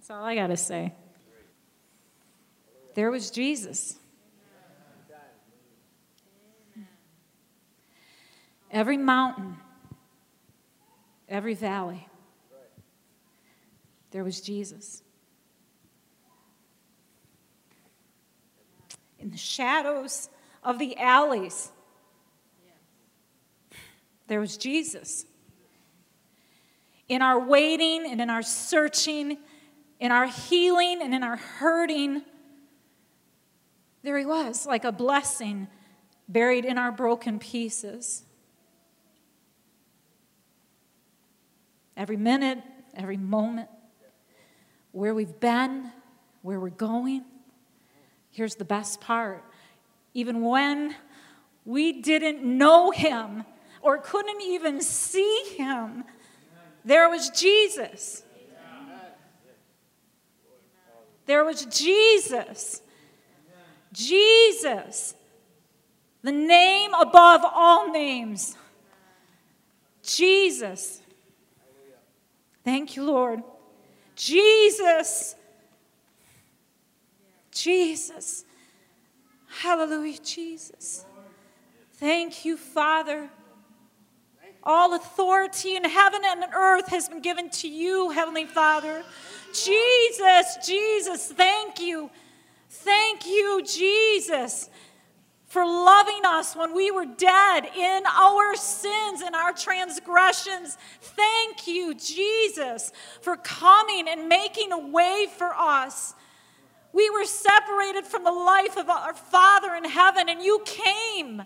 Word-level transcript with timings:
That's 0.00 0.08
all 0.08 0.24
I 0.24 0.34
got 0.34 0.46
to 0.46 0.56
say. 0.56 0.94
There 2.94 3.10
was 3.10 3.30
Jesus. 3.30 3.98
Every 8.70 8.96
mountain, 8.96 9.58
every 11.28 11.52
valley, 11.52 12.08
there 14.10 14.24
was 14.24 14.40
Jesus. 14.40 15.02
In 19.18 19.30
the 19.30 19.36
shadows 19.36 20.30
of 20.64 20.78
the 20.78 20.96
alleys, 20.96 21.70
there 24.28 24.40
was 24.40 24.56
Jesus. 24.56 25.26
In 27.06 27.20
our 27.20 27.38
waiting 27.38 28.06
and 28.10 28.18
in 28.18 28.30
our 28.30 28.42
searching, 28.42 29.36
in 30.00 30.10
our 30.10 30.26
healing 30.26 31.02
and 31.02 31.14
in 31.14 31.22
our 31.22 31.36
hurting, 31.36 32.22
there 34.02 34.18
he 34.18 34.24
was, 34.24 34.66
like 34.66 34.84
a 34.84 34.92
blessing 34.92 35.68
buried 36.26 36.64
in 36.64 36.78
our 36.78 36.90
broken 36.90 37.38
pieces. 37.38 38.24
Every 41.96 42.16
minute, 42.16 42.58
every 42.94 43.18
moment, 43.18 43.68
where 44.92 45.14
we've 45.14 45.38
been, 45.38 45.92
where 46.42 46.58
we're 46.58 46.70
going. 46.70 47.24
Here's 48.30 48.54
the 48.54 48.64
best 48.64 49.00
part 49.00 49.44
even 50.12 50.42
when 50.42 50.96
we 51.64 52.00
didn't 52.00 52.42
know 52.42 52.90
him 52.90 53.44
or 53.80 53.98
couldn't 53.98 54.40
even 54.42 54.80
see 54.80 55.54
him, 55.56 56.04
there 56.84 57.08
was 57.08 57.30
Jesus. 57.30 58.24
There 61.30 61.44
was 61.44 61.64
Jesus. 61.66 62.82
Jesus, 63.92 65.14
the 66.22 66.32
name 66.32 66.92
above 66.92 67.42
all 67.44 67.92
names. 67.92 68.56
Jesus. 70.02 71.00
Thank 72.64 72.96
you, 72.96 73.04
Lord. 73.04 73.44
Jesus. 74.16 75.36
Jesus. 77.52 78.44
Hallelujah, 79.62 80.18
Jesus. 80.18 81.06
Thank 81.92 82.44
you, 82.44 82.56
Father. 82.56 83.30
All 84.62 84.94
authority 84.94 85.76
in 85.76 85.84
heaven 85.84 86.20
and 86.24 86.44
on 86.44 86.54
earth 86.54 86.88
has 86.88 87.08
been 87.08 87.22
given 87.22 87.48
to 87.50 87.68
you, 87.68 88.10
Heavenly 88.10 88.44
Father. 88.44 89.02
Jesus, 89.52 90.58
Jesus, 90.66 91.32
thank 91.32 91.80
you. 91.80 92.10
Thank 92.68 93.26
you, 93.26 93.62
Jesus, 93.66 94.68
for 95.46 95.64
loving 95.64 96.20
us 96.26 96.54
when 96.54 96.74
we 96.74 96.90
were 96.90 97.06
dead 97.06 97.64
in 97.76 98.02
our 98.06 98.54
sins 98.54 99.22
and 99.22 99.34
our 99.34 99.52
transgressions. 99.52 100.76
Thank 101.00 101.66
you, 101.66 101.94
Jesus, 101.94 102.92
for 103.22 103.36
coming 103.36 104.08
and 104.08 104.28
making 104.28 104.72
a 104.72 104.78
way 104.78 105.26
for 105.36 105.52
us. 105.54 106.14
We 106.92 107.08
were 107.10 107.24
separated 107.24 108.04
from 108.04 108.24
the 108.24 108.30
life 108.30 108.76
of 108.76 108.90
our 108.90 109.14
Father 109.14 109.74
in 109.74 109.84
heaven, 109.84 110.28
and 110.28 110.42
you 110.42 110.62
came. 110.64 111.42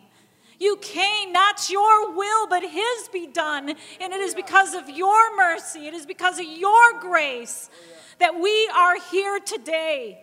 You 0.58 0.76
came, 0.76 1.32
not 1.32 1.68
your 1.70 2.12
will, 2.12 2.46
but 2.48 2.62
His 2.62 3.08
be 3.12 3.26
done. 3.26 3.70
And 4.00 4.12
it 4.12 4.20
is 4.20 4.34
because 4.34 4.74
of 4.74 4.88
your 4.88 5.36
mercy, 5.36 5.86
it 5.86 5.94
is 5.94 6.06
because 6.06 6.38
of 6.38 6.46
your 6.46 7.00
grace 7.00 7.70
that 8.18 8.38
we 8.38 8.70
are 8.74 8.96
here 9.10 9.40
today. 9.40 10.20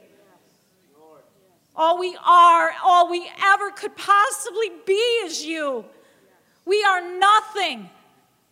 All 1.76 1.98
we 1.98 2.18
are, 2.26 2.74
all 2.84 3.10
we 3.10 3.30
ever 3.44 3.72
could 3.72 3.96
possibly 3.96 4.72
be 4.86 4.94
is 5.24 5.46
you. 5.46 5.86
We 6.66 6.84
are 6.84 7.18
nothing 7.18 7.90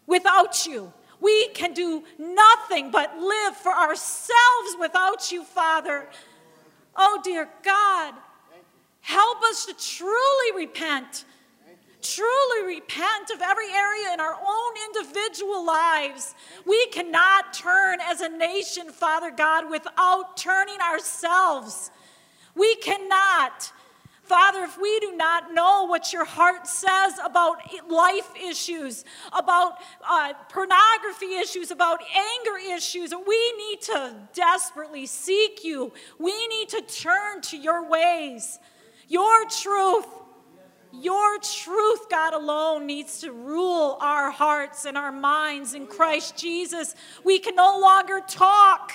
without 0.07 0.65
you. 0.65 0.93
We 1.21 1.49
can 1.49 1.73
do 1.73 2.03
nothing 2.17 2.91
but 2.91 3.17
live 3.19 3.57
for 3.57 3.73
ourselves 3.73 4.77
without 4.79 5.31
you, 5.31 5.43
Father. 5.43 6.07
Oh, 6.95 7.19
dear 7.23 7.49
God, 7.63 8.13
help 9.01 9.43
us 9.43 9.65
to 9.65 9.73
truly 9.73 10.65
repent. 10.65 11.25
Truly 12.01 12.75
repent 12.75 13.29
of 13.33 13.41
every 13.41 13.69
area 13.71 14.13
in 14.13 14.21
our 14.21 14.35
own 14.35 14.73
individual 14.87 15.65
lives. 15.65 16.33
We 16.65 16.87
cannot 16.87 17.53
turn 17.53 17.99
as 18.01 18.21
a 18.21 18.29
nation, 18.29 18.89
Father 18.89 19.31
God, 19.31 19.69
without 19.69 20.37
turning 20.37 20.79
ourselves. 20.79 21.91
We 22.55 22.75
cannot. 22.75 23.73
Father, 24.23 24.63
if 24.63 24.79
we 24.79 24.99
do 24.99 25.17
not 25.17 25.53
know 25.53 25.87
what 25.87 26.13
your 26.13 26.23
heart 26.23 26.67
says 26.67 27.13
about 27.25 27.57
life 27.89 28.29
issues, 28.39 29.03
about 29.33 29.79
uh, 30.07 30.33
pornography 30.49 31.33
issues, 31.35 31.71
about 31.71 31.99
anger 32.15 32.75
issues, 32.75 33.11
we 33.11 33.53
need 33.57 33.81
to 33.81 34.13
desperately 34.33 35.07
seek 35.07 35.63
you. 35.63 35.91
We 36.19 36.47
need 36.47 36.69
to 36.69 36.81
turn 36.81 37.41
to 37.41 37.57
your 37.57 37.89
ways, 37.89 38.59
your 39.07 39.45
truth. 39.49 40.05
Your 40.91 41.37
truth, 41.39 42.09
God 42.09 42.33
alone, 42.33 42.87
needs 42.87 43.21
to 43.21 43.31
rule 43.31 43.97
our 44.01 44.31
hearts 44.31 44.85
and 44.85 44.97
our 44.97 45.11
minds 45.11 45.73
in 45.73 45.85
Christ 45.85 46.35
Jesus. 46.35 46.95
We 47.23 47.39
can 47.39 47.55
no 47.55 47.79
longer 47.79 48.21
talk, 48.27 48.93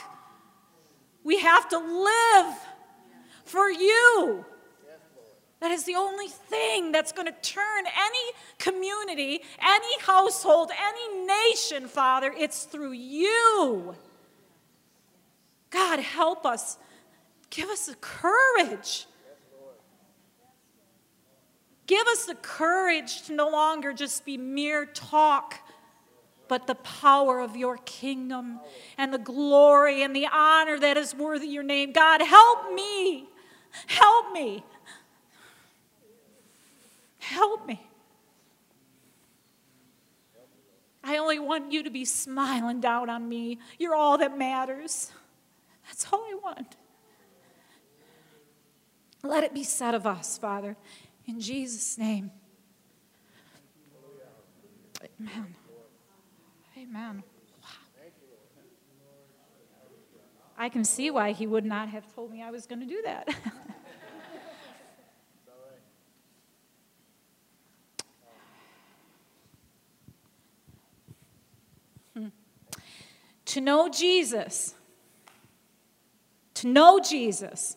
we 1.23 1.39
have 1.39 1.69
to 1.69 1.79
live 1.79 2.55
for 3.45 3.71
you. 3.71 4.45
That 5.61 5.71
is 5.71 5.85
the 5.85 5.95
only 5.95 6.29
thing 6.29 6.93
that's 6.93 7.13
going 7.13 7.27
to 7.27 7.33
turn 7.41 7.85
any 7.87 8.33
community, 8.59 9.41
any 9.63 10.01
household, 10.01 10.71
any 10.79 11.25
nation, 11.25 11.89
Father. 11.89 12.35
It's 12.37 12.65
through 12.65 12.93
you. 12.93 13.95
God, 15.71 16.01
help 16.01 16.45
us. 16.45 16.77
Give 17.49 17.71
us 17.71 17.87
the 17.87 17.95
courage. 17.95 19.07
Give 21.87 22.07
us 22.09 22.25
the 22.25 22.35
courage 22.35 23.23
to 23.23 23.35
no 23.35 23.49
longer 23.49 23.93
just 23.93 24.25
be 24.25 24.37
mere 24.37 24.87
talk, 24.87 25.57
but 26.49 26.67
the 26.67 26.75
power 26.77 27.41
of 27.41 27.57
your 27.57 27.77
kingdom 27.79 28.61
and 28.97 29.13
the 29.13 29.19
glory 29.19 30.03
and 30.03 30.15
the 30.15 30.27
honor 30.33 30.79
that 30.79 30.97
is 30.97 31.15
worthy 31.15 31.47
your 31.47 31.63
name. 31.63 31.93
God, 31.93 32.23
help 32.23 32.73
me. 32.73 33.29
Help 33.87 34.33
me. 34.33 34.65
Help 37.19 37.67
me. 37.67 37.81
I 41.03 41.19
only 41.19 41.39
want 41.39 41.71
you 41.71 41.83
to 41.83 41.91
be 41.91 42.07
smiling 42.07 42.81
down 42.81 43.11
on 43.11 43.29
me. 43.29 43.59
You're 43.79 43.95
all 43.95 44.17
that 44.19 44.39
matters. 44.39 45.13
That's 45.87 46.07
all 46.11 46.21
I 46.21 46.35
want. 46.43 46.77
Let 49.23 49.45
it 49.45 49.53
be 49.53 49.65
said 49.65 49.95
of 49.95 50.07
us, 50.07 50.39
Father, 50.39 50.77
in 51.27 51.41
Jesus' 51.41 51.99
name. 51.99 52.31
Amen. 55.21 55.55
Amen. 56.79 57.23
I 60.57 60.69
can 60.69 60.85
see 60.85 61.11
why 61.11 61.33
he 61.33 61.49
would 61.49 61.65
not 61.65 61.89
have 61.89 62.15
told 62.15 62.31
me 62.31 62.43
I 62.43 62.51
was 62.51 62.67
going 62.67 62.81
to 62.81 62.87
do 62.87 63.03
that. 63.05 63.29
hmm. 72.15 72.29
To 73.47 73.61
know 73.61 73.89
Jesus, 73.89 74.75
to 76.55 76.69
know 76.69 77.01
Jesus, 77.01 77.77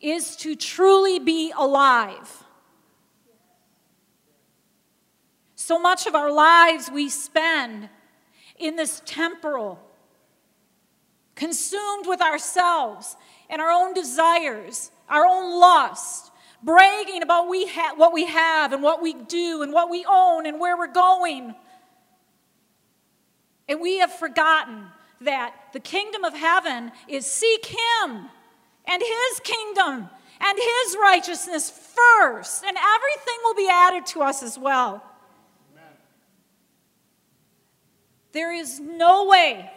is 0.00 0.36
to 0.36 0.54
truly 0.54 1.18
be 1.18 1.52
alive. 1.58 2.44
So 5.70 5.78
much 5.78 6.08
of 6.08 6.16
our 6.16 6.32
lives 6.32 6.90
we 6.90 7.08
spend 7.08 7.88
in 8.58 8.74
this 8.74 9.00
temporal, 9.06 9.78
consumed 11.36 12.08
with 12.08 12.20
ourselves 12.20 13.14
and 13.48 13.62
our 13.62 13.70
own 13.70 13.94
desires, 13.94 14.90
our 15.08 15.24
own 15.24 15.60
lust, 15.60 16.32
bragging 16.60 17.22
about 17.22 17.48
we 17.48 17.68
ha- 17.68 17.94
what 17.94 18.12
we 18.12 18.26
have 18.26 18.72
and 18.72 18.82
what 18.82 19.00
we 19.00 19.14
do 19.14 19.62
and 19.62 19.72
what 19.72 19.88
we 19.88 20.04
own 20.10 20.44
and 20.44 20.58
where 20.58 20.76
we're 20.76 20.88
going. 20.88 21.54
And 23.68 23.80
we 23.80 23.98
have 23.98 24.12
forgotten 24.12 24.86
that 25.20 25.54
the 25.72 25.78
kingdom 25.78 26.24
of 26.24 26.34
heaven 26.34 26.90
is 27.06 27.26
seek 27.26 27.64
Him 27.66 28.28
and 28.86 29.00
His 29.00 29.40
kingdom 29.44 30.10
and 30.40 30.58
His 30.58 30.96
righteousness 31.00 31.70
first, 31.70 32.64
and 32.64 32.76
everything 32.76 33.38
will 33.44 33.54
be 33.54 33.68
added 33.70 34.04
to 34.06 34.22
us 34.22 34.42
as 34.42 34.58
well. 34.58 35.04
Amen. 35.72 35.84
There 38.32 38.52
is 38.52 38.78
no 38.78 39.26
way 39.26 39.70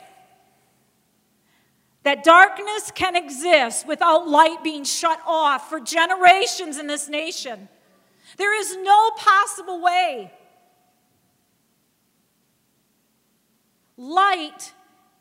that 2.03 2.23
darkness 2.23 2.91
can 2.93 3.15
exist 3.15 3.87
without 3.87 4.27
light 4.27 4.63
being 4.63 4.83
shut 4.83 5.19
off 5.25 5.69
for 5.69 5.79
generations 5.79 6.77
in 6.77 6.87
this 6.87 7.07
nation. 7.07 7.69
There 8.37 8.57
is 8.59 8.75
no 8.77 9.11
possible 9.11 9.81
way. 9.81 10.31
Light 13.95 14.73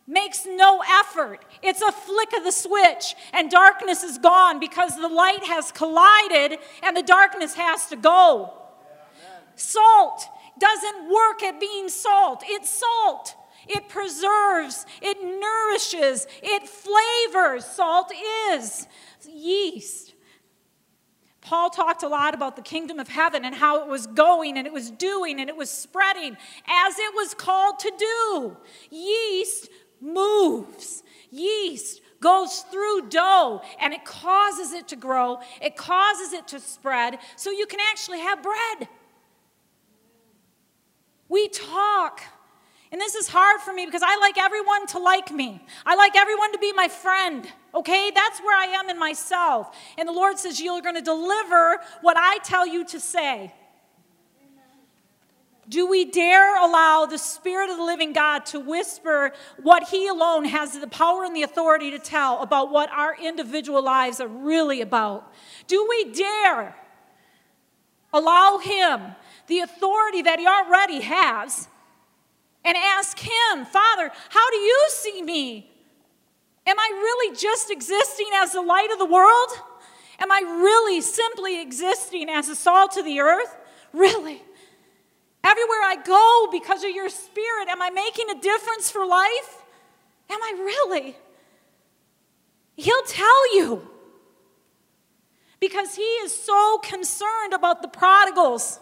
makes 0.06 0.44
no 0.44 0.82
effort. 1.00 1.44
It's 1.62 1.82
a 1.82 1.93
flick 1.93 2.32
of 2.37 2.43
the 2.43 2.52
switch, 2.52 3.14
and 3.32 3.50
darkness 3.50 4.02
is 4.02 4.19
gone 4.19 4.58
because 4.58 4.96
the 4.96 5.08
light 5.08 5.44
has 5.44 5.70
collided 5.70 6.58
and 6.82 6.96
the 6.96 7.02
darkness 7.02 7.55
has 7.55 7.87
to 7.87 7.96
go. 7.96 8.52
Salt 9.55 10.26
doesn't 10.58 11.10
work 11.10 11.43
at 11.43 11.60
being 11.60 11.88
salt, 11.88 12.43
it's 12.46 12.70
salt. 12.70 13.37
It 13.69 13.88
preserves, 13.88 14.87
it 15.00 15.19
nourishes, 15.22 16.26
it 16.43 16.69
flavors. 16.69 17.64
Salt 17.64 18.10
is 18.50 18.88
yeast. 19.28 20.14
Paul 21.43 21.70
talked 21.70 22.02
a 22.04 22.08
lot 22.08 22.34
about 22.34 22.56
the 22.56 22.62
kingdom 22.62 22.99
of 23.00 23.08
heaven 23.08 23.44
and 23.44 23.54
how 23.54 23.82
it 23.82 23.88
was 23.88 24.06
going 24.06 24.56
and 24.56 24.66
it 24.66 24.72
was 24.72 24.90
doing 24.90 25.40
and 25.40 25.50
it 25.50 25.56
was 25.56 25.70
spreading 25.70 26.37
as 26.66 26.99
it 26.99 27.14
was 27.14 27.34
called 27.34 27.81
to 27.81 27.93
do. 27.99 28.56
Yeast 28.90 29.69
moves. 30.00 31.02
Yeast 31.31 32.00
goes 32.20 32.64
through 32.70 33.08
dough 33.08 33.60
and 33.81 33.93
it 33.93 34.04
causes 34.04 34.72
it 34.72 34.87
to 34.88 34.96
grow, 34.96 35.40
it 35.60 35.76
causes 35.76 36.32
it 36.32 36.46
to 36.49 36.60
spread 36.60 37.19
so 37.37 37.50
you 37.50 37.66
can 37.66 37.81
actually 37.90 38.20
have 38.20 38.43
bread. 38.43 38.88
We 41.32 41.49
talk. 41.49 42.20
And 42.93 43.00
this 43.00 43.14
is 43.14 43.26
hard 43.26 43.62
for 43.62 43.73
me 43.73 43.87
because 43.87 44.02
I 44.05 44.19
like 44.19 44.37
everyone 44.37 44.87
to 44.88 44.99
like 44.99 45.32
me. 45.32 45.64
I 45.87 45.94
like 45.94 46.14
everyone 46.14 46.52
to 46.52 46.58
be 46.58 46.75
my 46.75 46.88
friend. 46.88 47.49
Okay? 47.75 48.12
That's 48.14 48.38
where 48.40 48.55
I 48.55 48.67
am 48.67 48.90
in 48.90 48.99
myself. 48.99 49.75
And 49.96 50.06
the 50.06 50.12
Lord 50.12 50.38
says, 50.38 50.61
You're 50.61 50.82
going 50.82 50.96
to 50.96 51.00
deliver 51.00 51.79
what 52.02 52.19
I 52.19 52.37
tell 52.44 52.67
you 52.67 52.84
to 52.84 53.00
say. 53.00 53.55
Do 55.67 55.87
we 55.88 56.05
dare 56.05 56.62
allow 56.62 57.06
the 57.06 57.17
Spirit 57.17 57.70
of 57.70 57.78
the 57.78 57.85
living 57.85 58.12
God 58.12 58.44
to 58.46 58.61
whisper 58.61 59.32
what 59.62 59.88
He 59.88 60.08
alone 60.08 60.44
has 60.44 60.78
the 60.78 60.87
power 60.87 61.25
and 61.25 61.35
the 61.35 61.44
authority 61.44 61.93
to 61.93 61.99
tell 61.99 62.43
about 62.43 62.70
what 62.70 62.90
our 62.90 63.17
individual 63.17 63.82
lives 63.82 64.20
are 64.20 64.28
really 64.28 64.82
about? 64.82 65.32
Do 65.67 65.87
we 65.88 66.12
dare 66.12 66.76
allow 68.12 68.58
Him 68.58 69.14
the 69.52 69.60
authority 69.60 70.22
that 70.22 70.38
He 70.38 70.46
already 70.46 71.02
has 71.02 71.69
and 72.64 72.75
ask 72.75 73.19
Him, 73.19 73.66
Father, 73.66 74.10
how 74.31 74.50
do 74.50 74.56
you 74.56 74.87
see 74.88 75.22
me? 75.22 75.70
Am 76.66 76.78
I 76.78 76.88
really 76.90 77.37
just 77.37 77.70
existing 77.70 78.28
as 78.37 78.52
the 78.52 78.62
light 78.62 78.88
of 78.90 78.99
the 78.99 79.04
world? 79.04 79.50
Am 80.19 80.32
I 80.32 80.40
really 80.40 81.02
simply 81.02 81.60
existing 81.60 82.31
as 82.31 82.46
the 82.46 82.54
salt 82.54 82.96
of 82.96 83.04
the 83.04 83.20
earth? 83.20 83.56
Really? 83.93 84.40
Everywhere 85.44 85.82
I 85.82 85.96
go 86.02 86.49
because 86.50 86.82
of 86.82 86.90
your 86.90 87.10
spirit, 87.10 87.69
am 87.69 87.82
I 87.82 87.90
making 87.90 88.31
a 88.31 88.40
difference 88.40 88.90
for 88.90 89.04
life? 89.04 89.62
Am 90.31 90.43
I 90.43 90.52
really? 90.56 91.16
He'll 92.76 93.02
tell 93.06 93.54
you. 93.56 93.87
Because 95.60 95.94
he 95.94 96.10
is 96.25 96.34
so 96.34 96.78
concerned 96.78 97.52
about 97.52 97.82
the 97.82 97.88
prodigals. 97.88 98.81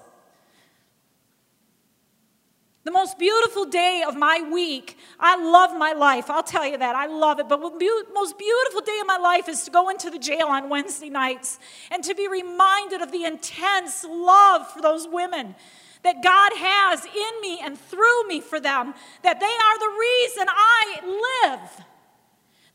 The 2.82 2.90
most 2.90 3.18
beautiful 3.18 3.66
day 3.66 4.02
of 4.06 4.16
my 4.16 4.40
week, 4.50 4.96
I 5.18 5.36
love 5.36 5.76
my 5.76 5.92
life, 5.92 6.30
I'll 6.30 6.42
tell 6.42 6.66
you 6.66 6.78
that, 6.78 6.96
I 6.96 7.06
love 7.06 7.38
it. 7.38 7.46
But 7.46 7.60
the 7.60 8.04
most 8.14 8.38
beautiful 8.38 8.80
day 8.80 8.98
of 9.02 9.06
my 9.06 9.18
life 9.18 9.50
is 9.50 9.64
to 9.64 9.70
go 9.70 9.90
into 9.90 10.08
the 10.08 10.18
jail 10.18 10.46
on 10.46 10.70
Wednesday 10.70 11.10
nights 11.10 11.58
and 11.90 12.02
to 12.04 12.14
be 12.14 12.26
reminded 12.26 13.02
of 13.02 13.12
the 13.12 13.24
intense 13.24 14.02
love 14.04 14.66
for 14.68 14.80
those 14.80 15.06
women 15.06 15.54
that 16.02 16.22
God 16.22 16.52
has 16.56 17.04
in 17.04 17.40
me 17.42 17.60
and 17.62 17.78
through 17.78 18.26
me 18.26 18.40
for 18.40 18.58
them, 18.58 18.94
that 19.22 19.40
they 19.40 19.46
are 19.46 19.78
the 19.78 19.98
reason 20.00 20.46
I 20.48 21.44
live. 21.44 21.84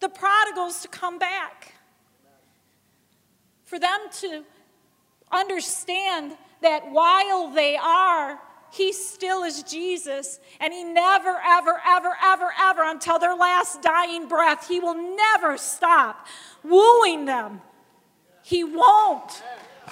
The 0.02 0.10
prodigals 0.10 0.82
to 0.82 0.88
come 0.88 1.18
back. 1.18 1.74
For 3.64 3.80
them 3.80 4.00
to 4.20 4.44
understand 5.32 6.34
that 6.62 6.92
while 6.92 7.50
they 7.50 7.76
are, 7.76 8.40
He 8.76 8.92
still 8.92 9.44
is 9.44 9.64
Jesus, 9.64 10.42
and 10.60 10.74
He 10.74 10.84
never, 10.84 11.40
ever, 11.46 11.82
ever, 11.86 12.14
ever, 12.22 12.52
ever, 12.62 12.84
until 12.84 13.18
their 13.20 13.34
last 13.34 13.82
dying 13.82 14.28
breath, 14.28 14.68
He 14.68 14.82
will 14.82 15.16
never 15.16 15.58
stop 15.58 16.28
wooing 16.62 17.24
them. 17.24 17.62
He 18.44 18.66
won't. 18.66 19.44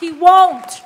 He 0.01 0.11
won't. 0.11 0.81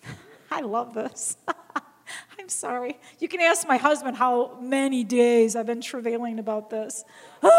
I 0.50 0.60
love 0.60 0.94
this. 0.94 1.36
I'm 2.38 2.48
sorry. 2.48 3.00
You 3.18 3.26
can 3.26 3.40
ask 3.40 3.66
my 3.66 3.78
husband 3.78 4.16
how 4.16 4.58
many 4.60 5.02
days 5.02 5.56
I've 5.56 5.66
been 5.66 5.80
travailing 5.80 6.38
about 6.38 6.70
this. 6.70 7.04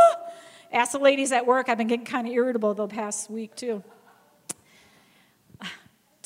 ask 0.72 0.94
the 0.94 1.00
ladies 1.00 1.34
at 1.34 1.46
work. 1.46 1.68
I've 1.68 1.78
been 1.78 1.88
getting 1.88 2.06
kind 2.06 2.28
of 2.28 2.34
irritable 2.34 2.74
the 2.74 2.88
past 2.88 3.30
week, 3.30 3.56
too. 3.56 3.84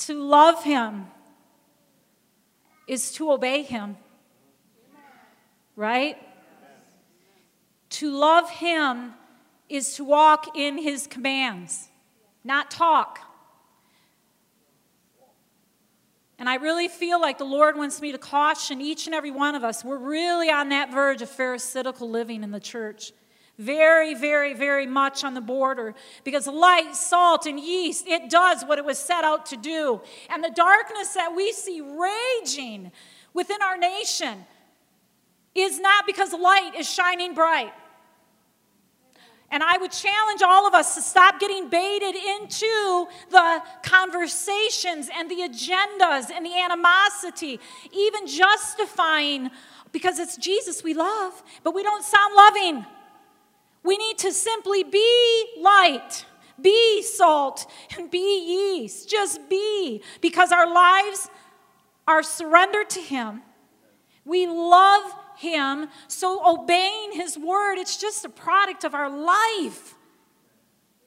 To 0.02 0.16
love 0.16 0.64
him 0.64 1.06
is 2.88 3.12
to 3.14 3.32
obey 3.32 3.62
him, 3.62 3.98
right? 5.76 6.18
To 7.92 8.10
love 8.10 8.50
him 8.50 9.14
is 9.70 9.94
to 9.96 10.04
walk 10.04 10.58
in 10.58 10.80
his 10.80 11.06
commands, 11.06 11.88
not 12.44 12.72
talk. 12.72 13.20
And 16.40 16.50
I 16.50 16.56
really 16.56 16.88
feel 16.88 17.22
like 17.22 17.38
the 17.38 17.44
Lord 17.44 17.78
wants 17.78 18.02
me 18.02 18.12
to 18.12 18.18
caution 18.18 18.82
each 18.82 19.06
and 19.06 19.14
every 19.14 19.30
one 19.30 19.54
of 19.54 19.64
us. 19.64 19.86
We're 19.86 20.00
really 20.00 20.50
on 20.50 20.70
that 20.70 20.92
verge 20.92 21.22
of 21.22 21.30
pharisaical 21.30 22.10
living 22.10 22.44
in 22.44 22.50
the 22.50 22.60
church. 22.60 23.14
Very, 23.58 24.16
very, 24.16 24.54
very 24.54 24.88
much 24.88 25.24
on 25.24 25.34
the 25.34 25.42
border 25.42 25.94
because 26.24 26.48
light, 26.48 26.96
salt, 26.96 27.46
and 27.46 27.60
yeast, 27.60 28.08
it 28.08 28.30
does 28.30 28.64
what 28.64 28.80
it 28.80 28.86
was 28.86 28.98
set 28.98 29.24
out 29.24 29.46
to 29.48 29.58
do. 29.58 30.02
And 30.30 30.44
the 30.44 30.52
darkness 30.52 31.14
that 31.14 31.36
we 31.36 31.52
see 31.52 31.82
raging 31.82 32.92
within 33.34 33.62
our 33.62 33.78
nation 33.78 34.46
is 35.54 35.80
not 35.80 36.06
because 36.06 36.34
light 36.34 36.72
is 36.78 36.90
shining 36.90 37.34
bright. 37.34 37.74
And 39.52 39.62
I 39.62 39.78
would 39.78 39.92
challenge 39.92 40.42
all 40.42 40.66
of 40.66 40.74
us 40.74 40.96
to 40.96 41.02
stop 41.02 41.40
getting 41.42 41.70
baited 41.70 42.16
into 42.16 43.08
the 43.30 43.62
conversations 43.84 45.10
and 45.14 45.30
the 45.30 45.42
agendas 45.42 46.32
and 46.32 46.46
the 46.46 46.58
animosity, 46.58 47.60
even 47.92 48.28
justifying, 48.28 49.52
because 49.92 50.20
it's 50.20 50.38
Jesus 50.38 50.86
we 50.86 50.94
love, 50.94 51.44
but 51.64 51.76
we 51.76 51.84
don't 51.84 52.04
sound 52.04 52.34
loving. 52.34 52.86
We 53.84 53.98
need 53.98 54.18
to 54.20 54.32
simply 54.32 54.84
be 54.84 55.46
light, 55.60 56.26
be 56.62 57.02
salt, 57.02 57.70
and 57.98 58.12
be 58.12 58.78
yeast. 58.78 59.10
Just 59.10 59.50
be, 59.50 60.02
because 60.22 60.52
our 60.52 60.72
lives 60.72 61.30
are 62.08 62.24
surrendered 62.24 62.90
to 62.92 63.02
Him. 63.02 63.42
We 64.26 64.48
love 64.48 65.04
him. 65.42 65.88
So 66.08 66.42
obeying 66.48 67.14
his 67.14 67.38
word, 67.38 67.78
it's 67.78 67.98
just 67.98 68.24
a 68.24 68.30
product 68.30 68.84
of 68.84 68.94
our 68.94 69.10
life. 69.10 69.96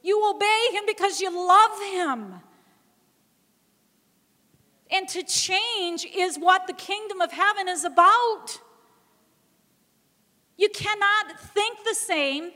You 0.02 0.28
obey 0.28 0.68
him 0.72 0.84
because 0.86 1.20
you 1.20 1.30
love 1.30 1.80
him. 1.92 2.40
And 4.90 5.08
to 5.08 5.22
change 5.22 6.04
is 6.04 6.36
what 6.36 6.66
the 6.66 6.72
kingdom 6.72 7.20
of 7.20 7.32
heaven 7.32 7.68
is 7.68 7.84
about. 7.84 8.60
You 10.56 10.68
cannot 10.68 11.40
think 11.40 11.78
the 11.84 11.94
same 11.94 12.50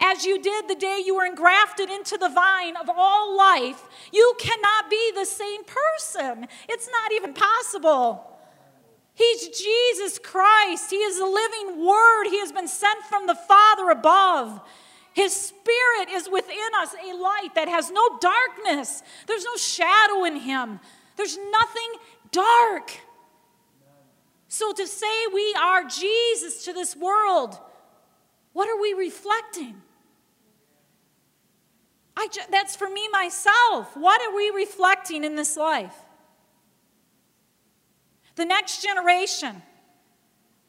as 0.00 0.24
you 0.24 0.40
did 0.40 0.68
the 0.68 0.74
day 0.74 1.02
you 1.04 1.14
were 1.14 1.24
engrafted 1.24 1.88
into 1.90 2.16
the 2.16 2.28
vine 2.28 2.76
of 2.76 2.88
all 2.88 3.36
life. 3.36 3.82
You 4.12 4.34
cannot 4.38 4.90
be 4.90 5.12
the 5.14 5.24
same 5.24 5.62
person. 5.64 6.46
It's 6.68 6.88
not 6.88 7.12
even 7.12 7.32
possible. 7.32 8.30
He's 9.14 9.48
Jesus 9.48 10.18
Christ. 10.18 10.90
He 10.90 10.96
is 10.96 11.18
the 11.18 11.26
living 11.26 11.86
Word. 11.86 12.26
He 12.28 12.40
has 12.40 12.50
been 12.50 12.68
sent 12.68 13.04
from 13.04 13.26
the 13.26 13.36
Father 13.36 13.90
above. 13.90 14.60
His 15.14 15.32
Spirit 15.32 16.08
is 16.10 16.28
within 16.28 16.74
us, 16.80 16.92
a 16.94 17.14
light 17.16 17.54
that 17.54 17.68
has 17.68 17.90
no 17.92 18.18
darkness. 18.18 19.02
There's 19.28 19.44
no 19.44 19.56
shadow 19.56 20.24
in 20.24 20.36
Him, 20.36 20.80
there's 21.16 21.38
nothing 21.50 21.92
dark. 22.32 22.90
So 24.48 24.72
to 24.72 24.86
say 24.86 25.26
we 25.32 25.54
are 25.60 25.84
Jesus 25.84 26.64
to 26.64 26.72
this 26.72 26.94
world, 26.94 27.58
what 28.52 28.68
are 28.68 28.80
we 28.80 28.92
reflecting? 28.92 29.82
I, 32.16 32.28
that's 32.50 32.76
for 32.76 32.88
me 32.88 33.08
myself. 33.10 33.96
What 33.96 34.20
are 34.22 34.34
we 34.34 34.50
reflecting 34.50 35.24
in 35.24 35.34
this 35.34 35.56
life? 35.56 35.94
The 38.36 38.44
next 38.44 38.82
generation. 38.82 39.62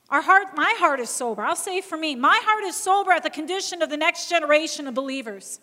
Our 0.10 0.22
heart, 0.22 0.56
my 0.56 0.76
heart 0.78 1.00
is 1.00 1.10
sober. 1.10 1.42
I'll 1.44 1.56
say 1.56 1.82
for 1.82 1.98
me, 1.98 2.16
my 2.16 2.40
heart 2.44 2.64
is 2.64 2.76
sober 2.76 3.12
at 3.12 3.24
the 3.24 3.30
condition 3.30 3.82
of 3.82 3.90
the 3.90 3.98
next 3.98 4.30
generation 4.30 4.88
of 4.88 4.94
believers. 4.94 5.60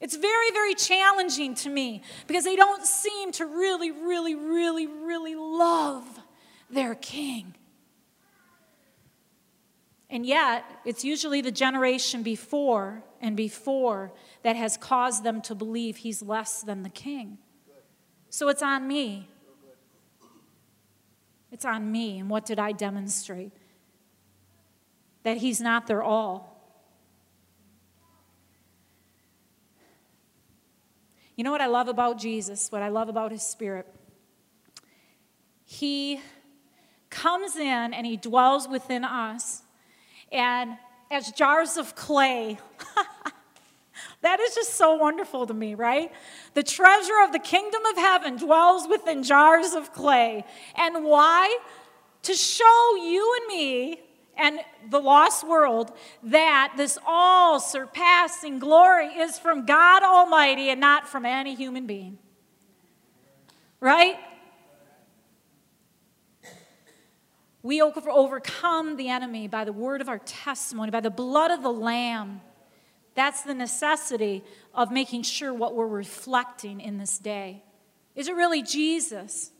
It's 0.00 0.16
very, 0.16 0.50
very 0.50 0.74
challenging 0.74 1.54
to 1.56 1.68
me 1.68 2.02
because 2.26 2.44
they 2.44 2.56
don't 2.56 2.84
seem 2.84 3.30
to 3.32 3.46
really, 3.46 3.90
really, 3.90 4.34
really, 4.34 4.86
really 4.86 5.36
love 5.36 6.04
their 6.70 6.94
king. 6.94 7.54
And 10.10 10.26
yet, 10.26 10.64
it's 10.84 11.04
usually 11.04 11.40
the 11.40 11.52
generation 11.52 12.22
before 12.22 13.02
and 13.20 13.36
before 13.36 14.12
that 14.42 14.56
has 14.56 14.76
caused 14.76 15.24
them 15.24 15.40
to 15.42 15.54
believe 15.54 15.98
he's 15.98 16.22
less 16.22 16.62
than 16.62 16.82
the 16.82 16.88
king. 16.88 17.38
So 18.28 18.48
it's 18.48 18.62
on 18.62 18.86
me. 18.88 19.28
It's 21.50 21.64
on 21.64 21.92
me. 21.92 22.18
And 22.18 22.30
what 22.30 22.46
did 22.46 22.58
I 22.58 22.72
demonstrate? 22.72 23.52
That 25.22 25.36
he's 25.36 25.60
not 25.60 25.86
their 25.86 26.02
all. 26.02 26.52
You 31.36 31.44
know 31.44 31.50
what 31.50 31.60
I 31.60 31.66
love 31.66 31.88
about 31.88 32.18
Jesus? 32.18 32.70
What 32.70 32.82
I 32.82 32.88
love 32.88 33.08
about 33.08 33.32
his 33.32 33.42
spirit? 33.42 33.86
He 35.64 36.20
comes 37.10 37.56
in 37.56 37.94
and 37.94 38.06
he 38.06 38.16
dwells 38.16 38.68
within 38.68 39.04
us 39.04 39.62
and 40.30 40.76
as 41.10 41.30
jars 41.32 41.76
of 41.76 41.94
clay. 41.94 42.58
that 44.22 44.40
is 44.40 44.54
just 44.54 44.74
so 44.74 44.94
wonderful 44.94 45.46
to 45.46 45.54
me, 45.54 45.74
right? 45.74 46.10
The 46.54 46.62
treasure 46.62 47.20
of 47.24 47.32
the 47.32 47.38
kingdom 47.38 47.84
of 47.86 47.96
heaven 47.96 48.36
dwells 48.36 48.88
within 48.88 49.22
jars 49.22 49.74
of 49.74 49.92
clay. 49.92 50.44
And 50.76 51.04
why? 51.04 51.58
To 52.22 52.34
show 52.34 52.96
you 52.96 53.38
and 53.40 53.46
me 53.48 54.00
and 54.36 54.60
the 54.90 55.00
lost 55.00 55.46
world 55.46 55.92
that 56.22 56.74
this 56.76 56.98
all 57.06 57.60
surpassing 57.60 58.58
glory 58.58 59.08
is 59.08 59.38
from 59.38 59.66
God 59.66 60.02
Almighty 60.02 60.70
and 60.70 60.80
not 60.80 61.08
from 61.08 61.26
any 61.26 61.54
human 61.54 61.86
being. 61.86 62.18
Right? 63.80 64.16
We 67.64 67.82
overcome 67.82 68.96
the 68.96 69.08
enemy 69.08 69.48
by 69.48 69.64
the 69.64 69.72
word 69.72 70.00
of 70.00 70.08
our 70.08 70.18
testimony, 70.20 70.90
by 70.90 71.00
the 71.00 71.10
blood 71.10 71.50
of 71.50 71.62
the 71.62 71.72
Lamb. 71.72 72.40
That's 73.14 73.42
the 73.42 73.54
necessity 73.54 74.42
of 74.74 74.90
making 74.90 75.22
sure 75.22 75.52
what 75.52 75.74
we're 75.74 75.86
reflecting 75.86 76.80
in 76.80 76.98
this 76.98 77.18
day. 77.18 77.62
Is 78.14 78.28
it 78.28 78.34
really 78.34 78.62
Jesus? 78.62 79.50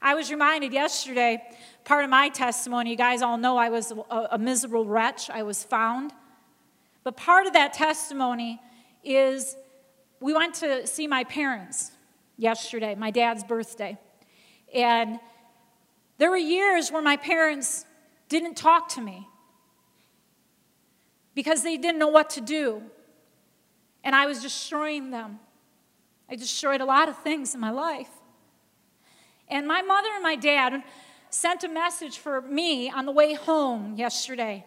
I 0.00 0.14
was 0.14 0.30
reminded 0.30 0.72
yesterday, 0.72 1.42
part 1.84 2.04
of 2.04 2.10
my 2.10 2.28
testimony, 2.28 2.90
you 2.90 2.96
guys 2.96 3.22
all 3.22 3.36
know 3.36 3.56
I 3.56 3.70
was 3.70 3.92
a, 3.92 4.28
a 4.32 4.38
miserable 4.38 4.84
wretch. 4.84 5.28
I 5.30 5.42
was 5.42 5.64
found. 5.64 6.12
But 7.02 7.16
part 7.16 7.46
of 7.46 7.54
that 7.54 7.72
testimony 7.72 8.60
is 9.02 9.56
we 10.20 10.34
went 10.34 10.54
to 10.56 10.86
see 10.86 11.06
my 11.06 11.24
parents 11.24 11.90
yesterday, 12.36 12.94
my 12.94 13.10
dad's 13.10 13.42
birthday. 13.42 13.98
And 14.74 15.18
there 16.18 16.30
were 16.30 16.36
years 16.36 16.92
where 16.92 17.02
my 17.02 17.16
parents 17.16 17.84
didn't 18.28 18.56
talk 18.56 18.90
to 18.90 19.00
me 19.00 19.26
because 21.38 21.62
they 21.62 21.76
didn't 21.76 22.00
know 22.00 22.08
what 22.08 22.30
to 22.30 22.40
do. 22.40 22.82
And 24.02 24.12
I 24.12 24.26
was 24.26 24.42
destroying 24.42 25.12
them. 25.12 25.38
I 26.28 26.34
destroyed 26.34 26.80
a 26.80 26.84
lot 26.84 27.08
of 27.08 27.16
things 27.18 27.54
in 27.54 27.60
my 27.60 27.70
life. 27.70 28.10
And 29.46 29.64
my 29.68 29.80
mother 29.80 30.08
and 30.14 30.22
my 30.24 30.34
dad 30.34 30.82
sent 31.30 31.62
a 31.62 31.68
message 31.68 32.18
for 32.18 32.40
me 32.40 32.90
on 32.90 33.06
the 33.06 33.12
way 33.12 33.34
home 33.34 33.94
yesterday. 33.96 34.64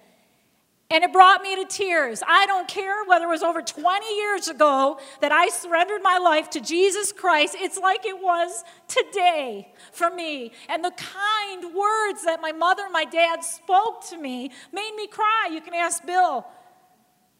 And 0.89 1.03
it 1.03 1.11
brought 1.11 1.41
me 1.41 1.57
to 1.57 1.65
tears. 1.65 2.23
I 2.25 2.45
don't 2.45 2.69
care 2.69 3.03
whether 3.03 3.25
it 3.25 3.29
was 3.29 3.43
over 3.43 3.61
20 3.61 4.15
years 4.15 4.47
ago 4.47 4.97
that 5.19 5.33
I 5.33 5.49
surrendered 5.49 6.01
my 6.01 6.19
life 6.19 6.49
to 6.51 6.61
Jesus 6.61 7.11
Christ. 7.11 7.53
It's 7.59 7.77
like 7.77 8.05
it 8.05 8.17
was 8.17 8.63
today 8.87 9.73
for 9.91 10.09
me. 10.09 10.53
And 10.69 10.85
the 10.85 10.91
kind 10.91 11.75
words 11.75 12.23
that 12.23 12.39
my 12.41 12.53
mother 12.53 12.83
and 12.83 12.93
my 12.93 13.03
dad 13.03 13.43
spoke 13.43 14.07
to 14.07 14.17
me 14.17 14.51
made 14.71 14.93
me 14.95 15.07
cry. 15.07 15.49
You 15.51 15.59
can 15.59 15.73
ask 15.73 16.05
Bill. 16.05 16.45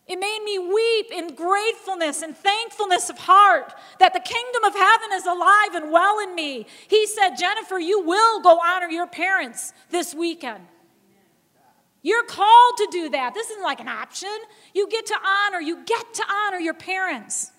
It 0.07 0.19
made 0.19 0.39
me 0.43 0.59
weep 0.59 1.11
in 1.11 1.35
gratefulness 1.35 2.21
and 2.21 2.35
thankfulness 2.35 3.09
of 3.09 3.17
heart 3.17 3.73
that 3.99 4.13
the 4.13 4.19
kingdom 4.19 4.63
of 4.63 4.73
heaven 4.73 5.09
is 5.13 5.25
alive 5.25 5.75
and 5.75 5.91
well 5.91 6.19
in 6.19 6.35
me. 6.35 6.65
He 6.87 7.07
said, 7.07 7.35
Jennifer, 7.35 7.79
you 7.79 8.01
will 8.01 8.41
go 8.41 8.59
honor 8.59 8.89
your 8.89 9.07
parents 9.07 9.73
this 9.89 10.13
weekend. 10.13 10.65
You're 12.01 12.23
called 12.23 12.77
to 12.77 12.87
do 12.91 13.09
that. 13.09 13.33
This 13.33 13.49
isn't 13.51 13.63
like 13.63 13.79
an 13.79 13.87
option. 13.87 14.35
You 14.73 14.89
get 14.89 15.05
to 15.07 15.15
honor, 15.23 15.61
you 15.61 15.83
get 15.85 16.13
to 16.15 16.23
honor 16.29 16.57
your 16.57 16.73
parents. 16.73 17.51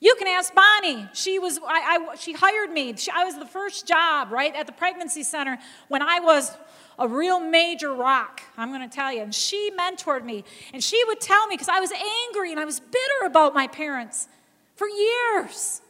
You 0.00 0.14
can 0.18 0.28
ask 0.28 0.54
Bonnie. 0.54 1.08
She 1.12 1.38
was, 1.38 1.58
I, 1.58 2.08
I 2.12 2.16
she 2.16 2.32
hired 2.32 2.70
me. 2.70 2.96
She, 2.96 3.10
I 3.10 3.24
was 3.24 3.38
the 3.38 3.46
first 3.46 3.86
job, 3.86 4.32
right, 4.32 4.54
at 4.54 4.66
the 4.66 4.72
pregnancy 4.72 5.22
center 5.22 5.58
when 5.88 6.02
I 6.02 6.20
was 6.20 6.56
a 7.00 7.08
real 7.08 7.40
major 7.40 7.94
rock, 7.94 8.42
I'm 8.58 8.68
going 8.68 8.88
to 8.88 8.94
tell 8.94 9.10
you. 9.10 9.22
And 9.22 9.34
she 9.34 9.70
mentored 9.76 10.22
me. 10.22 10.44
And 10.74 10.84
she 10.84 11.02
would 11.06 11.18
tell 11.20 11.46
me, 11.46 11.54
because 11.54 11.70
I 11.70 11.80
was 11.80 11.90
angry 12.28 12.50
and 12.52 12.60
I 12.60 12.66
was 12.66 12.78
bitter 12.78 13.26
about 13.26 13.54
my 13.54 13.66
parents 13.66 14.28
for 14.76 14.86
years. 14.86 15.80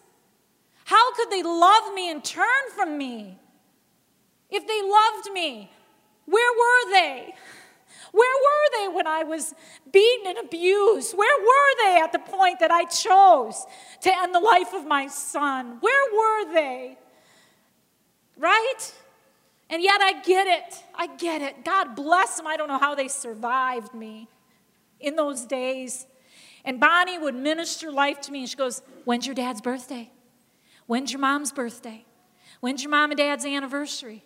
How 0.84 1.12
could 1.14 1.28
they 1.30 1.42
love 1.42 1.92
me 1.94 2.10
and 2.10 2.24
turn 2.24 2.46
from 2.76 2.96
me? 2.96 3.38
If 4.50 4.66
they 4.66 4.82
loved 4.82 5.32
me, 5.32 5.70
where 6.26 6.52
were 6.52 6.92
they? 6.92 7.34
Where 8.12 8.36
were 8.36 8.78
they 8.78 8.94
when 8.94 9.06
I 9.06 9.24
was 9.24 9.54
beaten 9.92 10.28
and 10.28 10.38
abused? 10.38 11.16
Where 11.16 11.40
were 11.40 11.84
they 11.84 12.00
at 12.00 12.12
the 12.12 12.18
point 12.18 12.60
that 12.60 12.70
I 12.70 12.84
chose 12.84 13.66
to 14.02 14.16
end 14.16 14.34
the 14.34 14.40
life 14.40 14.72
of 14.74 14.86
my 14.86 15.08
son? 15.08 15.78
Where 15.80 16.12
were 16.12 16.52
they? 16.52 16.98
Right? 18.36 18.92
And 19.70 19.82
yet 19.82 20.00
I 20.02 20.20
get 20.20 20.48
it. 20.48 20.84
I 20.94 21.06
get 21.06 21.40
it. 21.40 21.64
God 21.64 21.94
bless 21.94 22.36
them. 22.36 22.46
I 22.46 22.56
don't 22.56 22.68
know 22.68 22.78
how 22.78 22.96
they 22.96 23.06
survived 23.06 23.94
me 23.94 24.28
in 24.98 25.14
those 25.14 25.46
days. 25.46 26.06
And 26.64 26.80
Bonnie 26.80 27.18
would 27.18 27.36
minister 27.36 27.90
life 27.90 28.20
to 28.22 28.32
me, 28.32 28.40
and 28.40 28.48
she 28.48 28.56
goes, 28.56 28.82
When's 29.04 29.26
your 29.26 29.34
dad's 29.34 29.60
birthday? 29.60 30.10
When's 30.86 31.12
your 31.12 31.20
mom's 31.20 31.52
birthday? 31.52 32.04
When's 32.58 32.82
your 32.82 32.90
mom 32.90 33.12
and 33.12 33.18
dad's 33.18 33.46
anniversary? 33.46 34.24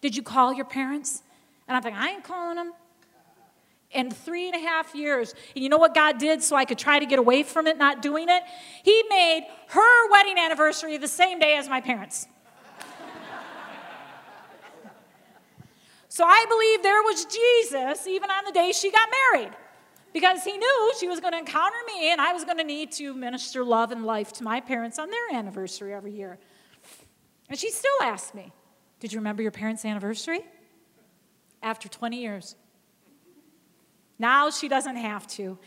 Did 0.00 0.16
you 0.16 0.22
call 0.22 0.52
your 0.52 0.64
parents? 0.64 1.22
And 1.68 1.76
I'm 1.76 1.82
thinking, 1.82 2.00
I 2.00 2.08
ain't 2.08 2.24
calling 2.24 2.56
them. 2.56 2.72
In 3.92 4.10
three 4.10 4.46
and 4.46 4.54
a 4.54 4.60
half 4.60 4.94
years, 4.94 5.34
and 5.54 5.62
you 5.62 5.68
know 5.68 5.78
what 5.78 5.94
God 5.94 6.18
did 6.18 6.42
so 6.42 6.54
I 6.54 6.64
could 6.64 6.78
try 6.78 6.98
to 6.98 7.06
get 7.06 7.18
away 7.18 7.42
from 7.42 7.66
it, 7.66 7.76
not 7.76 8.02
doing 8.02 8.28
it? 8.28 8.42
He 8.84 9.02
made 9.08 9.46
her 9.68 10.10
wedding 10.10 10.38
anniversary 10.38 10.96
the 10.96 11.08
same 11.08 11.38
day 11.38 11.56
as 11.56 11.68
my 11.68 11.80
parents. 11.80 12.28
So 16.10 16.24
I 16.24 16.44
believe 16.46 16.82
there 16.82 17.02
was 17.02 17.24
Jesus 17.24 18.06
even 18.06 18.30
on 18.30 18.44
the 18.44 18.52
day 18.52 18.72
she 18.72 18.90
got 18.90 19.08
married 19.32 19.52
because 20.12 20.44
he 20.44 20.58
knew 20.58 20.92
she 21.00 21.08
was 21.08 21.20
going 21.20 21.32
to 21.32 21.38
encounter 21.38 21.76
me 21.86 22.10
and 22.10 22.20
I 22.20 22.34
was 22.34 22.44
going 22.44 22.58
to 22.58 22.64
need 22.64 22.92
to 22.92 23.14
minister 23.14 23.64
love 23.64 23.92
and 23.92 24.04
life 24.04 24.32
to 24.34 24.44
my 24.44 24.60
parents 24.60 24.98
on 24.98 25.08
their 25.08 25.38
anniversary 25.38 25.94
every 25.94 26.12
year. 26.12 26.38
And 27.48 27.58
she 27.58 27.70
still 27.70 28.02
asked 28.02 28.34
me, 28.34 28.52
Did 28.98 29.12
you 29.12 29.20
remember 29.20 29.40
your 29.40 29.52
parents' 29.52 29.86
anniversary? 29.86 30.42
after 31.62 31.88
20 31.88 32.20
years. 32.20 32.56
Now 34.18 34.50
she 34.50 34.68
doesn't 34.68 34.96
have 34.96 35.26
to 35.28 35.58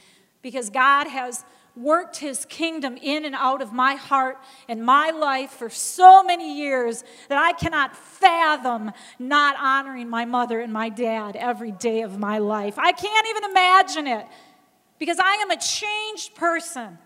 because 0.42 0.70
God 0.70 1.08
has 1.08 1.44
worked 1.76 2.18
his 2.18 2.46
kingdom 2.46 2.98
in 3.02 3.26
and 3.26 3.36
out 3.36 3.62
of 3.62 3.74
my 3.74 3.96
heart 3.96 4.38
and 4.68 4.86
my 4.86 5.10
life 5.10 5.52
for 5.52 5.70
so 5.70 6.24
many 6.24 6.58
years 6.58 7.04
that 7.30 7.38
I 7.38 7.54
cannot 7.54 7.96
fathom 7.96 8.92
not 9.18 9.56
honoring 9.60 10.10
my 10.10 10.26
mother 10.26 10.60
and 10.60 10.72
my 10.72 10.90
dad 10.90 11.36
every 11.36 11.72
day 11.72 12.02
of 12.02 12.20
my 12.20 12.38
life. 12.38 12.78
I 12.78 12.92
can't 12.92 13.28
even 13.28 13.50
imagine 13.50 14.08
it 14.08 14.28
because 15.00 15.18
I 15.20 15.34
am 15.36 15.50
a 15.50 15.58
changed 15.58 16.36
person. 16.36 16.98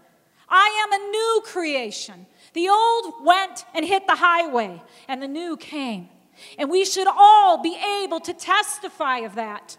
I 0.49 0.85
am 0.85 1.01
a 1.01 1.11
new 1.11 1.41
creation. 1.45 2.25
The 2.53 2.69
old 2.69 3.25
went 3.25 3.65
and 3.73 3.85
hit 3.85 4.07
the 4.07 4.15
highway, 4.15 4.81
and 5.07 5.21
the 5.21 5.27
new 5.27 5.57
came. 5.57 6.09
And 6.57 6.69
we 6.69 6.85
should 6.85 7.07
all 7.07 7.61
be 7.61 7.77
able 8.03 8.19
to 8.21 8.33
testify 8.33 9.19
of 9.19 9.35
that. 9.35 9.77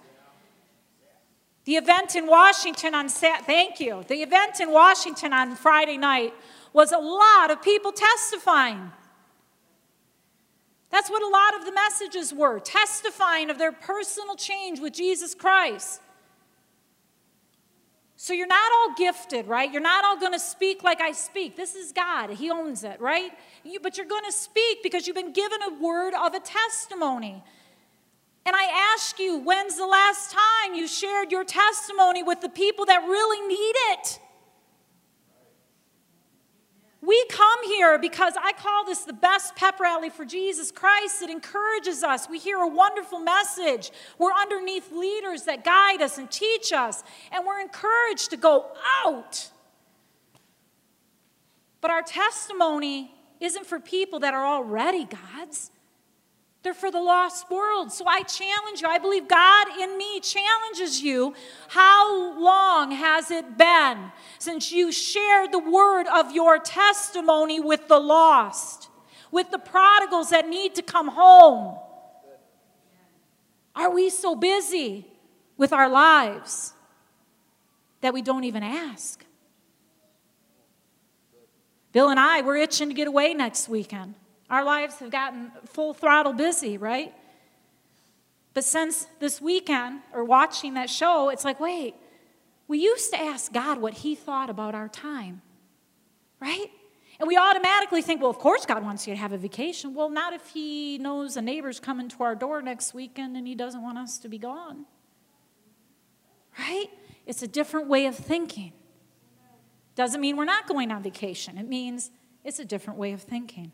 The 1.69 1.77
event 1.77 2.17
in 2.17 2.27
Washington 2.27 2.95
on 2.95 3.11
thank 3.11 3.79
you. 3.79 4.03
The 4.09 4.23
event 4.23 4.59
in 4.59 4.73
Washington 4.73 5.35
on 5.35 5.55
Friday 5.55 5.99
night 5.99 6.33
was 6.73 6.93
a 6.93 6.99
lot 6.99 7.51
of 7.51 7.61
people 7.61 7.93
testifying. 7.93 8.91
That's 10.89 11.11
what 11.11 11.23
a 11.23 11.29
lot 11.29 11.61
of 11.61 11.67
the 11.67 11.73
messages 11.73 12.33
were, 12.33 12.59
testifying 12.59 13.51
of 13.51 13.59
their 13.59 13.73
personal 13.73 14.35
change 14.35 14.81
with 14.81 14.95
Jesus 14.95 15.35
Christ. 15.35 16.01
So 18.17 18.33
you're 18.33 18.47
not 18.47 18.73
all 18.73 18.95
gifted, 18.97 19.47
right? 19.47 19.71
You're 19.71 19.83
not 19.83 20.07
all 20.07 20.19
going 20.19 20.33
to 20.33 20.41
speak 20.41 20.83
like 20.83 21.03
I 21.03 21.13
speak. 21.13 21.55
This 21.55 21.75
is 21.75 21.93
God, 21.93 22.31
He 22.31 22.51
owns 22.51 22.83
it, 22.83 22.99
right? 22.99 23.31
You, 23.63 23.79
but 23.79 23.99
you're 23.99 24.07
going 24.07 24.25
to 24.25 24.33
speak 24.33 24.83
because 24.83 25.07
you've 25.07 25.17
been 25.17 25.35
given 25.35 25.59
a 25.63 25.83
word 25.83 26.15
of 26.15 26.33
a 26.33 26.41
testimony. 26.41 27.45
And 28.49 28.57
I 28.57 28.95
ask 28.95 29.19
you, 29.19 29.37
when's 29.41 29.77
the 29.77 29.87
last 29.87 30.31
time 30.31 30.75
you 30.75 30.89
shared 30.89 31.31
your 31.31 31.45
testimony 31.45 32.23
with 32.23 32.41
the 32.41 32.49
people 32.49 32.87
that 32.87 33.07
really 33.07 33.47
need 33.47 33.75
it? 33.93 34.19
We 37.03 37.27
come 37.29 37.63
here 37.67 37.99
because 37.99 38.33
I 38.43 38.53
call 38.55 38.87
this 38.87 39.01
the 39.01 39.13
best 39.13 39.55
pep 39.55 39.79
rally 39.79 40.09
for 40.09 40.25
Jesus 40.25 40.71
Christ. 40.71 41.21
It 41.21 41.29
encourages 41.29 42.03
us. 42.03 42.27
We 42.27 42.39
hear 42.39 42.57
a 42.57 42.67
wonderful 42.67 43.19
message. 43.19 43.91
We're 44.17 44.33
underneath 44.33 44.93
leaders 44.93 45.43
that 45.43 45.63
guide 45.63 46.01
us 46.01 46.17
and 46.17 46.31
teach 46.31 46.73
us, 46.73 47.05
and 47.31 47.45
we're 47.45 47.61
encouraged 47.61 48.31
to 48.31 48.39
go 48.39 48.65
out. 49.05 49.51
But 51.83 51.91
our 51.91 52.03
testimony 52.03 53.13
isn't 53.41 53.67
for 53.67 53.79
people 53.79 54.21
that 54.21 54.33
are 54.33 54.47
already 54.47 55.05
God's. 55.05 55.71
They're 56.69 56.75
for 56.75 56.91
the 56.91 57.01
lost 57.01 57.51
world. 57.51 57.91
So 57.93 58.05
I 58.07 58.21
challenge 58.25 58.83
you. 58.83 58.89
I 58.89 58.99
believe 58.99 59.27
God 59.27 59.69
in 59.81 59.97
me 59.97 60.21
challenges 60.21 61.01
you. 61.01 61.33
How 61.69 62.39
long 62.39 62.91
has 62.91 63.31
it 63.31 63.57
been 63.57 64.13
since 64.39 64.71
you 64.71 64.93
shared 64.93 65.51
the 65.51 65.61
word 65.61 66.07
of 66.09 66.31
your 66.33 66.59
testimony 66.59 67.59
with 67.59 67.89
the 67.89 67.99
lost, 67.99 68.91
with 69.31 69.51
the 69.51 69.59
prodigals 69.59 70.29
that 70.29 70.47
need 70.47 70.75
to 70.75 70.83
come 70.83 71.09
home? 71.09 71.79
Are 73.75 73.91
we 73.91 74.11
so 74.11 74.37
busy 74.37 75.07
with 75.57 75.73
our 75.73 75.89
lives 75.89 76.75
that 78.03 78.13
we 78.13 78.21
don't 78.21 78.45
even 78.45 78.63
ask? 78.63 79.25
Bill 81.93 82.11
and 82.11 82.21
I, 82.21 82.43
we're 82.43 82.57
itching 82.57 82.89
to 82.89 82.95
get 82.95 83.09
away 83.09 83.33
next 83.33 83.71
weekend. 83.71 84.17
Our 84.51 84.65
lives 84.65 84.97
have 84.97 85.11
gotten 85.11 85.53
full 85.67 85.93
throttle 85.93 86.33
busy, 86.33 86.79
right? 86.79 87.15
But 88.55 88.65
since 88.65 89.07
this 89.21 89.41
weekend, 89.41 90.01
or 90.13 90.25
watching 90.25 90.75
that 90.75 90.91
show, 90.91 91.29
it's 91.29 91.45
like, 91.45 91.61
wait, 91.61 91.95
we 92.67 92.79
used 92.79 93.13
to 93.13 93.21
ask 93.21 93.53
God 93.53 93.81
what 93.81 93.95
He 93.95 94.15
thought 94.15 94.51
about 94.51 94.75
our 94.75 94.89
time, 94.89 95.43
right? 96.41 96.71
And 97.21 97.27
we 97.27 97.37
automatically 97.37 98.01
think, 98.01 98.21
well, 98.21 98.31
of 98.31 98.39
course 98.39 98.65
God 98.65 98.83
wants 98.83 99.07
you 99.07 99.15
to 99.15 99.21
have 99.21 99.33
a 99.33 99.39
vacation. 99.39 99.95
Well, 99.95 100.09
not 100.09 100.33
if 100.33 100.49
He 100.49 100.99
knows 100.99 101.37
a 101.37 101.43
neighbor's 101.43 101.79
coming 101.81 102.09
to 102.09 102.23
our 102.23 102.35
door 102.35 102.63
next 102.63 102.95
weekend 102.95 103.37
and 103.37 103.47
He 103.47 103.55
doesn't 103.55 103.83
want 103.83 103.99
us 103.99 104.19
to 104.19 104.29
be 104.29 104.39
gone, 104.39 104.87
right? 106.59 106.87
It's 107.27 107.43
a 107.43 107.49
different 107.49 107.89
way 107.89 108.07
of 108.07 108.17
thinking. 108.17 108.73
Doesn't 109.95 110.21
mean 110.21 110.37
we're 110.37 110.45
not 110.45 110.67
going 110.67 110.91
on 110.91 111.03
vacation, 111.03 111.59
it 111.59 111.69
means 111.69 112.11
it's 112.45 112.59
a 112.59 112.65
different 112.65 112.99
way 112.99 113.13
of 113.13 113.23
thinking. 113.23 113.73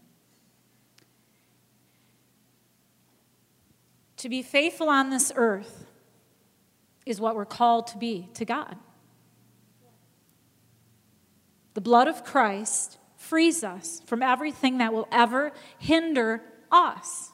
To 4.24 4.30
be 4.30 4.40
faithful 4.40 4.88
on 4.88 5.10
this 5.10 5.30
earth 5.36 5.84
is 7.04 7.20
what 7.20 7.36
we're 7.36 7.44
called 7.44 7.88
to 7.88 7.98
be 7.98 8.30
to 8.32 8.46
God. 8.46 8.74
The 11.74 11.82
blood 11.82 12.08
of 12.08 12.24
Christ 12.24 12.96
frees 13.18 13.62
us 13.62 14.00
from 14.06 14.22
everything 14.22 14.78
that 14.78 14.94
will 14.94 15.06
ever 15.12 15.52
hinder 15.78 16.40
us. 16.72 17.32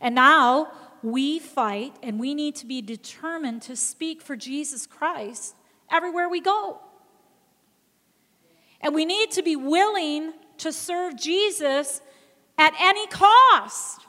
And 0.00 0.16
now 0.16 0.72
we 1.00 1.38
fight 1.38 1.94
and 2.02 2.18
we 2.18 2.34
need 2.34 2.56
to 2.56 2.66
be 2.66 2.82
determined 2.82 3.62
to 3.62 3.76
speak 3.76 4.20
for 4.20 4.34
Jesus 4.34 4.84
Christ 4.84 5.54
everywhere 5.92 6.28
we 6.28 6.40
go. 6.40 6.80
And 8.80 8.96
we 8.96 9.04
need 9.04 9.30
to 9.30 9.44
be 9.44 9.54
willing 9.54 10.32
to 10.58 10.72
serve 10.72 11.16
Jesus 11.16 12.00
at 12.58 12.74
any 12.80 13.06
cost. 13.06 14.00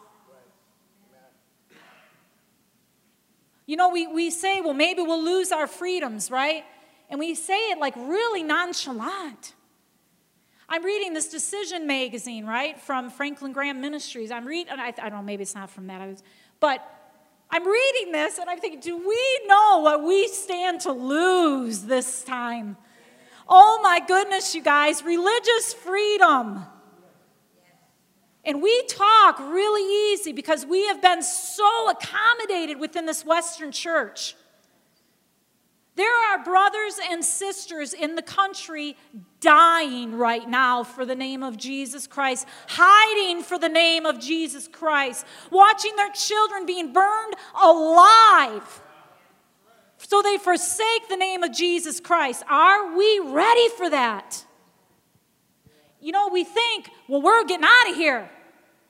You 3.66 3.78
know, 3.78 3.90
we, 3.90 4.08
we 4.08 4.30
say, 4.30 4.62
well, 4.62 4.74
maybe 4.74 5.02
we'll 5.02 5.24
lose 5.24 5.52
our 5.52 5.68
freedoms, 5.68 6.30
right? 6.30 6.64
And 7.10 7.20
we 7.20 7.36
say 7.36 7.72
it 7.72 7.80
like 7.80 7.96
really 7.96 8.44
nonchalant. 8.44 9.54
I'm 10.68 10.84
reading 10.84 11.14
this 11.14 11.30
Decision 11.30 11.86
magazine, 11.86 12.46
right, 12.46 12.80
from 12.80 13.10
Franklin 13.10 13.52
Graham 13.52 13.82
Ministries. 13.82 14.32
I'm 14.32 14.46
reading, 14.46 14.74
I, 14.74 14.88
I 14.88 14.92
don't 14.92 15.20
know, 15.20 15.22
maybe 15.22 15.44
it's 15.44 15.56
not 15.56 15.70
from 15.70 15.88
that, 15.88 16.08
was, 16.08 16.24
but 16.60 16.82
I'm 17.52 17.68
reading 17.68 18.12
this 18.12 18.40
and 18.40 18.50
I'm 18.50 18.60
thinking, 18.60 18.80
do 18.80 18.98
we 18.98 19.42
know 19.46 19.82
what 19.84 20.04
we 20.04 20.28
stand 20.28 20.82
to 20.82 20.92
lose 20.92 21.84
this 21.84 22.24
time? 22.24 22.78
Oh 23.48 23.80
my 23.84 24.00
goodness, 24.00 24.56
you 24.56 24.64
guys, 24.64 25.04
religious 25.04 25.74
freedom. 25.74 26.66
And 28.46 28.62
we 28.62 28.84
talk 28.88 29.40
really 29.40 30.14
easy 30.14 30.34
because 30.34 30.66
we 30.66 30.86
have 30.88 31.02
been 31.02 31.22
so 31.22 31.90
accommodated 31.90 32.80
within 32.80 33.06
this 33.06 33.26
Western 33.26 33.72
church. 33.72 34.36
There 35.96 36.32
are 36.32 36.44
brothers 36.44 37.00
and 37.10 37.24
sisters 37.24 37.94
in 37.94 38.16
the 38.16 38.22
country 38.22 38.98
dying 39.40 40.18
right 40.18 40.50
now 40.50 40.84
for 40.84 41.06
the 41.06 41.16
name 41.16 41.44
of 41.44 41.56
Jesus 41.56 42.08
Christ, 42.08 42.48
hiding 42.68 43.44
for 43.44 43.60
the 43.60 43.70
name 43.70 44.06
of 44.06 44.20
Jesus 44.20 44.68
Christ, 44.68 45.26
watching 45.52 45.96
their 45.96 46.12
children 46.12 46.66
being 46.66 46.92
burned 46.92 47.36
alive 47.62 48.82
so 50.08 50.22
they 50.22 50.38
forsake 50.38 51.08
the 51.10 51.16
name 51.16 51.44
of 51.44 51.52
Jesus 51.52 52.00
Christ. 52.00 52.44
Are 52.50 52.96
we 52.96 53.20
ready 53.20 53.70
for 53.78 53.90
that? 53.90 54.46
You 56.04 56.12
know, 56.12 56.28
we 56.28 56.44
think, 56.44 56.90
well, 57.08 57.22
we're 57.22 57.46
getting 57.46 57.66
out 57.66 57.90
of 57.90 57.96
here. 57.96 58.30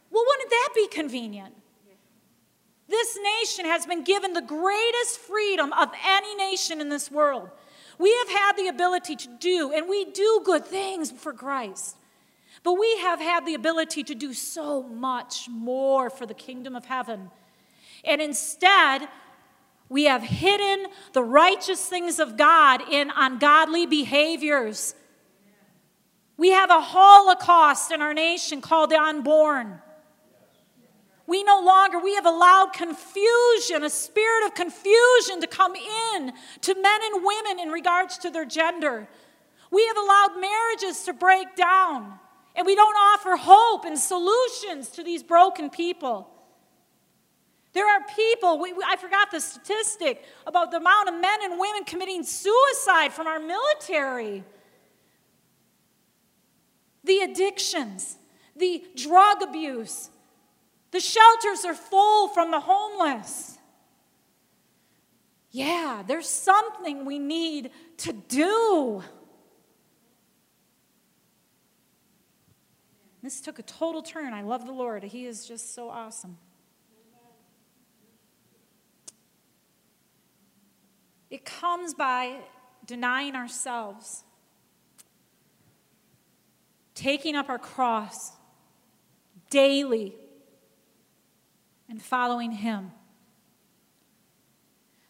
Well, 0.09 0.23
wouldn't 0.27 0.49
that 0.49 0.69
be 0.75 0.87
convenient? 0.87 1.53
This 2.87 3.17
nation 3.41 3.65
has 3.65 3.85
been 3.85 4.03
given 4.03 4.33
the 4.33 4.41
greatest 4.41 5.19
freedom 5.19 5.71
of 5.73 5.89
any 6.05 6.35
nation 6.35 6.81
in 6.81 6.89
this 6.89 7.11
world. 7.11 7.49
We 7.99 8.11
have 8.25 8.29
had 8.29 8.53
the 8.57 8.67
ability 8.67 9.15
to 9.15 9.27
do, 9.39 9.71
and 9.73 9.87
we 9.87 10.05
do 10.05 10.41
good 10.43 10.65
things 10.65 11.11
for 11.11 11.33
Christ. 11.33 11.97
But 12.63 12.73
we 12.73 12.97
have 12.97 13.19
had 13.19 13.45
the 13.45 13.53
ability 13.53 14.03
to 14.05 14.15
do 14.15 14.33
so 14.33 14.81
much 14.81 15.47
more 15.49 16.09
for 16.09 16.25
the 16.25 16.33
kingdom 16.33 16.75
of 16.75 16.85
heaven. 16.85 17.29
And 18.03 18.21
instead, 18.21 19.07
we 19.87 20.05
have 20.05 20.23
hidden 20.23 20.87
the 21.13 21.23
righteous 21.23 21.85
things 21.87 22.19
of 22.19 22.37
God 22.37 22.81
in 22.91 23.11
ungodly 23.15 23.85
behaviors. 23.85 24.95
We 26.43 26.51
have 26.51 26.71
a 26.71 26.81
holocaust 26.81 27.89
in 27.93 28.01
our 28.01 28.13
nation 28.13 28.59
called 28.59 28.89
the 28.89 28.97
unborn. 28.97 29.79
We 31.25 31.41
no 31.41 31.61
longer, 31.61 31.99
we 31.99 32.15
have 32.15 32.25
allowed 32.25 32.73
confusion, 32.73 33.81
a 33.85 33.89
spirit 33.89 34.45
of 34.47 34.53
confusion 34.53 35.39
to 35.39 35.47
come 35.47 35.73
in 35.73 36.33
to 36.59 36.75
men 36.75 36.99
and 37.01 37.23
women 37.23 37.59
in 37.61 37.69
regards 37.69 38.17
to 38.17 38.29
their 38.29 38.43
gender. 38.43 39.07
We 39.71 39.87
have 39.87 39.95
allowed 39.95 40.41
marriages 40.41 41.05
to 41.05 41.13
break 41.13 41.55
down, 41.55 42.19
and 42.57 42.65
we 42.65 42.75
don't 42.75 42.97
offer 43.13 43.37
hope 43.37 43.85
and 43.85 43.97
solutions 43.97 44.89
to 44.89 45.01
these 45.01 45.23
broken 45.23 45.69
people. 45.69 46.29
There 47.71 47.89
are 47.89 48.01
people, 48.17 48.59
we, 48.59 48.73
I 48.85 48.97
forgot 48.97 49.31
the 49.31 49.39
statistic 49.39 50.25
about 50.45 50.71
the 50.71 50.77
amount 50.77 51.07
of 51.07 51.15
men 51.21 51.39
and 51.43 51.57
women 51.57 51.85
committing 51.85 52.23
suicide 52.23 53.13
from 53.13 53.27
our 53.27 53.39
military. 53.39 54.43
The 57.03 57.19
addictions, 57.19 58.17
the 58.55 58.83
drug 58.95 59.41
abuse, 59.41 60.09
the 60.91 60.99
shelters 60.99 61.65
are 61.65 61.73
full 61.73 62.29
from 62.29 62.51
the 62.51 62.59
homeless. 62.59 63.57
Yeah, 65.51 66.03
there's 66.07 66.29
something 66.29 67.05
we 67.05 67.19
need 67.19 67.71
to 67.97 68.13
do. 68.13 69.03
This 73.21 73.39
took 73.39 73.57
a 73.57 73.63
total 73.63 74.01
turn. 74.01 74.33
I 74.33 74.41
love 74.41 74.65
the 74.65 74.73
Lord. 74.73 75.03
He 75.03 75.25
is 75.25 75.45
just 75.45 75.73
so 75.73 75.89
awesome. 75.89 76.37
It 81.29 81.45
comes 81.45 81.93
by 81.93 82.41
denying 82.85 83.35
ourselves, 83.35 84.23
taking 86.95 87.35
up 87.35 87.49
our 87.49 87.59
cross 87.59 88.33
daily, 89.53 90.15
and 91.87 92.01
following 92.01 92.51
Him. 92.51 92.91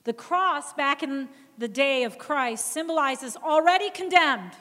The 0.03 0.11
cross, 0.11 0.73
back 0.73 1.01
in 1.01 1.29
the 1.57 1.69
day 1.69 2.03
of 2.03 2.17
Christ, 2.17 2.73
symbolizes 2.73 3.37
already 3.37 3.89
condemned. 3.89 4.51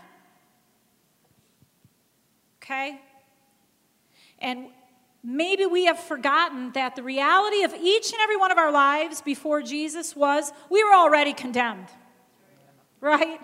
Okay? 2.63 3.01
And 4.39 4.69
maybe 5.25 5.67
we 5.67 5.87
have 5.87 5.99
forgotten 5.99 6.71
that 6.75 6.95
the 6.95 7.03
reality 7.03 7.65
of 7.65 7.75
each 7.75 8.13
and 8.13 8.21
every 8.21 8.37
one 8.37 8.53
of 8.53 8.59
our 8.59 8.71
lives 8.71 9.21
before 9.21 9.63
Jesus 9.63 10.15
was 10.15 10.53
we 10.71 10.85
were 10.85 10.95
already 10.95 11.33
condemned. 11.33 11.89
Right? 13.01 13.41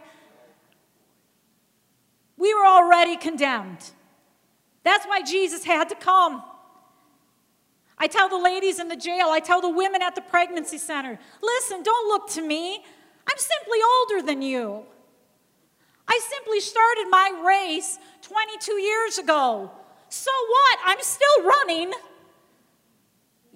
We 2.38 2.55
were 2.55 2.64
already 2.64 3.16
condemned. 3.16 3.90
That's 4.85 5.05
why 5.05 5.22
Jesus 5.22 5.64
had 5.64 5.88
to 5.90 5.94
come. 5.96 6.42
I 7.98 8.07
tell 8.07 8.29
the 8.29 8.38
ladies 8.38 8.79
in 8.79 8.88
the 8.88 8.96
jail, 8.96 9.27
I 9.29 9.40
tell 9.40 9.61
the 9.61 9.68
women 9.68 10.03
at 10.03 10.14
the 10.14 10.20
pregnancy 10.20 10.79
center 10.79 11.18
listen, 11.42 11.83
don't 11.83 12.09
look 12.09 12.31
to 12.31 12.42
me. 12.42 12.85
I'm 13.31 13.37
simply 13.37 13.79
older 13.98 14.27
than 14.27 14.40
you. 14.40 14.85
I 16.07 16.18
simply 16.22 16.61
started 16.61 17.07
my 17.11 17.42
race 17.44 17.98
22 18.22 18.72
years 18.81 19.18
ago. 19.18 19.70
So 20.09 20.31
what? 20.31 20.79
I'm 20.87 21.03
still 21.03 21.44
running. 21.44 21.92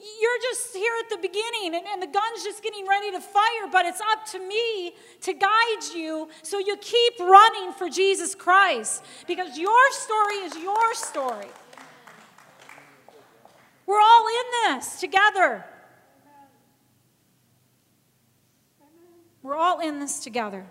You're 0.03 0.39
just 0.51 0.75
here 0.75 0.93
at 1.05 1.11
the 1.11 1.17
beginning 1.17 1.77
and, 1.77 1.87
and, 1.87 2.03
the 2.03 2.09
gun's 2.09 2.43
just 2.43 2.61
getting 2.61 2.85
ready 2.89 3.13
to 3.13 3.21
fire, 3.21 3.69
but 3.71 3.87
it's 3.87 4.01
up 4.01 4.27
to 4.33 4.41
me 4.41 4.95
to 5.21 5.33
guide 5.33 5.95
you 5.95 6.29
so 6.43 6.59
you 6.59 6.77
keep 6.79 7.21
running 7.21 7.73
for 7.73 7.89
Jesus 7.89 8.35
Christ 8.35 9.05
because 9.29 9.57
your 9.57 9.93
story 9.93 10.35
is 10.39 10.57
your 10.57 10.95
story. 10.95 11.47
We're 13.87 14.01
all 14.01 14.27
in 14.27 14.77
this 14.77 14.99
together. 14.99 15.65
We're 19.41 19.57
all 19.57 19.79
in 19.79 20.01
this 20.01 20.19
together. 20.19 20.67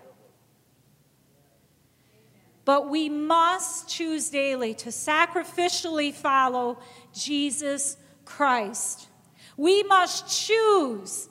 But 2.66 2.90
we 2.90 3.08
must 3.08 3.88
choose 3.88 4.28
daily 4.28 4.74
to 4.74 4.90
sacrificially 4.90 6.12
follow 6.12 6.78
Jesus 7.14 7.96
Christ. 8.26 9.08
We 9.56 9.82
must 9.82 10.46
choose 10.46 11.28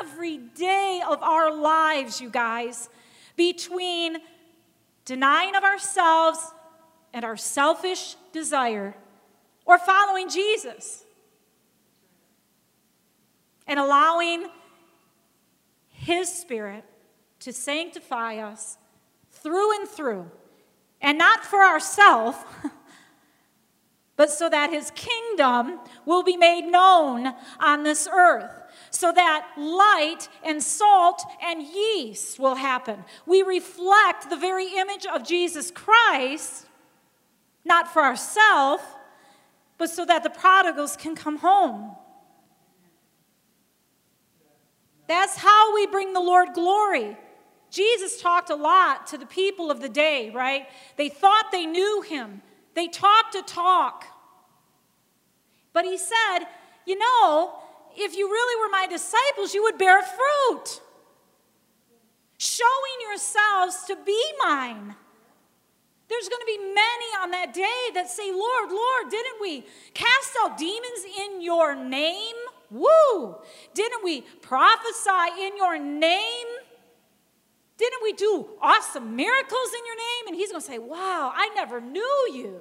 every 0.00 0.38
day 0.38 1.00
of 1.08 1.22
our 1.22 1.54
lives, 1.54 2.20
you 2.20 2.30
guys, 2.30 2.88
between 3.36 4.18
denying 5.04 5.54
of 5.54 5.64
ourselves 5.64 6.38
and 7.12 7.24
our 7.24 7.36
selfish 7.36 8.16
desire 8.32 8.94
or 9.64 9.78
following 9.78 10.28
Jesus 10.28 11.04
and 13.66 13.78
allowing 13.78 14.46
His 15.88 16.28
Spirit 16.32 16.84
to 17.40 17.52
sanctify 17.52 18.36
us 18.36 18.76
through 19.30 19.78
and 19.78 19.88
through, 19.88 20.30
and 21.00 21.18
not 21.18 21.44
for 21.44 21.62
ourselves. 21.62 22.38
but 24.22 24.30
so 24.30 24.48
that 24.48 24.70
his 24.70 24.92
kingdom 24.92 25.80
will 26.06 26.22
be 26.22 26.36
made 26.36 26.64
known 26.64 27.34
on 27.58 27.82
this 27.82 28.06
earth. 28.06 28.52
So 28.90 29.10
that 29.10 29.48
light 29.58 30.28
and 30.44 30.62
salt 30.62 31.24
and 31.42 31.60
yeast 31.60 32.38
will 32.38 32.54
happen. 32.54 33.04
We 33.26 33.42
reflect 33.42 34.30
the 34.30 34.36
very 34.36 34.76
image 34.76 35.06
of 35.12 35.26
Jesus 35.26 35.72
Christ, 35.72 36.68
not 37.64 37.92
for 37.92 38.00
ourselves, 38.00 38.84
but 39.76 39.90
so 39.90 40.04
that 40.04 40.22
the 40.22 40.30
prodigals 40.30 40.96
can 40.96 41.16
come 41.16 41.38
home. 41.38 41.96
That's 45.08 45.36
how 45.36 45.74
we 45.74 45.88
bring 45.88 46.12
the 46.12 46.20
Lord 46.20 46.50
glory. 46.54 47.16
Jesus 47.72 48.22
talked 48.22 48.50
a 48.50 48.54
lot 48.54 49.08
to 49.08 49.18
the 49.18 49.26
people 49.26 49.72
of 49.72 49.80
the 49.80 49.88
day, 49.88 50.30
right? 50.30 50.68
They 50.96 51.08
thought 51.08 51.46
they 51.50 51.66
knew 51.66 52.02
him. 52.02 52.42
They 52.74 52.86
talked 52.86 53.34
a 53.34 53.42
talk. 53.42 54.06
But 55.72 55.84
he 55.84 55.98
said, 55.98 56.46
You 56.86 56.98
know, 56.98 57.54
if 57.96 58.16
you 58.16 58.28
really 58.28 58.62
were 58.62 58.70
my 58.70 58.86
disciples, 58.86 59.54
you 59.54 59.62
would 59.62 59.78
bear 59.78 60.02
fruit, 60.02 60.80
showing 62.38 62.98
yourselves 63.08 63.84
to 63.86 63.96
be 64.04 64.22
mine. 64.44 64.94
There's 66.08 66.28
going 66.28 66.40
to 66.40 66.46
be 66.46 66.58
many 66.58 67.08
on 67.22 67.30
that 67.30 67.54
day 67.54 67.94
that 67.94 68.10
say, 68.10 68.30
Lord, 68.30 68.70
Lord, 68.70 69.10
didn't 69.10 69.40
we 69.40 69.64
cast 69.94 70.36
out 70.42 70.58
demons 70.58 71.06
in 71.18 71.40
your 71.40 71.74
name? 71.74 72.36
Woo! 72.70 73.36
Didn't 73.72 74.04
we 74.04 74.22
prophesy 74.42 75.40
in 75.40 75.56
your 75.56 75.78
name? 75.78 76.46
Didn't 77.78 78.02
we 78.02 78.12
do 78.12 78.46
awesome 78.60 79.16
miracles 79.16 79.70
in 79.78 79.86
your 79.86 79.96
name? 79.96 80.26
And 80.28 80.36
he's 80.36 80.50
going 80.50 80.60
to 80.60 80.66
say, 80.66 80.78
Wow, 80.78 81.32
I 81.34 81.48
never 81.54 81.80
knew 81.80 82.30
you. 82.32 82.60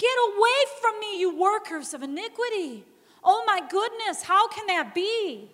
Get 0.00 0.16
away 0.28 0.60
from 0.80 0.98
me, 0.98 1.20
you 1.20 1.36
workers 1.36 1.92
of 1.92 2.02
iniquity. 2.02 2.86
Oh 3.22 3.44
my 3.46 3.60
goodness, 3.68 4.22
how 4.22 4.48
can 4.48 4.66
that 4.68 4.94
be? 4.94 5.50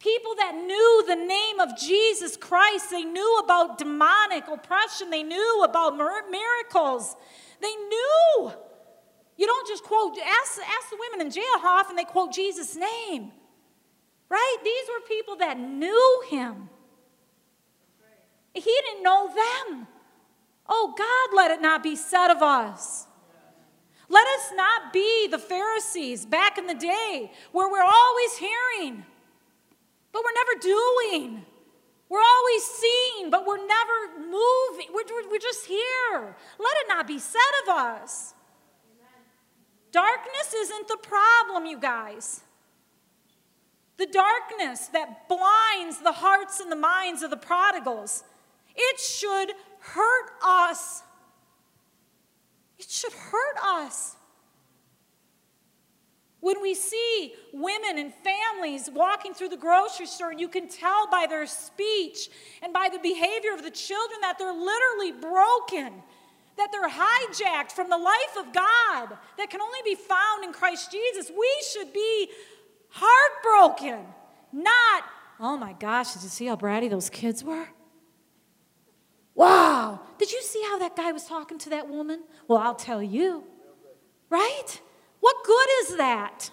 People 0.00 0.34
that 0.38 0.56
knew 0.56 1.04
the 1.06 1.14
name 1.14 1.60
of 1.60 1.78
Jesus 1.78 2.36
Christ, 2.36 2.90
they 2.90 3.04
knew 3.04 3.38
about 3.38 3.78
demonic 3.78 4.48
oppression, 4.48 5.10
they 5.10 5.22
knew 5.22 5.62
about 5.62 5.96
miracles, 5.96 7.14
they 7.60 7.74
knew. 7.74 8.52
You 9.36 9.46
don't 9.46 9.68
just 9.68 9.84
quote, 9.84 10.18
ask, 10.18 10.58
ask 10.58 10.90
the 10.90 10.98
women 10.98 11.24
in 11.24 11.32
jail 11.32 11.60
how 11.62 11.78
often 11.78 11.94
they 11.94 12.04
quote 12.04 12.32
Jesus' 12.32 12.74
name, 12.74 13.30
right? 14.28 14.56
These 14.64 14.88
were 14.88 15.06
people 15.06 15.36
that 15.36 15.60
knew 15.60 16.24
him. 16.28 16.70
He 18.52 18.80
didn't 18.86 19.04
know 19.04 19.28
them. 19.28 19.86
Oh, 20.68 20.94
God, 20.98 21.36
let 21.36 21.52
it 21.52 21.62
not 21.62 21.84
be 21.84 21.94
said 21.94 22.32
of 22.32 22.42
us. 22.42 23.07
Let 24.08 24.26
us 24.26 24.52
not 24.54 24.92
be 24.92 25.28
the 25.28 25.38
Pharisees 25.38 26.24
back 26.24 26.56
in 26.56 26.66
the 26.66 26.74
day 26.74 27.30
where 27.52 27.70
we're 27.70 27.82
always 27.82 28.36
hearing, 28.38 29.04
but 30.12 30.22
we're 30.24 30.32
never 30.34 30.60
doing. 30.60 31.44
We're 32.08 32.22
always 32.22 32.64
seeing, 32.64 33.30
but 33.30 33.46
we're 33.46 33.66
never 33.66 34.18
moving. 34.18 34.86
We're, 34.94 35.30
we're 35.30 35.38
just 35.38 35.66
here. 35.66 36.36
Let 36.58 36.76
it 36.78 36.86
not 36.88 37.06
be 37.06 37.18
said 37.18 37.40
of 37.64 37.68
us. 37.68 38.34
Darkness 39.92 40.54
isn't 40.54 40.88
the 40.88 40.98
problem, 41.02 41.66
you 41.66 41.78
guys. 41.78 42.42
The 43.98 44.06
darkness 44.06 44.86
that 44.88 45.28
blinds 45.28 46.00
the 46.02 46.12
hearts 46.12 46.60
and 46.60 46.70
the 46.70 46.76
minds 46.76 47.22
of 47.22 47.30
the 47.30 47.36
prodigals, 47.36 48.24
it 48.74 49.00
should 49.00 49.52
hurt 49.80 50.30
us 50.42 51.02
it 52.78 52.90
should 52.90 53.12
hurt 53.12 53.56
us. 53.62 54.16
When 56.40 56.62
we 56.62 56.74
see 56.74 57.34
women 57.52 57.98
and 57.98 58.12
families 58.14 58.88
walking 58.92 59.34
through 59.34 59.48
the 59.48 59.56
grocery 59.56 60.06
store, 60.06 60.30
and 60.30 60.40
you 60.40 60.48
can 60.48 60.68
tell 60.68 61.08
by 61.10 61.26
their 61.28 61.46
speech 61.46 62.30
and 62.62 62.72
by 62.72 62.88
the 62.92 63.00
behavior 63.00 63.52
of 63.52 63.64
the 63.64 63.72
children 63.72 64.20
that 64.20 64.38
they're 64.38 64.52
literally 64.52 65.12
broken, 65.12 65.92
that 66.56 66.68
they're 66.70 66.88
hijacked 66.88 67.72
from 67.72 67.90
the 67.90 67.98
life 67.98 68.36
of 68.38 68.52
God 68.52 69.18
that 69.36 69.50
can 69.50 69.60
only 69.60 69.80
be 69.84 69.96
found 69.96 70.44
in 70.44 70.52
Christ 70.52 70.92
Jesus, 70.92 71.30
we 71.30 71.64
should 71.72 71.92
be 71.92 72.30
heartbroken, 72.90 74.04
not, 74.52 75.04
oh 75.40 75.56
my 75.56 75.72
gosh, 75.72 76.14
did 76.14 76.22
you 76.22 76.28
see 76.28 76.46
how 76.46 76.56
bratty 76.56 76.88
those 76.88 77.10
kids 77.10 77.42
were? 77.42 77.68
Wow, 79.38 80.00
did 80.18 80.32
you 80.32 80.42
see 80.42 80.60
how 80.68 80.80
that 80.80 80.96
guy 80.96 81.12
was 81.12 81.24
talking 81.24 81.58
to 81.58 81.70
that 81.70 81.88
woman? 81.88 82.24
Well, 82.48 82.58
I'll 82.58 82.74
tell 82.74 83.00
you. 83.00 83.44
Right? 84.28 84.80
What 85.20 85.36
good 85.44 85.68
is 85.82 85.96
that? 85.96 86.50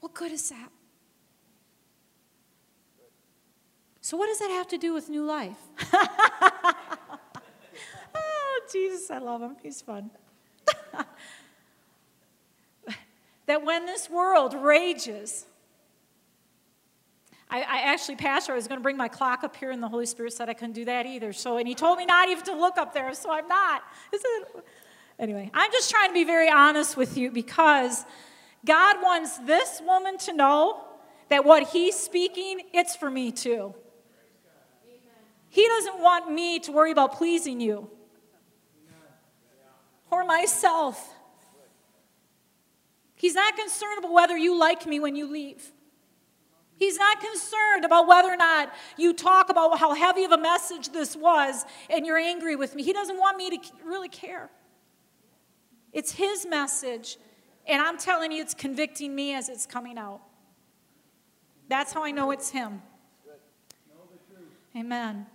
What 0.00 0.14
good 0.14 0.32
is 0.32 0.48
that? 0.48 0.70
So, 4.00 4.16
what 4.16 4.28
does 4.28 4.38
that 4.38 4.48
have 4.48 4.66
to 4.68 4.78
do 4.78 4.94
with 4.94 5.10
new 5.10 5.26
life? 5.26 5.58
oh, 8.14 8.60
Jesus, 8.72 9.10
I 9.10 9.18
love 9.18 9.42
him. 9.42 9.56
He's 9.62 9.82
fun. 9.82 10.10
that 13.44 13.62
when 13.62 13.84
this 13.84 14.08
world 14.08 14.54
rages, 14.54 15.44
I, 17.54 17.58
I 17.58 17.78
actually, 17.92 18.16
Pastor, 18.16 18.52
I 18.52 18.56
was 18.56 18.66
going 18.66 18.80
to 18.80 18.82
bring 18.82 18.96
my 18.96 19.06
clock 19.06 19.44
up 19.44 19.54
here, 19.54 19.70
and 19.70 19.80
the 19.80 19.86
Holy 19.86 20.06
Spirit 20.06 20.32
said 20.32 20.48
I 20.48 20.54
couldn't 20.54 20.74
do 20.74 20.86
that 20.86 21.06
either. 21.06 21.32
So, 21.32 21.56
and 21.56 21.68
He 21.68 21.76
told 21.76 21.98
me 21.98 22.04
not 22.04 22.28
even 22.28 22.42
to 22.46 22.56
look 22.56 22.78
up 22.78 22.92
there, 22.92 23.14
so 23.14 23.30
I'm 23.30 23.46
not. 23.46 23.84
Anyway, 25.20 25.52
I'm 25.54 25.70
just 25.70 25.88
trying 25.88 26.08
to 26.08 26.14
be 26.14 26.24
very 26.24 26.50
honest 26.50 26.96
with 26.96 27.16
you 27.16 27.30
because 27.30 28.04
God 28.66 28.96
wants 29.00 29.38
this 29.38 29.80
woman 29.86 30.18
to 30.18 30.32
know 30.32 30.84
that 31.28 31.44
what 31.44 31.68
He's 31.68 31.94
speaking, 31.94 32.62
it's 32.72 32.96
for 32.96 33.08
me 33.08 33.30
too. 33.30 33.72
He 35.48 35.64
doesn't 35.64 36.00
want 36.00 36.32
me 36.32 36.58
to 36.58 36.72
worry 36.72 36.90
about 36.90 37.12
pleasing 37.12 37.60
you 37.60 37.88
or 40.10 40.24
myself. 40.24 41.14
He's 43.14 43.36
not 43.36 43.56
concerned 43.56 43.98
about 43.98 44.12
whether 44.12 44.36
you 44.36 44.58
like 44.58 44.86
me 44.86 44.98
when 44.98 45.14
you 45.14 45.30
leave. 45.30 45.70
He's 46.76 46.98
not 46.98 47.20
concerned 47.20 47.84
about 47.84 48.08
whether 48.08 48.28
or 48.28 48.36
not 48.36 48.72
you 48.96 49.12
talk 49.12 49.48
about 49.48 49.78
how 49.78 49.94
heavy 49.94 50.24
of 50.24 50.32
a 50.32 50.38
message 50.38 50.90
this 50.90 51.16
was 51.16 51.64
and 51.88 52.04
you're 52.04 52.18
angry 52.18 52.56
with 52.56 52.74
me. 52.74 52.82
He 52.82 52.92
doesn't 52.92 53.18
want 53.18 53.36
me 53.36 53.50
to 53.50 53.58
really 53.84 54.08
care. 54.08 54.50
It's 55.92 56.12
His 56.12 56.44
message, 56.44 57.18
and 57.66 57.80
I'm 57.80 57.96
telling 57.96 58.32
you, 58.32 58.42
it's 58.42 58.54
convicting 58.54 59.14
me 59.14 59.34
as 59.34 59.48
it's 59.48 59.64
coming 59.64 59.96
out. 59.96 60.20
That's 61.68 61.92
how 61.92 62.04
I 62.04 62.10
know 62.10 62.32
it's 62.32 62.50
Him. 62.50 62.82
Amen. 64.76 65.26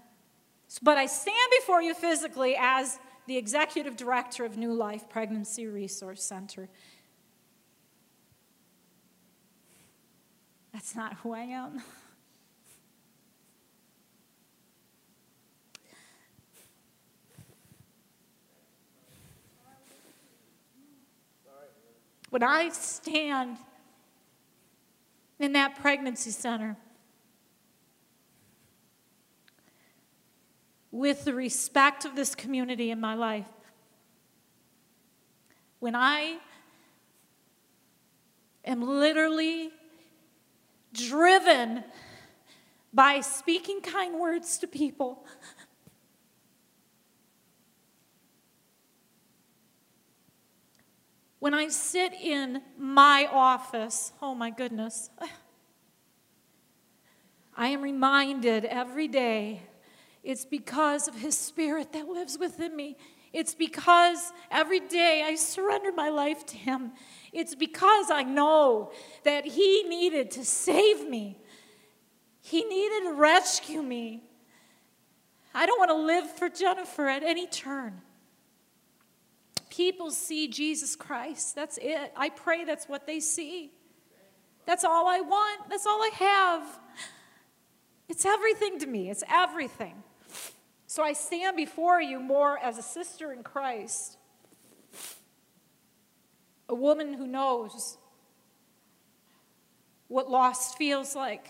But 0.83 0.97
I 0.97 1.05
stand 1.05 1.37
before 1.59 1.81
you 1.81 1.93
physically 1.93 2.55
as 2.59 2.99
the 3.25 3.37
executive 3.37 3.95
director 3.95 4.43
of 4.43 4.57
New 4.57 4.73
Life 4.73 5.07
Pregnancy 5.07 5.65
Resource 5.65 6.21
Center. 6.21 6.67
That's 10.79 10.95
not 10.95 11.15
who 11.15 11.33
I 11.33 11.41
am. 11.41 11.81
When 22.29 22.43
I 22.43 22.69
stand 22.69 23.57
in 25.37 25.51
that 25.51 25.75
pregnancy 25.75 26.31
center 26.31 26.77
with 30.91 31.25
the 31.25 31.33
respect 31.33 32.05
of 32.05 32.15
this 32.15 32.33
community 32.33 32.89
in 32.89 33.01
my 33.01 33.15
life, 33.15 33.49
when 35.81 35.93
I 35.93 36.37
am 38.63 38.81
literally 38.81 39.73
driven 40.93 41.83
by 42.93 43.21
speaking 43.21 43.81
kind 43.81 44.19
words 44.19 44.59
to 44.59 44.67
people. 44.67 45.25
When 51.39 51.53
I 51.53 51.69
sit 51.69 52.13
in 52.13 52.61
my 52.77 53.27
office, 53.31 54.11
oh 54.21 54.35
my 54.35 54.49
goodness, 54.49 55.09
I 57.55 57.69
am 57.69 57.81
reminded 57.81 58.65
every 58.65 59.07
day 59.07 59.63
it's 60.21 60.45
because 60.45 61.07
of 61.07 61.15
His 61.15 61.37
Spirit 61.37 61.93
that 61.93 62.07
lives 62.07 62.37
within 62.37 62.75
me. 62.75 62.97
It's 63.31 63.53
because 63.53 64.33
every 64.49 64.79
day 64.79 65.23
I 65.25 65.35
surrender 65.35 65.91
my 65.91 66.09
life 66.09 66.45
to 66.47 66.57
Him. 66.57 66.91
It's 67.31 67.55
because 67.55 68.09
I 68.09 68.23
know 68.23 68.91
that 69.23 69.45
He 69.45 69.83
needed 69.83 70.31
to 70.31 70.45
save 70.45 71.07
me, 71.07 71.37
He 72.41 72.63
needed 72.63 73.09
to 73.09 73.13
rescue 73.13 73.81
me. 73.81 74.23
I 75.53 75.65
don't 75.65 75.79
want 75.79 75.89
to 75.89 75.97
live 75.97 76.29
for 76.37 76.47
Jennifer 76.47 77.07
at 77.07 77.23
any 77.23 77.47
turn. 77.47 78.01
People 79.69 80.11
see 80.11 80.47
Jesus 80.47 80.95
Christ. 80.95 81.55
That's 81.55 81.79
it. 81.81 82.11
I 82.15 82.29
pray 82.29 82.65
that's 82.65 82.87
what 82.87 83.07
they 83.07 83.19
see. 83.19 83.71
That's 84.65 84.83
all 84.83 85.07
I 85.07 85.21
want. 85.21 85.69
That's 85.69 85.87
all 85.87 86.01
I 86.01 86.11
have. 86.13 86.79
It's 88.07 88.25
everything 88.25 88.79
to 88.79 88.87
me. 88.87 89.09
It's 89.09 89.23
everything. 89.29 90.03
So 90.89 91.03
I 91.03 91.13
stand 91.13 91.55
before 91.55 92.01
you 92.01 92.19
more 92.19 92.57
as 92.57 92.79
a 92.79 92.81
sister 92.81 93.31
in 93.31 93.43
Christ, 93.43 94.17
a 96.67 96.73
woman 96.73 97.13
who 97.13 97.27
knows 97.27 97.99
what 100.07 100.31
loss 100.31 100.73
feels 100.73 101.15
like, 101.15 101.47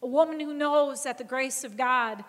a 0.00 0.06
woman 0.06 0.38
who 0.38 0.54
knows 0.54 1.02
that 1.02 1.18
the 1.18 1.24
grace 1.24 1.64
of 1.64 1.76
God 1.76 2.22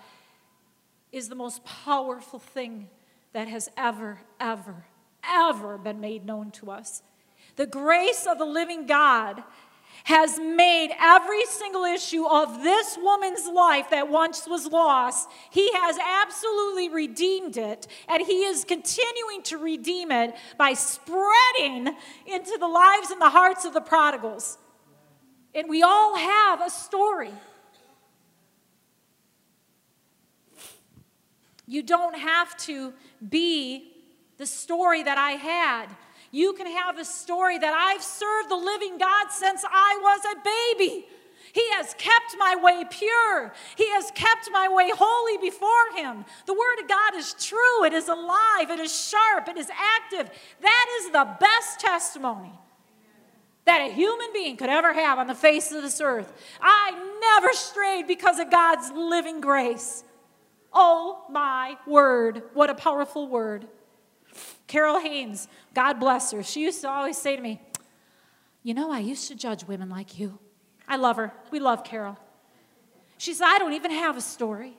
is 1.11 1.29
the 1.29 1.35
most 1.35 1.63
powerful 1.63 2.39
thing 2.39 2.89
that 3.33 3.47
has 3.47 3.69
ever, 3.77 4.19
ever, 4.39 4.87
ever 5.23 5.77
been 5.77 6.01
made 6.01 6.25
known 6.25 6.49
to 6.53 6.71
us. 6.71 7.03
The 7.55 7.67
grace 7.67 8.25
of 8.25 8.39
the 8.39 8.45
living 8.45 8.87
God 8.87 9.43
has 10.05 10.39
made 10.39 10.91
every 10.99 11.45
single 11.45 11.83
issue 11.83 12.25
of 12.25 12.63
this 12.63 12.97
woman's 13.01 13.47
life 13.47 13.89
that 13.91 14.09
once 14.09 14.47
was 14.47 14.65
lost, 14.67 15.29
he 15.49 15.71
has 15.73 15.97
absolutely 15.97 16.89
redeemed 16.89 17.57
it, 17.57 17.87
and 18.07 18.23
he 18.23 18.43
is 18.43 18.63
continuing 18.63 19.41
to 19.43 19.57
redeem 19.57 20.11
it 20.11 20.35
by 20.57 20.73
spreading 20.73 21.95
into 22.25 22.57
the 22.59 22.67
lives 22.67 23.11
and 23.11 23.21
the 23.21 23.29
hearts 23.29 23.65
of 23.65 23.73
the 23.73 23.81
prodigals. 23.81 24.57
And 25.53 25.69
we 25.69 25.83
all 25.83 26.15
have 26.15 26.61
a 26.61 26.69
story. 26.69 27.31
You 31.67 31.83
don't 31.83 32.17
have 32.17 32.57
to 32.59 32.93
be 33.29 33.93
the 34.37 34.45
story 34.45 35.03
that 35.03 35.17
I 35.17 35.31
had. 35.31 35.87
You 36.31 36.53
can 36.53 36.67
have 36.67 36.97
a 36.97 37.05
story 37.05 37.57
that 37.57 37.73
I've 37.73 38.01
served 38.01 38.49
the 38.49 38.55
living 38.55 38.97
God 38.97 39.31
since 39.31 39.63
I 39.69 39.99
was 40.01 40.21
a 40.25 40.77
baby. 40.77 41.05
He 41.53 41.69
has 41.71 41.93
kept 41.97 42.35
my 42.39 42.55
way 42.55 42.85
pure. 42.89 43.53
He 43.75 43.89
has 43.91 44.09
kept 44.11 44.49
my 44.51 44.69
way 44.69 44.91
holy 44.95 45.37
before 45.37 45.91
Him. 45.95 46.23
The 46.45 46.53
Word 46.53 46.81
of 46.81 46.87
God 46.87 47.15
is 47.15 47.35
true, 47.39 47.83
it 47.83 47.93
is 47.93 48.07
alive, 48.07 48.69
it 48.69 48.79
is 48.79 49.09
sharp, 49.09 49.49
it 49.49 49.57
is 49.57 49.69
active. 49.69 50.29
That 50.61 50.85
is 50.99 51.11
the 51.11 51.35
best 51.39 51.79
testimony 51.79 52.57
that 53.65 53.81
a 53.81 53.93
human 53.93 54.29
being 54.33 54.57
could 54.57 54.69
ever 54.69 54.93
have 54.93 55.19
on 55.19 55.27
the 55.27 55.35
face 55.35 55.71
of 55.71 55.81
this 55.81 56.01
earth. 56.01 56.33
I 56.61 56.91
never 57.19 57.53
strayed 57.53 58.07
because 58.07 58.39
of 58.39 58.49
God's 58.49 58.89
living 58.91 59.41
grace. 59.41 60.03
Oh 60.73 61.25
my 61.29 61.77
word, 61.85 62.43
what 62.53 62.69
a 62.69 62.75
powerful 62.75 63.27
word. 63.27 63.67
Carol 64.71 65.01
Haynes, 65.01 65.49
God 65.73 65.99
bless 65.99 66.31
her, 66.31 66.41
she 66.41 66.61
used 66.61 66.79
to 66.79 66.89
always 66.89 67.17
say 67.17 67.35
to 67.35 67.41
me, 67.41 67.59
You 68.63 68.73
know, 68.73 68.89
I 68.89 68.99
used 68.99 69.27
to 69.27 69.35
judge 69.35 69.65
women 69.65 69.89
like 69.89 70.17
you. 70.17 70.39
I 70.87 70.95
love 70.95 71.17
her. 71.17 71.33
We 71.51 71.59
love 71.59 71.83
Carol. 71.83 72.17
She 73.17 73.33
said, 73.33 73.47
I 73.47 73.59
don't 73.59 73.73
even 73.73 73.91
have 73.91 74.15
a 74.15 74.21
story. 74.21 74.77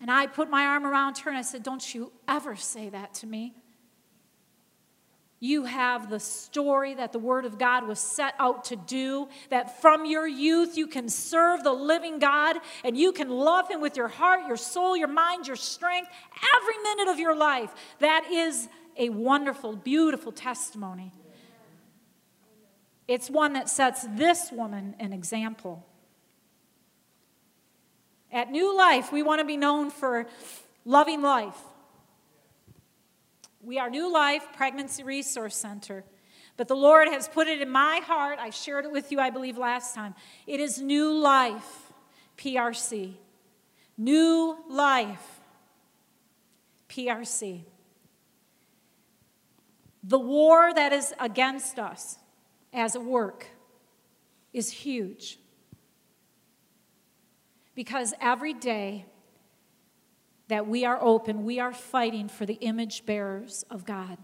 And 0.00 0.10
I 0.10 0.26
put 0.26 0.50
my 0.50 0.66
arm 0.66 0.84
around 0.84 1.18
her 1.18 1.30
and 1.30 1.38
I 1.38 1.42
said, 1.42 1.62
Don't 1.62 1.94
you 1.94 2.10
ever 2.26 2.56
say 2.56 2.88
that 2.88 3.14
to 3.14 3.28
me. 3.28 3.54
You 5.44 5.64
have 5.64 6.08
the 6.08 6.20
story 6.20 6.94
that 6.94 7.12
the 7.12 7.18
Word 7.18 7.44
of 7.44 7.58
God 7.58 7.86
was 7.86 7.98
set 7.98 8.32
out 8.38 8.64
to 8.64 8.76
do, 8.76 9.28
that 9.50 9.82
from 9.82 10.06
your 10.06 10.26
youth 10.26 10.78
you 10.78 10.86
can 10.86 11.10
serve 11.10 11.62
the 11.62 11.70
living 11.70 12.18
God 12.18 12.56
and 12.82 12.96
you 12.96 13.12
can 13.12 13.28
love 13.28 13.68
Him 13.68 13.82
with 13.82 13.94
your 13.94 14.08
heart, 14.08 14.46
your 14.46 14.56
soul, 14.56 14.96
your 14.96 15.06
mind, 15.06 15.46
your 15.46 15.56
strength, 15.56 16.08
every 16.56 16.78
minute 16.82 17.08
of 17.08 17.18
your 17.18 17.36
life. 17.36 17.70
That 17.98 18.24
is 18.32 18.70
a 18.96 19.10
wonderful, 19.10 19.76
beautiful 19.76 20.32
testimony. 20.32 21.12
It's 23.06 23.28
one 23.28 23.52
that 23.52 23.68
sets 23.68 24.06
this 24.16 24.50
woman 24.50 24.94
an 24.98 25.12
example. 25.12 25.84
At 28.32 28.50
New 28.50 28.74
Life, 28.74 29.12
we 29.12 29.22
want 29.22 29.40
to 29.40 29.44
be 29.44 29.58
known 29.58 29.90
for 29.90 30.26
loving 30.86 31.20
life 31.20 31.58
we 33.64 33.78
are 33.78 33.88
New 33.88 34.12
Life 34.12 34.46
Pregnancy 34.54 35.02
Resource 35.02 35.56
Center. 35.56 36.04
But 36.56 36.68
the 36.68 36.76
Lord 36.76 37.08
has 37.08 37.28
put 37.28 37.48
it 37.48 37.60
in 37.60 37.70
my 37.70 38.00
heart. 38.04 38.38
I 38.38 38.50
shared 38.50 38.84
it 38.84 38.92
with 38.92 39.10
you, 39.10 39.18
I 39.18 39.30
believe, 39.30 39.56
last 39.56 39.94
time. 39.94 40.14
It 40.46 40.60
is 40.60 40.80
New 40.80 41.12
Life 41.12 41.92
PRC. 42.36 43.14
New 43.96 44.58
Life 44.68 45.40
PRC. 46.88 47.62
The 50.02 50.18
war 50.18 50.72
that 50.74 50.92
is 50.92 51.14
against 51.18 51.78
us 51.78 52.18
as 52.72 52.94
a 52.94 53.00
work 53.00 53.46
is 54.52 54.70
huge. 54.70 55.38
Because 57.74 58.14
every 58.20 58.52
day 58.52 59.06
that 60.48 60.66
we 60.66 60.84
are 60.84 60.98
open, 61.02 61.44
we 61.44 61.58
are 61.58 61.72
fighting 61.72 62.28
for 62.28 62.46
the 62.46 62.54
image 62.54 63.06
bearers 63.06 63.64
of 63.70 63.84
God. 63.84 64.18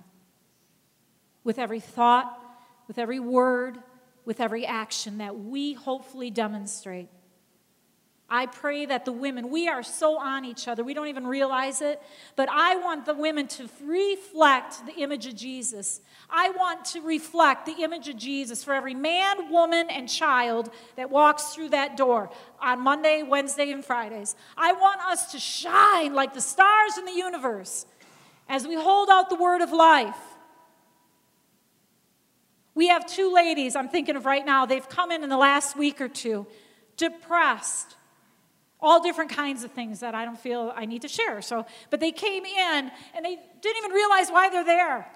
With 1.44 1.59
every 1.59 1.80
thought, 1.80 2.38
with 2.87 2.98
every 2.98 3.20
word, 3.20 3.78
with 4.24 4.40
every 4.40 4.66
action 4.66 5.18
that 5.18 5.38
we 5.38 5.72
hopefully 5.72 6.30
demonstrate. 6.30 7.09
I 8.33 8.47
pray 8.47 8.87
that 8.87 9.05
the 9.05 9.12
women, 9.12 9.51
we 9.51 9.66
are 9.66 9.83
so 9.83 10.16
on 10.16 10.45
each 10.45 10.69
other, 10.69 10.85
we 10.85 10.95
don't 10.95 11.09
even 11.09 11.27
realize 11.27 11.83
it, 11.83 12.01
but 12.37 12.49
I 12.49 12.77
want 12.77 13.05
the 13.05 13.14
women 13.14 13.49
to 13.49 13.69
reflect 13.85 14.87
the 14.87 14.95
image 15.03 15.27
of 15.27 15.35
Jesus. 15.35 16.01
I 16.31 16.51
want 16.51 16.85
to 16.87 17.01
reflect 17.01 17.66
the 17.66 17.83
image 17.83 18.09
of 18.09 18.16
Jesus 18.16 18.62
for 18.62 18.73
every 18.73 18.95
man, 18.95 19.51
woman, 19.51 19.88
and 19.90 20.09
child 20.09 20.71
that 20.95 21.11
walks 21.11 21.55
through 21.55 21.71
that 21.71 21.97
door 21.97 22.31
on 22.61 22.81
Monday, 22.81 23.25
Wednesday, 23.25 23.73
and 23.73 23.85
Fridays. 23.85 24.37
I 24.57 24.75
want 24.75 25.01
us 25.01 25.33
to 25.33 25.40
shine 25.40 26.14
like 26.14 26.33
the 26.33 26.40
stars 26.40 26.99
in 26.99 27.07
the 27.07 27.12
universe 27.12 27.85
as 28.49 28.64
we 28.64 28.77
hold 28.77 29.11
out 29.11 29.29
the 29.29 29.35
word 29.35 29.61
of 29.61 29.73
life. 29.73 30.16
We 32.77 32.88
have 32.88 33.07
two 33.07 33.35
ladies 33.35 33.75
I'm 33.75 33.88
thinking 33.88 34.14
of 34.14 34.25
right 34.25 34.47
now. 34.47 34.66
They've 34.66 34.88
come 34.88 35.11
in 35.11 35.25
in 35.25 35.31
the 35.31 35.37
last 35.37 35.77
week 35.77 36.01
or 36.01 36.09
two, 36.09 36.47
depressed 36.97 37.97
all 38.83 39.03
different 39.03 39.31
kinds 39.31 39.64
of 39.64 39.73
things 39.73 40.01
that 40.01 40.14
I 40.14 40.25
don't 40.25 40.38
feel 40.38 40.73
I 40.75 40.87
need 40.87 41.03
to 41.03 41.09
share. 41.09 41.43
So, 41.43 41.66
but 41.90 42.01
they 42.01 42.12
came 42.12 42.45
in 42.45 42.90
and 43.14 43.25
they 43.25 43.38
didn't 43.61 43.77
even 43.79 43.93
realize 43.93 44.31
why 44.31 44.49
they're 44.49 44.64
there. 44.64 45.07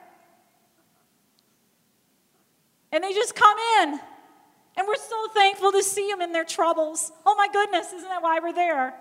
And 2.92 3.03
they 3.03 3.12
just 3.12 3.35
come 3.35 3.57
in. 3.81 4.00
And 4.77 4.88
we're 4.88 4.96
so 4.96 5.29
thankful 5.33 5.72
to 5.72 5.83
see 5.83 6.09
them 6.11 6.20
in 6.20 6.33
their 6.33 6.44
troubles. 6.44 7.12
Oh 7.24 7.35
my 7.37 7.48
goodness, 7.48 7.92
isn't 7.92 8.09
that 8.09 8.22
why 8.22 8.40
we're 8.40 8.53
there? 8.53 8.94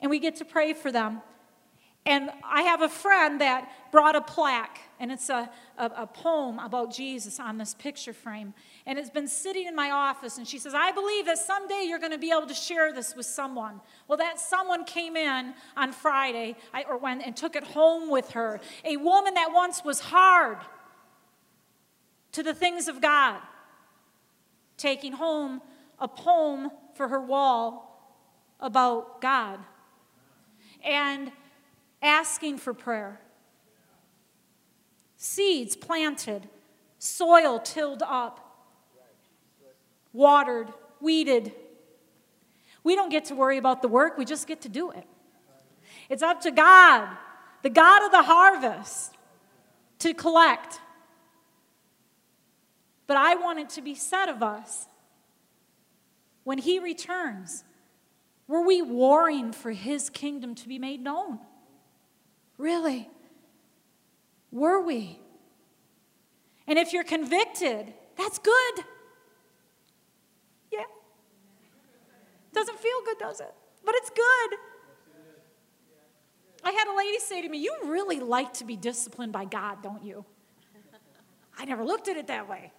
And 0.00 0.10
we 0.10 0.18
get 0.18 0.36
to 0.36 0.44
pray 0.44 0.72
for 0.72 0.92
them. 0.92 1.22
And 2.06 2.30
I 2.44 2.62
have 2.62 2.82
a 2.82 2.88
friend 2.88 3.40
that 3.40 3.70
brought 3.92 4.16
a 4.16 4.20
plaque 4.20 4.78
and 5.00 5.10
it's 5.10 5.30
a, 5.30 5.50
a, 5.78 5.86
a, 5.96 6.06
poem 6.06 6.58
about 6.58 6.94
Jesus 6.94 7.40
on 7.40 7.56
this 7.56 7.72
picture 7.72 8.12
frame. 8.12 8.52
And 8.84 8.98
it's 8.98 9.08
been 9.08 9.26
sitting 9.26 9.66
in 9.66 9.74
my 9.74 9.90
office, 9.90 10.36
and 10.36 10.46
she 10.46 10.58
says, 10.58 10.74
I 10.74 10.92
believe 10.92 11.24
that 11.24 11.38
someday 11.38 11.86
you're 11.88 11.98
going 11.98 12.12
to 12.12 12.18
be 12.18 12.30
able 12.30 12.46
to 12.46 12.54
share 12.54 12.92
this 12.92 13.16
with 13.16 13.24
someone. 13.24 13.80
Well, 14.06 14.18
that 14.18 14.38
someone 14.38 14.84
came 14.84 15.16
in 15.16 15.54
on 15.74 15.92
Friday 15.92 16.54
I, 16.74 16.82
or 16.82 16.98
when, 16.98 17.22
and 17.22 17.34
took 17.34 17.56
it 17.56 17.64
home 17.64 18.10
with 18.10 18.32
her. 18.32 18.60
A 18.84 18.98
woman 18.98 19.34
that 19.34 19.52
once 19.54 19.82
was 19.82 20.00
hard 20.00 20.58
to 22.32 22.42
the 22.42 22.54
things 22.54 22.86
of 22.86 23.00
God, 23.00 23.40
taking 24.76 25.12
home 25.12 25.62
a 25.98 26.08
poem 26.08 26.70
for 26.94 27.08
her 27.08 27.20
wall 27.20 28.14
about 28.60 29.22
God 29.22 29.60
and 30.84 31.32
asking 32.02 32.58
for 32.58 32.74
prayer. 32.74 33.18
Seeds 35.22 35.76
planted, 35.76 36.48
soil 36.98 37.58
tilled 37.58 38.02
up, 38.02 38.40
watered, 40.14 40.68
weeded. 40.98 41.52
We 42.82 42.96
don't 42.96 43.10
get 43.10 43.26
to 43.26 43.34
worry 43.34 43.58
about 43.58 43.82
the 43.82 43.88
work, 43.88 44.16
we 44.16 44.24
just 44.24 44.46
get 44.46 44.62
to 44.62 44.70
do 44.70 44.90
it. 44.90 45.04
It's 46.08 46.22
up 46.22 46.40
to 46.40 46.50
God, 46.50 47.06
the 47.60 47.68
God 47.68 48.06
of 48.06 48.12
the 48.12 48.22
harvest, 48.22 49.14
to 49.98 50.14
collect. 50.14 50.80
But 53.06 53.18
I 53.18 53.34
want 53.34 53.58
it 53.58 53.68
to 53.70 53.82
be 53.82 53.94
said 53.94 54.30
of 54.30 54.42
us 54.42 54.86
when 56.44 56.56
He 56.56 56.78
returns, 56.78 57.62
were 58.48 58.64
we 58.64 58.80
warring 58.80 59.52
for 59.52 59.72
His 59.72 60.08
kingdom 60.08 60.54
to 60.54 60.66
be 60.66 60.78
made 60.78 61.04
known? 61.04 61.40
Really? 62.56 63.10
Were 64.52 64.80
we? 64.80 65.18
And 66.66 66.78
if 66.78 66.92
you're 66.92 67.04
convicted, 67.04 67.92
that's 68.16 68.38
good. 68.38 68.84
Yeah. 70.72 70.84
Doesn't 72.52 72.78
feel 72.78 73.02
good, 73.04 73.18
does 73.18 73.40
it? 73.40 73.52
But 73.84 73.94
it's 73.96 74.10
good. 74.10 74.58
I 76.62 76.72
had 76.72 76.88
a 76.88 76.96
lady 76.96 77.18
say 77.18 77.42
to 77.42 77.48
me, 77.48 77.58
You 77.58 77.74
really 77.84 78.20
like 78.20 78.52
to 78.54 78.64
be 78.64 78.76
disciplined 78.76 79.32
by 79.32 79.44
God, 79.44 79.82
don't 79.82 80.04
you? 80.04 80.24
I 81.58 81.64
never 81.64 81.84
looked 81.84 82.08
at 82.08 82.16
it 82.16 82.26
that 82.28 82.48
way. 82.48 82.72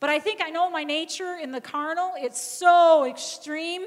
But 0.00 0.10
I 0.10 0.20
think 0.20 0.40
I 0.44 0.50
know 0.50 0.70
my 0.70 0.84
nature 0.84 1.36
in 1.40 1.50
the 1.50 1.60
carnal. 1.60 2.12
It's 2.16 2.40
so 2.40 3.04
extreme 3.08 3.82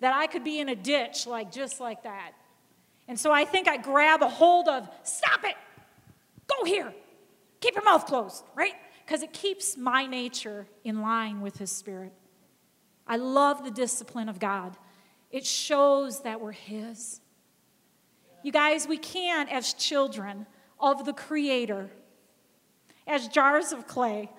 that 0.00 0.14
I 0.14 0.26
could 0.26 0.44
be 0.44 0.58
in 0.58 0.68
a 0.68 0.74
ditch, 0.74 1.26
like 1.26 1.52
just 1.52 1.80
like 1.80 2.02
that. 2.02 2.32
And 3.06 3.18
so 3.18 3.30
I 3.30 3.44
think 3.44 3.68
I 3.68 3.76
grab 3.76 4.22
a 4.22 4.28
hold 4.28 4.68
of, 4.68 4.88
stop 5.02 5.44
it, 5.44 5.54
go 6.46 6.64
here, 6.64 6.94
keep 7.60 7.74
your 7.74 7.84
mouth 7.84 8.06
closed, 8.06 8.44
right? 8.54 8.74
Because 9.04 9.22
it 9.22 9.32
keeps 9.32 9.76
my 9.76 10.06
nature 10.06 10.66
in 10.84 11.02
line 11.02 11.40
with 11.40 11.58
His 11.58 11.70
Spirit. 11.70 12.12
I 13.06 13.16
love 13.16 13.64
the 13.64 13.70
discipline 13.70 14.28
of 14.28 14.38
God, 14.38 14.76
it 15.30 15.44
shows 15.44 16.20
that 16.20 16.40
we're 16.40 16.52
His. 16.52 17.20
You 18.42 18.52
guys, 18.52 18.86
we 18.86 18.98
can't, 18.98 19.50
as 19.50 19.72
children 19.72 20.46
of 20.78 21.06
the 21.06 21.14
Creator, 21.14 21.90
as 23.06 23.28
jars 23.28 23.72
of 23.72 23.86
clay, 23.86 24.30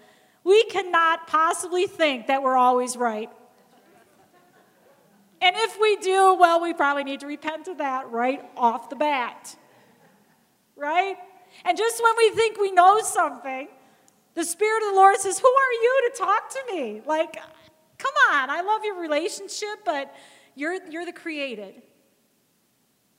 we 0.44 0.64
cannot 0.66 1.26
possibly 1.26 1.88
think 1.88 2.28
that 2.28 2.44
we're 2.44 2.56
always 2.56 2.96
right. 2.96 3.30
And 5.42 5.56
if 5.58 5.80
we 5.80 5.98
do, 5.98 6.36
well, 6.40 6.62
we 6.62 6.74
probably 6.74 7.04
need 7.04 7.20
to 7.22 7.28
repent 7.28 7.68
of 7.68 7.80
that 7.80 8.12
right 8.12 8.44
off 8.56 8.90
the 8.90 8.96
bat. 8.96 9.56
Right? 10.76 11.18
And 11.64 11.78
just 11.78 12.04
when 12.04 12.14
we 12.18 12.30
think 12.32 12.60
we 12.60 12.72
know 12.72 13.00
something, 13.02 13.68
the 14.34 14.44
Spirit 14.44 14.84
of 14.84 14.90
the 14.90 14.96
Lord 14.96 15.18
says, 15.18 15.40
Who 15.40 15.48
are 15.48 15.74
you 15.74 16.10
to 16.12 16.18
talk 16.18 16.50
to 16.50 16.76
me? 16.76 17.02
Like, 17.06 17.36
come 17.98 18.14
on, 18.32 18.50
I 18.50 18.62
love 18.62 18.84
your 18.84 19.00
relationship, 19.00 19.80
but 19.86 20.14
you're, 20.56 20.78
you're 20.90 21.06
the 21.06 21.14
created. 21.14 21.82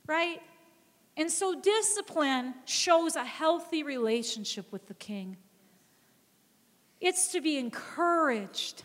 Right? 0.06 0.40
And 1.16 1.30
so 1.30 1.58
discipline 1.58 2.54
shows 2.66 3.16
a 3.16 3.24
healthy 3.24 3.82
relationship 3.82 4.70
with 4.70 4.86
the 4.86 4.94
King. 4.94 5.38
It's 7.00 7.32
to 7.32 7.40
be 7.40 7.56
encouraged. 7.56 8.82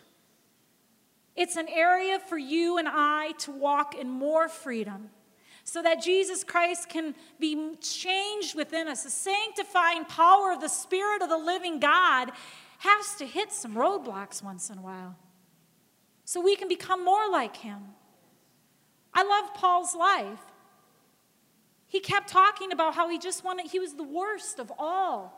It's 1.36 1.58
an 1.58 1.68
area 1.70 2.20
for 2.20 2.38
you 2.38 2.78
and 2.78 2.88
I 2.90 3.32
to 3.40 3.52
walk 3.52 3.96
in 3.96 4.10
more 4.10 4.48
freedom 4.48 5.10
so 5.64 5.82
that 5.82 6.02
Jesus 6.02 6.44
Christ 6.44 6.90
can 6.90 7.16
be 7.40 7.76
changed 7.82 8.56
within 8.56 8.88
us. 8.88 9.04
The 9.04 9.10
sanctifying 9.10 10.06
power 10.06 10.52
of 10.52 10.62
the 10.62 10.68
Spirit 10.68 11.22
of 11.22 11.30
the 11.30 11.38
living 11.38 11.80
God 11.80 12.32
has 12.80 13.16
to 13.18 13.26
hit 13.26 13.52
some 13.52 13.76
roadblocks 13.76 14.44
once 14.44 14.70
in 14.70 14.78
a 14.78 14.82
while 14.82 15.16
so 16.26 16.42
we 16.42 16.56
can 16.56 16.68
become 16.68 17.04
more 17.06 17.30
like 17.30 17.58
Him. 17.58 17.80
I 19.14 19.24
love 19.24 19.54
Paul's 19.54 19.96
life. 19.96 20.40
He 21.88 22.00
kept 22.00 22.30
talking 22.30 22.72
about 22.72 22.96
how 22.96 23.10
he 23.10 23.20
just 23.20 23.44
wanted, 23.44 23.68
he 23.68 23.80
was 23.80 23.96
the 23.96 24.04
worst 24.04 24.60
of 24.60 24.72
all. 24.80 25.38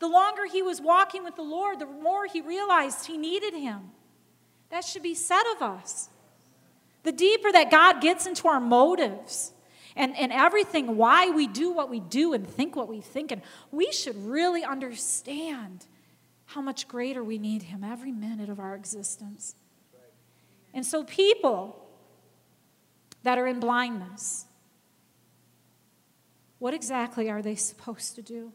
The 0.00 0.08
longer 0.08 0.46
he 0.50 0.60
was 0.60 0.80
walking 0.80 1.22
with 1.22 1.36
the 1.36 1.42
Lord, 1.42 1.78
the 1.78 1.86
more 1.86 2.26
he 2.26 2.40
realized 2.40 3.06
he 3.06 3.16
needed 3.16 3.54
him. 3.54 3.92
That 4.70 4.84
should 4.84 5.04
be 5.04 5.14
said 5.14 5.44
of 5.54 5.62
us. 5.62 6.08
The 7.04 7.12
deeper 7.12 7.52
that 7.52 7.70
God 7.70 8.00
gets 8.00 8.26
into 8.26 8.48
our 8.48 8.58
motives 8.58 9.52
and, 9.96 10.16
and 10.16 10.32
everything, 10.32 10.96
why 10.96 11.30
we 11.30 11.46
do 11.46 11.72
what 11.72 11.90
we 11.90 12.00
do 12.00 12.32
and 12.32 12.46
think 12.46 12.76
what 12.76 12.88
we 12.88 13.00
think, 13.00 13.30
and 13.30 13.42
we 13.70 13.92
should 13.92 14.16
really 14.26 14.64
understand 14.64 15.86
how 16.46 16.60
much 16.60 16.88
greater 16.88 17.22
we 17.22 17.38
need 17.38 17.62
him 17.62 17.84
every 17.84 18.12
minute 18.12 18.48
of 18.48 18.58
our 18.58 18.74
existence. 18.74 19.54
And 20.74 20.84
so, 20.84 21.04
people 21.04 21.78
that 23.22 23.38
are 23.38 23.46
in 23.46 23.60
blindness, 23.60 24.46
what 26.58 26.74
exactly 26.74 27.30
are 27.30 27.42
they 27.42 27.54
supposed 27.54 28.14
to 28.14 28.22
do? 28.22 28.52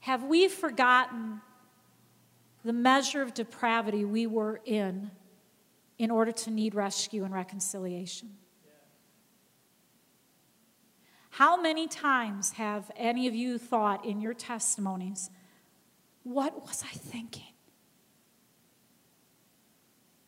Have 0.00 0.24
we 0.24 0.48
forgotten 0.48 1.40
the 2.64 2.72
measure 2.72 3.22
of 3.22 3.34
depravity 3.34 4.04
we 4.04 4.26
were 4.26 4.60
in 4.64 5.10
in 6.02 6.10
order 6.10 6.32
to 6.32 6.50
need 6.50 6.74
rescue 6.74 7.22
and 7.22 7.32
reconciliation? 7.32 8.28
How 11.30 11.56
many 11.56 11.86
times 11.86 12.50
have 12.54 12.90
any 12.96 13.28
of 13.28 13.36
you 13.36 13.56
thought 13.56 14.04
in 14.04 14.20
your 14.20 14.34
testimonies, 14.34 15.30
what 16.24 16.60
was 16.60 16.82
I 16.82 16.92
thinking? 16.92 17.54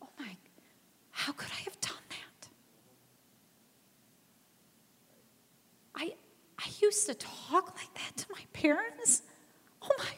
Oh 0.00 0.08
my, 0.16 0.36
how 1.10 1.32
could 1.32 1.50
I 1.50 1.62
have 1.64 1.80
done 1.80 2.04
that? 2.08 2.48
I, 5.96 6.14
I 6.56 6.68
used 6.80 7.04
to 7.06 7.14
talk 7.14 7.74
like 7.76 7.92
that 7.94 8.16
to 8.18 8.26
my 8.30 8.42
parents. 8.52 9.22
Oh 9.82 9.90
my, 9.98 10.14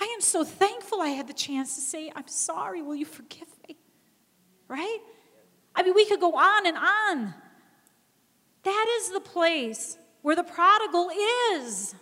I 0.00 0.06
am 0.06 0.20
so 0.20 0.42
thankful 0.42 1.00
I 1.00 1.10
had 1.10 1.28
the 1.28 1.34
chance 1.34 1.76
to 1.76 1.80
say, 1.80 2.10
I'm 2.16 2.26
sorry, 2.26 2.82
will 2.82 2.96
you 2.96 3.06
forgive 3.06 3.42
me? 3.42 3.51
Right? 4.72 5.00
I 5.74 5.82
mean, 5.82 5.92
we 5.94 6.06
could 6.06 6.18
go 6.18 6.34
on 6.34 6.66
and 6.66 6.78
on. 6.78 7.34
That 8.62 8.86
is 9.00 9.10
the 9.10 9.20
place 9.20 9.98
where 10.22 10.34
the 10.34 10.42
prodigal 10.42 11.10
is. 11.52 11.94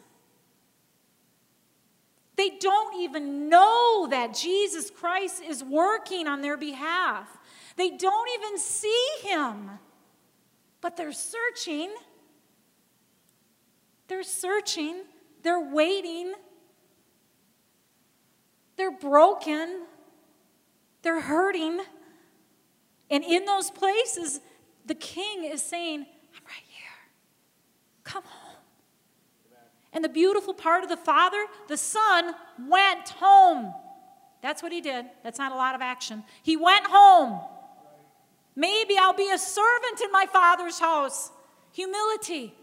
They 2.36 2.50
don't 2.50 3.00
even 3.00 3.48
know 3.48 4.06
that 4.10 4.34
Jesus 4.34 4.88
Christ 4.88 5.42
is 5.42 5.64
working 5.64 6.28
on 6.28 6.42
their 6.42 6.56
behalf. 6.56 7.26
They 7.74 7.90
don't 7.90 8.28
even 8.38 8.56
see 8.56 9.06
him, 9.22 9.70
but 10.80 10.96
they're 10.96 11.10
searching. 11.10 11.92
They're 14.06 14.22
searching. 14.22 15.02
They're 15.42 15.74
waiting. 15.74 16.34
They're 18.76 18.96
broken, 18.96 19.86
they're 21.02 21.20
hurting. 21.20 21.80
And 23.10 23.24
in 23.24 23.44
those 23.44 23.70
places, 23.70 24.40
the 24.86 24.94
king 24.94 25.44
is 25.44 25.62
saying, 25.62 26.00
I'm 26.00 26.44
right 26.44 26.64
here. 26.68 26.88
Come 28.04 28.22
home. 28.24 28.56
And 29.92 30.04
the 30.04 30.08
beautiful 30.08 30.54
part 30.54 30.84
of 30.84 30.88
the 30.88 30.96
father, 30.96 31.44
the 31.68 31.76
son 31.76 32.34
went 32.68 33.08
home. 33.08 33.74
That's 34.42 34.62
what 34.62 34.72
he 34.72 34.80
did. 34.80 35.06
That's 35.24 35.38
not 35.38 35.52
a 35.52 35.56
lot 35.56 35.74
of 35.74 35.80
action. 35.80 36.22
He 36.42 36.56
went 36.56 36.86
home. 36.86 37.40
Maybe 38.54 38.96
I'll 38.98 39.12
be 39.12 39.30
a 39.30 39.38
servant 39.38 40.00
in 40.02 40.12
my 40.12 40.26
father's 40.26 40.78
house. 40.78 41.30
Humility. 41.72 42.54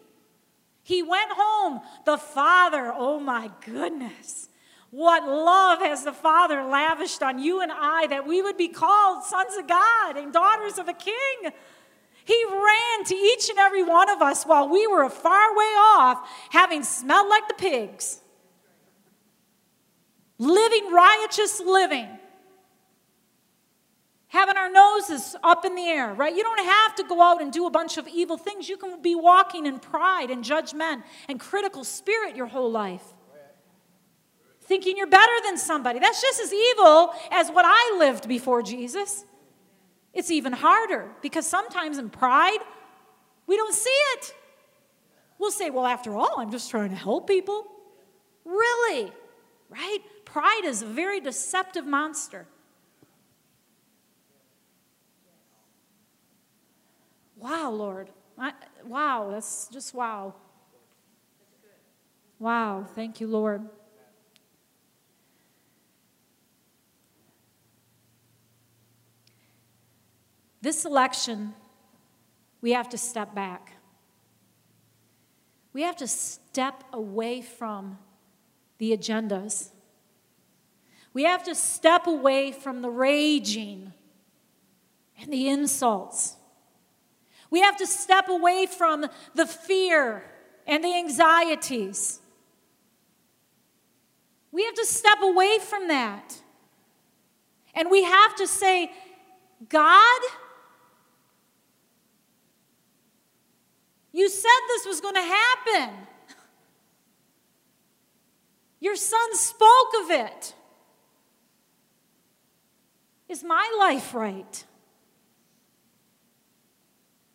He 0.84 1.04
went 1.04 1.32
home. 1.32 1.82
The 2.06 2.18
father, 2.18 2.94
oh 2.96 3.20
my 3.20 3.52
goodness. 3.66 4.48
What 4.92 5.28
love 5.28 5.80
has 5.80 6.04
the 6.04 6.14
Father 6.14 6.64
lavished 6.64 7.22
on 7.22 7.40
you 7.40 7.62
and 7.62 7.72
I 7.72 8.08
that 8.08 8.26
we 8.26 8.42
would 8.42 8.58
be 8.58 8.70
called 8.70 9.24
sons 9.26 9.58
of 9.58 9.68
God 9.68 10.18
and 10.18 10.32
daughters 10.32 10.78
of 10.78 10.88
a 10.88 10.94
king. 10.94 11.52
He 12.24 12.46
ran 12.50 13.04
to 13.06 13.16
each 13.16 13.50
and 13.50 13.60
every 13.60 13.84
one 13.84 14.10
of 14.10 14.22
us 14.22 14.46
while 14.46 14.70
we 14.70 14.88
were 14.88 15.04
a 15.04 15.10
far 15.10 15.56
way 15.56 15.64
off, 15.64 16.30
having 16.52 16.84
smelled 16.84 17.30
like 17.30 17.48
the 17.48 17.54
pigs. 17.56 18.22
Living 20.38 20.92
riotous 20.92 21.60
living. 21.60 22.08
Having 24.30 24.58
our 24.58 24.70
noses 24.70 25.36
up 25.44 25.66
in 25.66 25.76
the 25.76 25.86
air, 25.86 26.14
right? 26.14 26.36
You 26.36 26.44
don't 26.44 26.66
have 26.66 26.96
to 26.96 27.04
go 27.04 27.22
out 27.22 27.42
and 27.42 27.52
do 27.52 27.66
a 27.66 27.72
bunch 27.72 27.98
of 27.98 28.08
evil 28.08 28.38
things. 28.38 28.70
You 28.70 28.78
can 28.78 29.02
be 29.02 29.16
walking 29.16 29.66
in 29.66 29.80
pride 29.80 30.30
and 30.30 30.44
judgment 30.44 31.04
and 31.28 31.40
critical 31.40 31.84
spirit 31.84 32.36
your 32.36 32.48
whole 32.48 32.72
life 32.72 33.14
thinking 34.68 34.98
you're 34.98 35.08
better 35.08 35.32
than 35.46 35.58
somebody. 35.58 36.00
That's 36.00 36.22
just 36.22 36.40
as 36.42 36.54
evil 36.54 37.14
as 37.32 37.50
what 37.50 37.66
I 37.66 37.96
lived 37.98 38.28
before 38.28 38.62
Jesus. 38.62 39.26
It's 40.14 40.32
even 40.32 40.54
harder 40.54 41.10
because 41.22 41.46
sometimes 41.46 41.98
in 41.98 42.10
pride, 42.10 42.60
we 43.46 43.56
don't 43.56 43.74
see 43.74 43.90
it. 43.90 44.34
We'll 45.40 45.52
say, 45.52 45.70
well, 45.70 45.86
after 45.86 46.16
all, 46.16 46.36
I'm 46.40 46.52
just 46.52 46.70
trying 46.70 46.90
to 46.90 46.96
help 46.96 47.28
people. 47.28 47.66
Really? 48.44 49.12
Right? 49.70 50.00
Pride 50.26 50.64
is 50.66 50.82
a 50.82 50.86
very 50.86 51.20
deceptive 51.20 51.86
monster. 51.86 52.48
Wow, 57.36 57.70
Lord. 57.70 58.10
I, 58.38 58.54
wow, 58.84 59.30
that's 59.32 59.68
just 59.72 59.94
wow. 59.94 60.34
Wow, 62.40 62.86
thank 62.96 63.20
you, 63.20 63.28
Lord. 63.28 63.68
This 70.62 70.86
election, 70.86 71.54
we 72.62 72.72
have 72.72 72.90
to 72.90 72.98
step 72.98 73.36
back. 73.36 73.74
We 75.74 75.84
have 75.84 75.98
to 75.98 76.08
step 76.08 76.84
away 76.92 77.42
from 77.42 78.00
the 78.80 78.98
agendas. 78.98 79.70
We 81.14 81.24
have 81.24 81.44
to 81.44 81.56
step 81.56 82.08
away 82.08 82.52
from 82.52 82.82
the 82.82 82.90
raging 82.90 83.94
and 85.20 85.32
the 85.32 85.48
insults. 85.50 86.36
We 87.50 87.62
have 87.62 87.78
to 87.78 87.88
step 87.88 88.30
away 88.30 88.66
from 88.66 89.06
the 89.34 89.46
fear 89.46 90.24
and 90.66 90.84
the 90.84 90.96
anxieties. 90.96 92.20
We 94.52 94.64
have 94.64 94.76
to 94.76 94.86
step 94.86 95.20
away 95.22 95.60
from 95.60 95.88
that. 95.88 96.42
And 97.74 97.92
we 97.92 98.04
have 98.04 98.36
to 98.38 98.48
say, 98.48 98.92
God, 99.70 100.22
You 104.18 104.30
said 104.30 104.50
this 104.70 104.88
was 104.88 105.00
going 105.00 105.14
to 105.14 105.22
happen. 105.22 105.96
Your 108.80 108.96
son 108.96 109.36
spoke 109.36 109.92
of 110.02 110.10
it. 110.10 110.56
Is 113.30 113.44
my 113.44 113.72
life 113.78 114.16
right? 114.16 114.66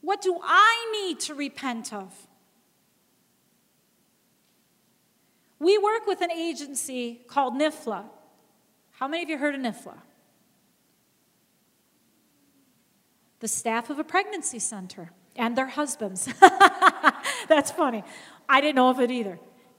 What 0.01 0.22
do 0.22 0.37
I 0.43 0.91
need 0.91 1.20
to 1.20 1.35
repent 1.35 1.93
of? 1.93 2.12
We 5.61 5.78
work 5.78 6.09
with 6.09 6.20
an 6.20 6.33
agency 6.33 7.20
called 7.28 7.55
NIFLA. 7.55 8.07
How 8.91 9.07
many 9.07 9.22
of 9.22 9.28
you 9.30 9.39
heard 9.39 9.55
of 9.55 9.61
NIFLA? 9.61 9.99
The 13.39 13.47
staff 13.47 13.89
of 13.89 14.01
a 14.01 14.05
pregnancy 14.05 14.59
center 14.59 15.12
and 15.37 15.57
their 15.57 15.66
husbands. 15.66 16.28
That's 17.49 17.70
funny. 17.70 18.05
I 18.49 18.61
didn't 18.61 18.76
know 18.76 18.91
of 18.91 19.01
it 19.01 19.11
either. 19.11 19.39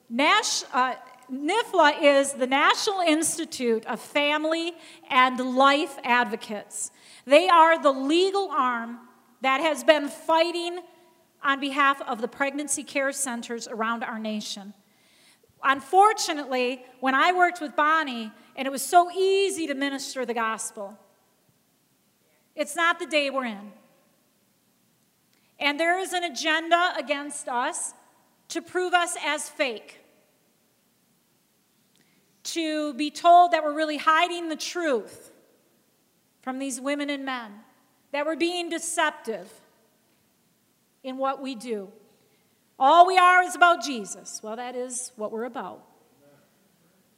Nash, 0.10 0.64
uh, 0.74 0.96
NIFLA 1.32 2.02
is 2.02 2.34
the 2.34 2.48
National 2.48 3.00
Institute 3.02 3.86
of 3.86 4.00
Family 4.00 4.74
and 5.10 5.40
Life 5.56 5.98
Advocates. 6.04 6.92
They 7.26 7.48
are 7.48 7.82
the 7.82 7.92
legal 7.92 8.50
arm 8.52 9.00
that 9.42 9.62
has 9.62 9.84
been 9.84 10.08
fighting 10.10 10.80
on 11.44 11.60
behalf 11.60 12.02
of 12.02 12.22
the 12.22 12.28
pregnancy 12.28 12.84
care 12.84 13.12
centers 13.12 13.68
around 13.68 14.04
our 14.04 14.20
nation. 14.20 14.74
Unfortunately, 15.64 16.86
when 17.00 17.16
I 17.16 17.32
worked 17.32 17.62
with 17.62 17.76
Bonnie, 17.76 18.32
and 18.56 18.68
it 18.68 18.72
was 18.72 18.82
so 18.82 19.10
easy 19.12 19.68
to 19.68 19.74
minister 19.74 20.26
the 20.26 20.34
gospel, 20.34 20.98
it's 22.56 22.76
not 22.76 23.00
the 23.00 23.06
day 23.06 23.30
we're 23.30 23.46
in. 23.46 23.72
And 25.60 25.80
there 25.80 26.00
is 26.00 26.14
an 26.14 26.24
agenda 26.24 26.94
against 26.98 27.48
us 27.48 27.94
to 28.50 28.62
prove 28.62 28.94
us 28.94 29.16
as 29.24 29.50
fake. 29.50 30.00
To 32.44 32.94
be 32.96 33.10
told 33.10 33.52
that 33.52 33.64
we're 33.64 33.76
really 33.76 33.98
hiding 33.98 34.50
the 34.50 34.56
truth 34.56 35.32
from 36.42 36.60
these 36.60 36.80
women 36.82 37.10
and 37.10 37.24
men, 37.24 37.52
that 38.12 38.26
we're 38.26 38.36
being 38.36 38.70
deceptive 38.70 39.50
in 41.04 41.18
what 41.18 41.42
we 41.42 41.56
do. 41.56 41.90
All 42.78 43.08
we 43.08 43.18
are 43.18 43.44
is 43.44 43.56
about 43.56 43.84
Jesus. 43.84 44.42
Well, 44.44 44.58
that 44.58 44.76
is 44.76 45.12
what 45.16 45.32
we're 45.32 45.46
about. 45.46 45.86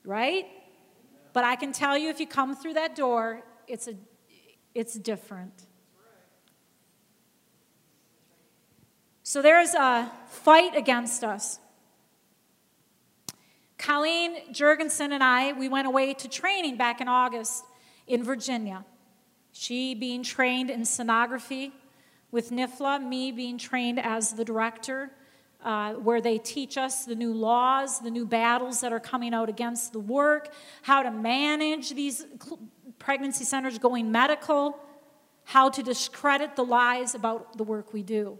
Right? 0.04 0.46
But 1.34 1.44
I 1.44 1.56
can 1.56 1.72
tell 1.72 1.98
you 1.98 2.10
if 2.10 2.20
you 2.20 2.28
come 2.28 2.56
through 2.56 2.76
that 2.76 2.96
door, 2.96 3.42
it's 3.68 3.88
a 3.88 3.96
it's 4.76 4.94
different. 4.94 5.65
So 9.28 9.42
there's 9.42 9.74
a 9.74 10.12
fight 10.28 10.78
against 10.78 11.24
us. 11.24 11.58
Colleen 13.80 14.54
Jurgensen 14.54 15.12
and 15.14 15.24
I, 15.24 15.54
we 15.54 15.68
went 15.68 15.88
away 15.88 16.14
to 16.14 16.30
training 16.30 16.78
back 16.78 17.02
in 17.02 17.08
August 17.08 17.64
in 18.06 18.24
Virginia. 18.24 18.86
She 19.52 19.96
being 19.96 20.22
trained 20.22 20.70
in 20.70 20.82
sonography 20.82 21.72
with 22.30 22.52
NIFLA, 22.52 23.04
me 23.04 23.32
being 23.32 23.58
trained 23.58 24.00
as 24.00 24.34
the 24.34 24.46
director, 24.46 25.10
uh, 25.64 25.94
where 25.94 26.22
they 26.22 26.38
teach 26.38 26.78
us 26.78 27.06
the 27.06 27.16
new 27.16 27.34
laws, 27.34 28.00
the 28.02 28.12
new 28.12 28.28
battles 28.28 28.82
that 28.82 28.94
are 28.94 29.00
coming 29.00 29.34
out 29.34 29.50
against 29.50 29.92
the 29.92 30.00
work, 30.00 30.54
how 30.84 31.02
to 31.02 31.10
manage 31.10 31.96
these 31.96 32.28
pregnancy 33.00 33.44
centers 33.44 33.80
going 33.80 34.12
medical, 34.12 34.78
how 35.46 35.68
to 35.72 35.82
discredit 35.82 36.56
the 36.56 36.64
lies 36.64 37.16
about 37.16 37.58
the 37.58 37.64
work 37.64 37.92
we 37.92 38.04
do 38.04 38.38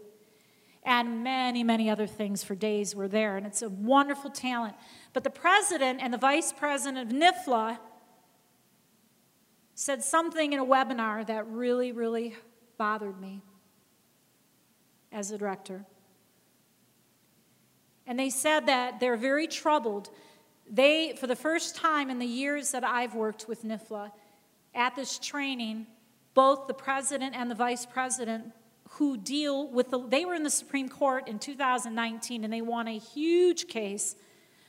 and 0.86 1.24
many, 1.24 1.64
many 1.64 1.90
other 1.90 2.06
things 2.06 2.44
for 2.44 2.54
days 2.54 2.94
were 2.94 3.08
there. 3.08 3.36
And 3.36 3.44
it's 3.44 3.60
a 3.60 3.68
wonderful 3.68 4.30
talent. 4.30 4.76
But 5.12 5.24
the 5.24 5.30
president 5.30 6.00
and 6.00 6.14
the 6.14 6.18
vice 6.18 6.52
president 6.52 7.12
of 7.12 7.18
NIFLA 7.18 7.78
said 9.74 10.02
something 10.04 10.52
in 10.52 10.60
a 10.60 10.64
webinar 10.64 11.26
that 11.26 11.46
really, 11.48 11.90
really 11.90 12.36
bothered 12.78 13.20
me 13.20 13.42
as 15.10 15.32
a 15.32 15.38
director. 15.38 15.84
And 18.06 18.16
they 18.16 18.30
said 18.30 18.66
that 18.66 19.00
they're 19.00 19.16
very 19.16 19.48
troubled. 19.48 20.08
They, 20.70 21.14
for 21.18 21.26
the 21.26 21.36
first 21.36 21.74
time 21.74 22.10
in 22.10 22.20
the 22.20 22.26
years 22.26 22.70
that 22.70 22.84
I've 22.84 23.16
worked 23.16 23.48
with 23.48 23.64
NIFLA, 23.64 24.12
at 24.72 24.94
this 24.94 25.18
training, 25.18 25.88
both 26.34 26.68
the 26.68 26.74
president 26.74 27.34
and 27.34 27.50
the 27.50 27.56
vice 27.56 27.86
president 27.86 28.52
who 28.96 29.16
deal 29.18 29.68
with 29.68 29.90
the, 29.90 29.98
they 30.08 30.24
were 30.24 30.34
in 30.34 30.42
the 30.42 30.50
Supreme 30.50 30.88
Court 30.88 31.28
in 31.28 31.38
2019 31.38 32.44
and 32.44 32.52
they 32.52 32.62
won 32.62 32.88
a 32.88 32.98
huge 32.98 33.68
case 33.68 34.16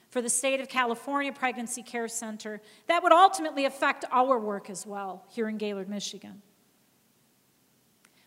for 0.10 0.22
the 0.22 0.30
state 0.30 0.60
of 0.60 0.68
California 0.68 1.32
Pregnancy 1.32 1.82
Care 1.82 2.10
Center 2.10 2.62
that 2.88 3.04
would 3.04 3.14
ultimately 3.14 3.64
affect 3.64 4.04
our 4.12 4.38
work 4.38 4.70
as 4.70 4.86
well 4.86 5.24
here 5.30 5.48
in 5.48 5.58
Gaylord, 5.58 5.88
Michigan. 5.88 6.42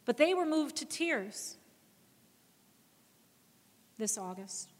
But 0.06 0.16
they 0.16 0.32
were 0.32 0.46
moved 0.46 0.76
to 0.76 0.86
tears 0.86 1.58
this 3.98 4.16
August. 4.16 4.70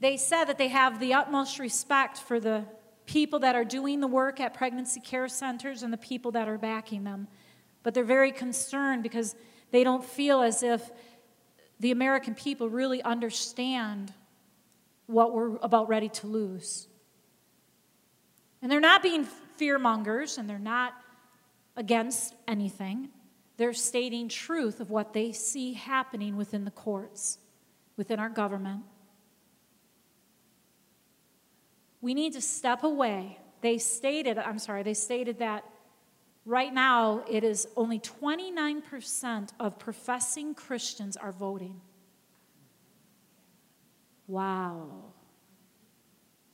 They 0.00 0.18
said 0.18 0.44
that 0.44 0.58
they 0.58 0.68
have 0.68 1.00
the 1.00 1.14
utmost 1.14 1.58
respect 1.58 2.18
for 2.18 2.38
the 2.38 2.66
people 3.06 3.38
that 3.38 3.54
are 3.54 3.64
doing 3.64 4.00
the 4.00 4.06
work 4.06 4.40
at 4.40 4.52
pregnancy 4.52 5.00
care 5.00 5.28
centers 5.28 5.82
and 5.82 5.90
the 5.90 5.98
people 5.98 6.32
that 6.32 6.48
are 6.48 6.58
backing 6.58 7.04
them 7.04 7.28
but 7.86 7.94
they're 7.94 8.02
very 8.02 8.32
concerned 8.32 9.04
because 9.04 9.36
they 9.70 9.84
don't 9.84 10.04
feel 10.04 10.42
as 10.42 10.64
if 10.64 10.90
the 11.78 11.92
American 11.92 12.34
people 12.34 12.68
really 12.68 13.00
understand 13.00 14.12
what 15.06 15.32
we're 15.32 15.54
about 15.58 15.88
ready 15.88 16.08
to 16.08 16.26
lose. 16.26 16.88
And 18.60 18.72
they're 18.72 18.80
not 18.80 19.04
being 19.04 19.24
fear 19.54 19.78
mongers 19.78 20.36
and 20.36 20.50
they're 20.50 20.58
not 20.58 20.94
against 21.76 22.34
anything. 22.48 23.10
They're 23.56 23.72
stating 23.72 24.28
truth 24.28 24.80
of 24.80 24.90
what 24.90 25.12
they 25.12 25.30
see 25.30 25.74
happening 25.74 26.36
within 26.36 26.64
the 26.64 26.72
courts, 26.72 27.38
within 27.96 28.18
our 28.18 28.30
government. 28.30 28.82
We 32.00 32.14
need 32.14 32.32
to 32.32 32.40
step 32.40 32.82
away. 32.82 33.38
They 33.60 33.78
stated, 33.78 34.38
I'm 34.38 34.58
sorry, 34.58 34.82
they 34.82 34.94
stated 34.94 35.38
that 35.38 35.62
Right 36.46 36.72
now, 36.72 37.24
it 37.28 37.42
is 37.42 37.66
only 37.76 37.98
29% 37.98 39.50
of 39.58 39.80
professing 39.80 40.54
Christians 40.54 41.16
are 41.16 41.32
voting. 41.32 41.80
Wow. 44.28 45.12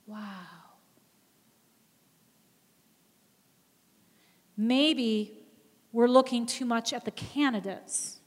Wow. 0.07 0.19
Maybe 4.57 5.45
we're 5.91 6.07
looking 6.07 6.47
too 6.47 6.65
much 6.65 6.91
at 6.91 7.05
the 7.05 7.11
candidates 7.11 8.19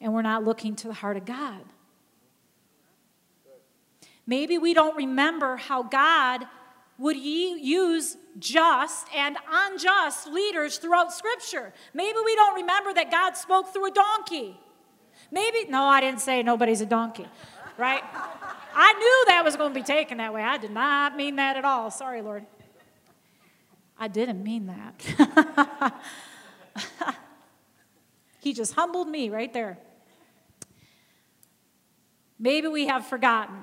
and 0.00 0.12
we're 0.12 0.22
not 0.22 0.42
looking 0.42 0.74
to 0.74 0.88
the 0.88 0.94
heart 0.94 1.16
of 1.16 1.24
God. 1.24 1.62
Maybe 4.26 4.58
we 4.58 4.74
don't 4.74 4.96
remember 4.96 5.56
how 5.56 5.84
God 5.84 6.46
would 6.98 7.16
ye 7.16 7.58
use 7.60 8.16
just 8.38 9.06
and 9.14 9.36
unjust 9.50 10.28
leaders 10.28 10.78
throughout 10.78 11.12
Scripture. 11.12 11.72
Maybe 11.94 12.18
we 12.24 12.34
don't 12.34 12.54
remember 12.54 12.94
that 12.94 13.10
God 13.10 13.36
spoke 13.36 13.72
through 13.72 13.86
a 13.86 13.90
donkey. 13.90 14.58
Maybe, 15.30 15.66
no, 15.68 15.84
I 15.84 16.00
didn't 16.00 16.20
say 16.20 16.42
nobody's 16.42 16.80
a 16.80 16.86
donkey, 16.86 17.26
right? 17.76 18.02
I 18.74 18.92
knew 18.92 19.24
that 19.28 19.44
was 19.44 19.56
going 19.56 19.72
to 19.72 19.80
be 19.80 19.84
taken 19.84 20.18
that 20.18 20.32
way. 20.32 20.42
I 20.42 20.58
did 20.58 20.70
not 20.70 21.16
mean 21.16 21.36
that 21.36 21.56
at 21.56 21.64
all. 21.64 21.90
Sorry, 21.90 22.22
Lord. 22.22 22.46
I 23.98 24.08
didn't 24.08 24.42
mean 24.42 24.66
that. 24.66 25.94
he 28.40 28.52
just 28.52 28.74
humbled 28.74 29.08
me 29.08 29.30
right 29.30 29.52
there. 29.52 29.78
Maybe 32.38 32.66
we 32.66 32.88
have 32.88 33.06
forgotten 33.06 33.56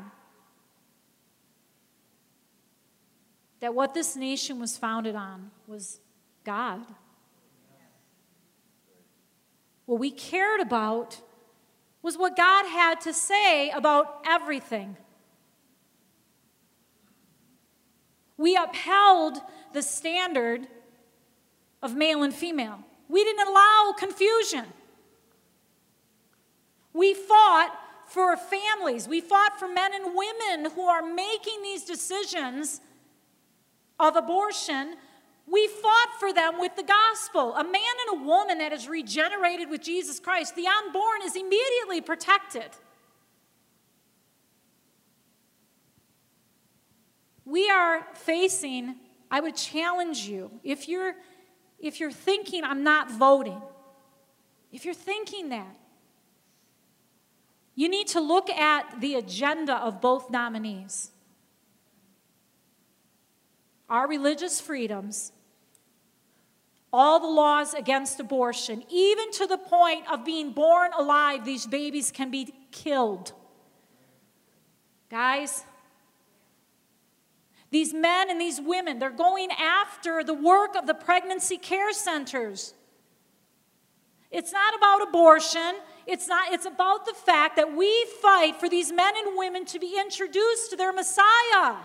that 3.60 3.74
what 3.76 3.93
this 3.93 4.16
nation 4.16 4.60
was 4.60 4.78
founded 4.78 5.16
on 5.16 5.51
was 5.68 5.99
God. 6.43 6.86
What 9.86 9.99
we 9.99 10.12
cared 10.12 10.62
about 10.62 11.20
was 12.01 12.18
what 12.18 12.38
God 12.38 12.66
had 12.68 13.01
to 13.01 13.14
say 13.14 13.70
about 13.72 14.22
everything. 14.26 14.95
We 18.38 18.55
upheld 18.55 19.39
the 19.74 19.82
standard 19.82 20.68
of 21.82 21.95
male 21.95 22.24
and 22.24 22.34
female. 22.34 22.80
We 23.10 23.24
didn't 23.24 23.47
allow 23.47 23.93
confusion. 23.97 24.66
We 26.93 27.14
fought 27.14 27.76
for 28.07 28.38
families. 28.38 29.07
We 29.07 29.22
fought 29.22 29.60
for 29.60 29.68
men 29.68 29.91
and 29.93 30.16
women 30.16 30.72
who 30.72 30.84
are 30.84 31.01
making 31.01 31.62
these 31.62 31.84
decisions 31.84 32.82
of 34.00 34.16
abortion, 34.16 34.95
we 35.45 35.68
fought 35.68 36.10
for 36.20 36.32
them 36.32 36.60
with 36.60 36.76
the 36.76 36.84
gospel. 36.84 37.56
A 37.56 37.64
man 37.64 37.74
and 38.08 38.22
a 38.22 38.26
woman 38.26 38.60
that 38.60 38.72
is 38.72 38.88
regenerated 38.88 39.70
with 39.70 39.82
Jesus 39.82 40.20
Christ, 40.20 40.56
the 40.56 40.68
unborn 40.68 41.22
is 41.24 41.36
immediately 41.36 42.02
protected. 42.02 42.70
We 47.45 47.70
are 47.70 48.06
facing, 48.14 48.95
I 49.32 49.39
would 49.39 49.56
challenge 49.56 50.20
you, 50.20 50.52
if 50.64 50.88
you're 50.88 51.16
if 51.80 52.00
you're 52.02 52.12
thinking 52.12 52.64
I'm 52.66 52.84
not 52.84 53.10
voting, 53.10 53.62
if 54.72 54.84
you're 54.84 54.93
thinking 54.93 55.50
that, 55.50 55.76
you 57.74 57.88
need 57.88 58.08
to 58.08 58.20
look 58.20 58.50
at 58.50 59.00
the 59.00 59.16
agenda 59.16 59.78
of 59.78 60.02
both 60.02 60.30
nominees 60.30 61.12
our 63.89 64.07
religious 64.07 64.61
freedoms, 64.61 65.31
all 66.91 67.19
the 67.19 67.27
laws 67.27 67.73
against 67.73 68.19
abortion, 68.19 68.83
even 68.89 69.31
to 69.31 69.47
the 69.47 69.57
point 69.57 70.11
of 70.11 70.25
being 70.25 70.51
born 70.51 70.91
alive, 70.97 71.45
these 71.45 71.65
babies 71.65 72.11
can 72.11 72.31
be 72.31 72.53
killed. 72.71 73.33
Guys, 75.09 75.63
these 77.71 77.93
men 77.93 78.29
and 78.29 78.41
these 78.41 78.59
women, 78.59 78.99
they're 78.99 79.09
going 79.09 79.49
after 79.51 80.23
the 80.23 80.33
work 80.33 80.75
of 80.75 80.87
the 80.87 80.93
pregnancy 80.93 81.57
care 81.57 81.93
centers. 81.93 82.73
It's 84.31 84.51
not 84.51 84.75
about 84.75 85.07
abortion. 85.07 85.75
It's 86.05 86.27
not 86.27 86.51
it's 86.53 86.65
about 86.65 87.05
the 87.05 87.13
fact 87.13 87.55
that 87.57 87.75
we 87.75 88.05
fight 88.21 88.59
for 88.59 88.69
these 88.69 88.91
men 88.91 89.13
and 89.17 89.37
women 89.37 89.65
to 89.65 89.79
be 89.79 89.99
introduced 89.99 90.71
to 90.71 90.75
their 90.75 90.93
Messiah. 90.93 91.75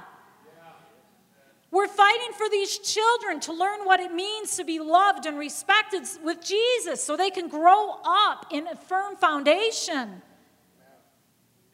We're 1.74 1.88
fighting 1.88 2.30
for 2.38 2.48
these 2.48 2.78
children 2.78 3.40
to 3.40 3.52
learn 3.52 3.80
what 3.84 3.98
it 3.98 4.14
means 4.14 4.56
to 4.58 4.64
be 4.64 4.78
loved 4.78 5.26
and 5.26 5.36
respected 5.36 6.04
with 6.22 6.40
Jesus 6.40 7.02
so 7.02 7.16
they 7.16 7.30
can 7.30 7.48
grow 7.48 7.96
up 8.06 8.46
in 8.52 8.68
a 8.68 8.76
firm 8.76 9.16
foundation. 9.16 10.22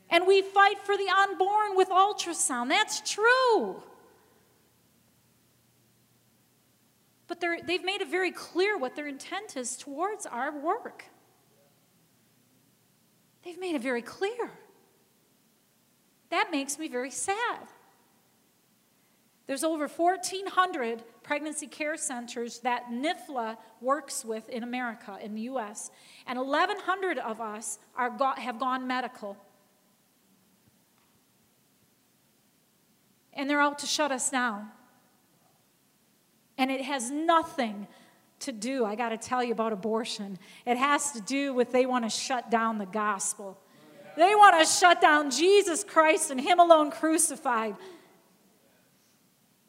And 0.08 0.26
we 0.26 0.40
fight 0.40 0.78
for 0.84 0.96
the 0.96 1.06
unborn 1.06 1.76
with 1.76 1.90
ultrasound. 1.90 2.70
That's 2.70 3.02
true. 3.12 3.82
But 7.26 7.42
they've 7.42 7.84
made 7.84 8.00
it 8.00 8.10
very 8.10 8.30
clear 8.30 8.78
what 8.78 8.96
their 8.96 9.06
intent 9.06 9.54
is 9.54 9.76
towards 9.76 10.24
our 10.24 10.50
work. 10.50 11.04
They've 13.44 13.60
made 13.60 13.74
it 13.74 13.82
very 13.82 14.02
clear. 14.02 14.50
That 16.30 16.48
makes 16.50 16.78
me 16.78 16.88
very 16.88 17.10
sad. 17.10 17.68
There's 19.50 19.64
over 19.64 19.88
1,400 19.88 21.02
pregnancy 21.24 21.66
care 21.66 21.96
centers 21.96 22.60
that 22.60 22.84
NIFLA 22.92 23.56
works 23.80 24.24
with 24.24 24.48
in 24.48 24.62
America, 24.62 25.18
in 25.20 25.34
the 25.34 25.40
US, 25.40 25.90
and 26.28 26.38
1,100 26.38 27.18
of 27.18 27.40
us 27.40 27.80
are 27.96 28.16
have 28.36 28.60
gone 28.60 28.86
medical. 28.86 29.36
And 33.32 33.50
they're 33.50 33.60
out 33.60 33.80
to 33.80 33.86
shut 33.86 34.12
us 34.12 34.30
down. 34.30 34.68
And 36.56 36.70
it 36.70 36.82
has 36.82 37.10
nothing 37.10 37.88
to 38.38 38.52
do, 38.52 38.84
I 38.84 38.94
got 38.94 39.08
to 39.08 39.18
tell 39.18 39.42
you 39.42 39.50
about 39.50 39.72
abortion. 39.72 40.38
It 40.64 40.76
has 40.76 41.10
to 41.10 41.20
do 41.20 41.52
with 41.52 41.72
they 41.72 41.86
want 41.86 42.04
to 42.04 42.10
shut 42.10 42.52
down 42.52 42.78
the 42.78 42.86
gospel. 42.86 43.58
They 44.16 44.32
want 44.36 44.60
to 44.60 44.72
shut 44.72 45.00
down 45.00 45.32
Jesus 45.32 45.82
Christ 45.82 46.30
and 46.30 46.40
Him 46.40 46.60
alone 46.60 46.92
crucified. 46.92 47.74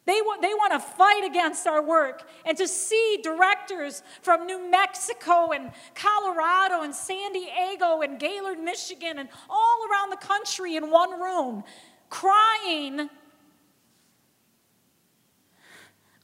They 0.04 0.20
want, 0.20 0.42
they 0.42 0.52
want 0.54 0.72
to 0.72 0.80
fight 0.80 1.24
against 1.24 1.66
our 1.66 1.80
work 1.80 2.28
and 2.44 2.58
to 2.58 2.66
see 2.66 3.20
directors 3.22 4.02
from 4.20 4.46
New 4.46 4.68
Mexico 4.68 5.52
and 5.52 5.70
Colorado 5.94 6.82
and 6.82 6.92
San 6.92 7.32
Diego 7.32 8.00
and 8.00 8.18
Gaylord, 8.18 8.58
Michigan, 8.58 9.18
and 9.18 9.28
all 9.48 9.78
around 9.88 10.10
the 10.10 10.16
country 10.16 10.74
in 10.74 10.90
one 10.90 11.20
room 11.20 11.62
crying, 12.10 13.08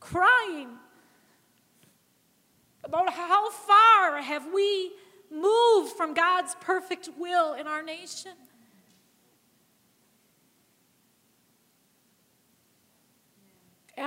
crying 0.00 0.68
about 2.82 3.12
how 3.12 3.50
far 3.50 4.20
have 4.20 4.52
we 4.52 4.92
moved 5.30 5.92
from 5.92 6.14
God's 6.14 6.56
perfect 6.60 7.10
will 7.16 7.54
in 7.54 7.66
our 7.66 7.82
nation. 7.82 8.32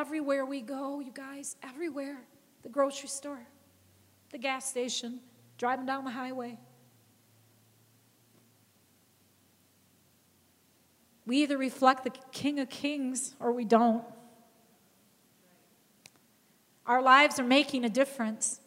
Everywhere 0.01 0.47
we 0.47 0.61
go, 0.61 0.99
you 0.99 1.11
guys, 1.13 1.55
everywhere. 1.61 2.17
The 2.63 2.69
grocery 2.69 3.07
store, 3.07 3.45
the 4.31 4.39
gas 4.39 4.67
station, 4.67 5.19
driving 5.59 5.85
down 5.85 6.05
the 6.05 6.09
highway. 6.09 6.57
We 11.27 11.43
either 11.43 11.55
reflect 11.55 12.03
the 12.03 12.09
King 12.31 12.59
of 12.59 12.67
Kings 12.67 13.35
or 13.39 13.51
we 13.51 13.63
don't. 13.63 14.03
Our 16.87 17.03
lives 17.03 17.39
are 17.39 17.43
making 17.43 17.85
a 17.85 17.89
difference 17.89 18.59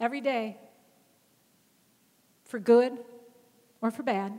every 0.00 0.20
day 0.20 0.56
for 2.46 2.58
good 2.58 2.98
or 3.80 3.92
for 3.92 4.02
bad. 4.02 4.32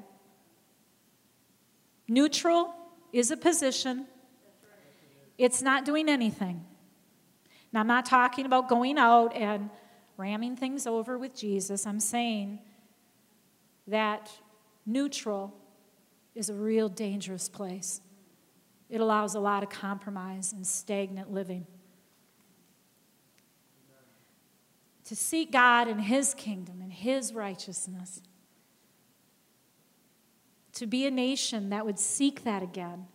Neutral 2.10 2.76
is 3.14 3.32
a 3.32 3.38
position 3.38 4.08
it's 5.38 5.62
not 5.62 5.86
doing 5.86 6.10
anything. 6.10 6.66
Now, 7.74 7.82
I'm 7.82 7.88
not 7.88 8.06
talking 8.06 8.46
about 8.46 8.70
going 8.70 8.98
out 8.98 9.36
and 9.36 9.70
ramming 10.18 10.56
things 10.56 10.88
over 10.88 11.18
with 11.18 11.36
Jesus. 11.36 11.86
I'm 11.86 12.00
saying 12.00 12.60
that 13.88 14.32
neutral 14.86 15.54
is 16.34 16.50
a 16.50 16.54
real 16.54 16.88
dangerous 16.88 17.50
place. 17.50 18.02
It 18.90 19.02
allows 19.02 19.36
a 19.36 19.40
lot 19.40 19.64
of 19.64 19.70
compromise 19.70 20.54
and 20.54 20.66
stagnant 20.66 21.32
living. 21.32 21.68
To 25.06 25.16
seek 25.16 25.52
God 25.52 25.88
and 25.88 26.02
His 26.02 26.34
kingdom 26.34 26.82
and 26.82 26.92
His 26.92 27.34
righteousness. 27.34 28.22
To 30.74 30.88
be 30.88 31.06
a 31.06 31.12
nation 31.12 31.70
that 31.70 31.86
would 31.86 32.00
seek 32.00 32.44
that 32.44 32.64
again 32.64 33.08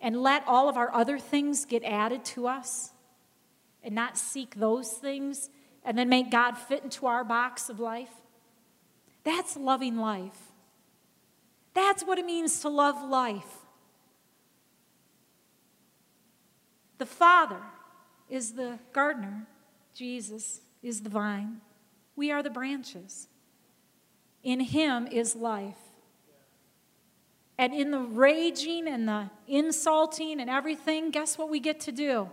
and 0.00 0.22
let 0.22 0.46
all 0.46 0.68
of 0.68 0.76
our 0.76 0.92
other 0.94 1.18
things 1.18 1.64
get 1.64 1.82
added 1.84 2.24
to 2.24 2.46
us 2.46 2.92
and 3.82 3.94
not 3.94 4.18
seek 4.18 4.54
those 4.56 4.92
things 4.92 5.48
and 5.84 5.96
then 5.96 6.08
make 6.08 6.30
God 6.30 6.52
fit 6.58 6.82
into 6.82 7.06
our 7.06 7.24
box 7.24 7.68
of 7.68 7.78
life. 7.78 8.10
That's 9.24 9.56
loving 9.56 9.96
life. 9.96 10.38
That's 11.74 12.02
what 12.02 12.18
it 12.18 12.26
means 12.26 12.60
to 12.60 12.68
love 12.68 13.02
life. 13.08 13.66
The 16.98 17.06
Father 17.06 17.60
is 18.28 18.54
the 18.54 18.78
gardener, 18.92 19.46
Jesus 19.94 20.60
is 20.82 21.02
the 21.02 21.10
vine. 21.10 21.60
We 22.16 22.30
are 22.30 22.42
the 22.42 22.50
branches. 22.50 23.28
In 24.42 24.60
Him 24.60 25.06
is 25.06 25.36
life. 25.36 25.76
And 27.58 27.72
in 27.72 27.90
the 27.90 28.00
raging 28.00 28.86
and 28.86 29.08
the 29.08 29.30
insulting 29.46 30.40
and 30.40 30.50
everything, 30.50 31.10
guess 31.10 31.38
what 31.38 31.48
we 31.48 31.58
get 31.58 31.80
to 31.80 31.92
do? 31.92 32.28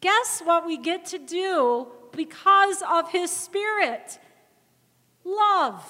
Guess 0.00 0.42
what 0.44 0.66
we 0.66 0.76
get 0.76 1.06
to 1.06 1.18
do 1.18 1.88
because 2.12 2.82
of 2.88 3.10
His 3.10 3.30
Spirit? 3.30 4.18
Love, 5.24 5.84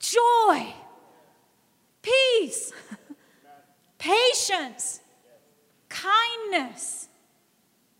joy, 0.00 0.74
peace, 2.02 2.72
patience, 3.98 5.00
kindness, 5.88 7.08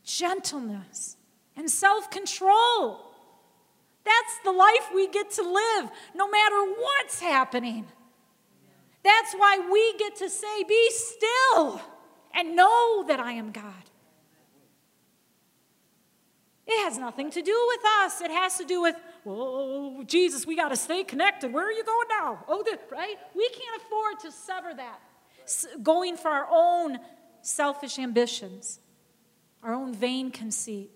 gentleness, 0.04 1.16
and 1.56 1.70
self 1.70 2.10
control. 2.10 3.02
That's 4.04 4.38
the 4.44 4.52
life 4.52 4.90
we 4.94 5.08
get 5.08 5.30
to 5.32 5.42
live 5.42 5.90
no 6.14 6.28
matter 6.28 6.72
what's 6.78 7.20
happening. 7.20 7.86
That's 9.06 9.34
why 9.34 9.68
we 9.70 9.94
get 9.98 10.16
to 10.16 10.28
say, 10.28 10.64
Be 10.64 10.90
still 10.90 11.80
and 12.34 12.56
know 12.56 13.04
that 13.06 13.20
I 13.20 13.32
am 13.32 13.52
God. 13.52 13.72
It 16.66 16.84
has 16.84 16.98
nothing 16.98 17.30
to 17.30 17.40
do 17.40 17.64
with 17.68 17.80
us. 18.02 18.20
It 18.20 18.32
has 18.32 18.58
to 18.58 18.64
do 18.64 18.82
with, 18.82 18.96
oh, 19.24 20.02
Jesus, 20.02 20.44
we 20.44 20.56
got 20.56 20.70
to 20.70 20.76
stay 20.76 21.04
connected. 21.04 21.52
Where 21.52 21.64
are 21.64 21.72
you 21.72 21.84
going 21.84 22.08
now? 22.10 22.44
Oh, 22.48 22.64
the, 22.64 22.76
right? 22.90 23.14
We 23.36 23.48
can't 23.50 23.80
afford 23.80 24.18
to 24.20 24.32
sever 24.32 24.74
that. 24.74 25.00
S- 25.44 25.68
going 25.80 26.16
for 26.16 26.28
our 26.28 26.48
own 26.50 26.98
selfish 27.42 28.00
ambitions, 28.00 28.80
our 29.62 29.72
own 29.72 29.94
vain 29.94 30.32
conceit. 30.32 30.90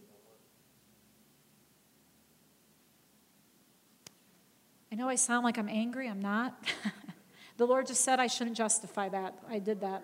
I 4.91 4.97
know 4.97 5.09
I 5.09 5.15
sound 5.15 5.45
like 5.45 5.57
I'm 5.57 5.69
angry. 5.69 6.09
I'm 6.09 6.21
not. 6.21 6.59
the 7.61 7.67
Lord 7.67 7.87
just 7.87 8.03
said 8.03 8.19
I 8.19 8.27
shouldn't 8.27 8.57
justify 8.57 9.11
that. 9.11 9.35
I 9.47 9.59
did 9.59 9.83
that. 9.83 10.03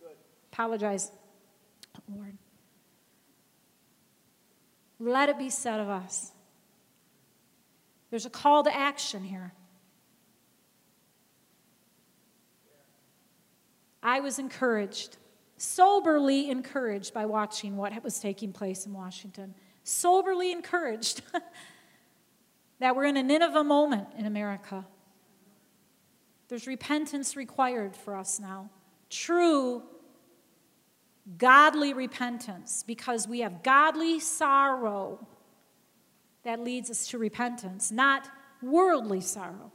Good. 0.00 0.16
Apologize, 0.52 1.12
Lord. 2.12 2.36
Let 4.98 5.28
it 5.28 5.38
be 5.38 5.48
said 5.48 5.78
of 5.78 5.88
us. 5.88 6.32
There's 8.10 8.26
a 8.26 8.30
call 8.30 8.64
to 8.64 8.76
action 8.76 9.22
here. 9.22 9.52
I 14.02 14.18
was 14.18 14.40
encouraged, 14.40 15.16
soberly 15.58 16.50
encouraged 16.50 17.14
by 17.14 17.26
watching 17.26 17.76
what 17.76 18.02
was 18.02 18.18
taking 18.18 18.52
place 18.52 18.84
in 18.84 18.92
Washington. 18.92 19.54
Soberly 19.84 20.50
encouraged 20.50 21.22
that 22.80 22.96
we're 22.96 23.04
in 23.04 23.16
a 23.16 23.22
Nineveh 23.22 23.62
moment 23.62 24.08
in 24.18 24.26
America. 24.26 24.84
There's 26.48 26.66
repentance 26.66 27.36
required 27.36 27.96
for 27.96 28.16
us 28.16 28.38
now. 28.40 28.70
True 29.10 29.82
godly 31.38 31.92
repentance 31.92 32.84
because 32.86 33.26
we 33.26 33.40
have 33.40 33.62
godly 33.62 34.20
sorrow 34.20 35.26
that 36.44 36.60
leads 36.60 36.90
us 36.90 37.08
to 37.08 37.18
repentance, 37.18 37.90
not 37.90 38.28
worldly 38.62 39.20
sorrow 39.20 39.72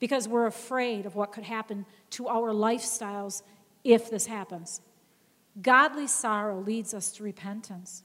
because 0.00 0.26
we're 0.26 0.46
afraid 0.46 1.06
of 1.06 1.14
what 1.14 1.32
could 1.32 1.44
happen 1.44 1.86
to 2.10 2.28
our 2.28 2.52
lifestyles 2.52 3.42
if 3.84 4.10
this 4.10 4.26
happens. 4.26 4.80
Godly 5.60 6.06
sorrow 6.06 6.60
leads 6.60 6.94
us 6.94 7.12
to 7.12 7.22
repentance. 7.22 8.02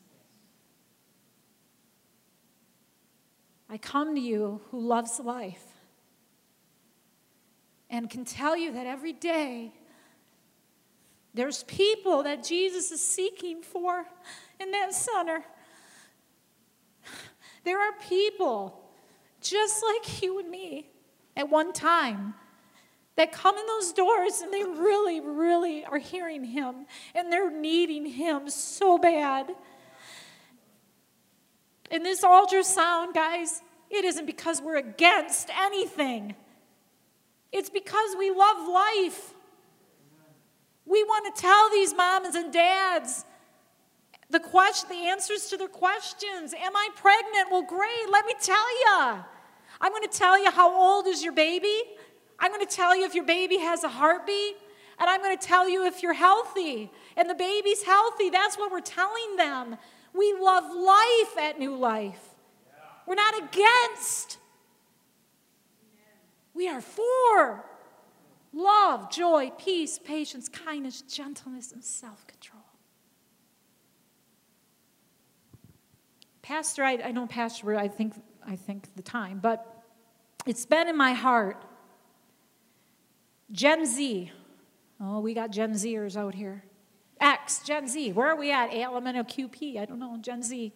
I 3.69 3.77
come 3.77 4.13
to 4.13 4.21
you 4.21 4.61
who 4.69 4.79
loves 4.79 5.19
life 5.19 5.72
and 7.93 8.09
can 8.09 8.25
tell 8.25 8.57
you 8.57 8.71
that 8.71 8.87
every 8.87 9.13
day 9.13 9.71
there's 11.35 11.61
people 11.65 12.23
that 12.23 12.43
Jesus 12.43 12.91
is 12.91 13.05
seeking 13.05 13.61
for 13.61 14.03
in 14.59 14.71
that 14.71 14.95
center. 14.95 15.43
There 17.63 17.79
are 17.79 17.93
people 18.09 18.81
just 19.41 19.83
like 19.83 20.23
you 20.23 20.39
and 20.39 20.49
me 20.49 20.89
at 21.37 21.49
one 21.49 21.71
time 21.71 22.33
that 23.15 23.31
come 23.31 23.57
in 23.59 23.65
those 23.67 23.93
doors 23.93 24.41
and 24.41 24.51
they 24.51 24.63
really, 24.63 25.19
really 25.19 25.85
are 25.85 25.99
hearing 25.99 26.43
Him 26.43 26.87
and 27.13 27.31
they're 27.31 27.51
needing 27.51 28.07
Him 28.07 28.49
so 28.49 28.97
bad. 28.97 29.55
And 31.91 32.03
this 32.03 32.23
ultrasound, 32.23 33.13
guys, 33.13 33.61
it 33.91 34.03
isn't 34.03 34.25
because 34.25 34.63
we're 34.63 34.77
against 34.77 35.51
anything, 35.51 36.35
it's 37.53 37.69
because 37.69 38.15
we 38.17 38.31
love 38.31 38.67
life. 38.67 39.33
We 40.85 41.03
want 41.03 41.33
to 41.33 41.41
tell 41.41 41.69
these 41.69 41.93
moms 41.95 42.35
and 42.35 42.51
dads 42.51 43.23
the 44.29 44.39
question, 44.39 44.89
the 44.89 45.07
answers 45.07 45.45
to 45.49 45.57
their 45.57 45.67
questions. 45.67 46.53
Am 46.53 46.75
I 46.75 46.89
pregnant? 46.95 47.51
Well, 47.51 47.61
great. 47.61 48.09
Let 48.11 48.25
me 48.25 48.33
tell 48.41 48.79
you. 48.81 49.23
I'm 49.79 49.91
going 49.91 50.03
to 50.03 50.17
tell 50.17 50.43
you 50.43 50.49
how 50.49 50.73
old 50.73 51.07
is 51.07 51.23
your 51.23 51.33
baby. 51.33 51.81
I'm 52.39 52.51
going 52.51 52.65
to 52.65 52.75
tell 52.75 52.95
you 52.95 53.05
if 53.05 53.13
your 53.13 53.25
baby 53.25 53.57
has 53.57 53.83
a 53.83 53.89
heartbeat. 53.89 54.55
And 54.99 55.09
I'm 55.09 55.21
going 55.21 55.37
to 55.37 55.47
tell 55.47 55.69
you 55.69 55.85
if 55.85 56.01
you're 56.01 56.13
healthy 56.13 56.91
and 57.15 57.29
the 57.29 57.35
baby's 57.35 57.83
healthy. 57.83 58.29
That's 58.29 58.57
what 58.57 58.71
we're 58.71 58.81
telling 58.81 59.35
them. 59.37 59.77
We 60.13 60.35
love 60.39 60.63
life 60.75 61.37
at 61.39 61.59
New 61.59 61.75
Life. 61.75 62.29
We're 63.05 63.15
not 63.15 63.35
against. 63.37 64.37
We 66.53 66.67
are 66.69 66.81
for 66.81 67.65
love, 68.53 69.11
joy, 69.11 69.51
peace, 69.57 69.99
patience, 69.99 70.47
kindness, 70.47 71.01
gentleness, 71.01 71.71
and 71.71 71.83
self 71.83 72.25
control. 72.27 72.61
Pastor, 76.41 76.83
I, 76.83 76.99
I 77.05 77.11
know 77.11 77.25
Pastor, 77.25 77.75
I 77.75 77.87
think, 77.87 78.13
I 78.45 78.55
think 78.55 78.93
the 78.95 79.01
time, 79.01 79.39
but 79.41 79.83
it's 80.45 80.65
been 80.65 80.87
in 80.87 80.97
my 80.97 81.13
heart. 81.13 81.63
Gen 83.51 83.85
Z. 83.85 84.31
Oh, 84.99 85.19
we 85.19 85.33
got 85.33 85.51
Gen 85.51 85.73
Zers 85.73 86.17
out 86.17 86.35
here. 86.35 86.63
X, 87.19 87.61
Gen 87.63 87.87
Z. 87.87 88.11
Where 88.11 88.27
are 88.27 88.35
we 88.35 88.51
at? 88.51 88.71
ALMN 88.71 89.15
or 89.15 89.23
QP? 89.23 89.79
I 89.79 89.85
don't 89.85 89.99
know. 89.99 90.17
Gen 90.19 90.43
Z. 90.43 90.73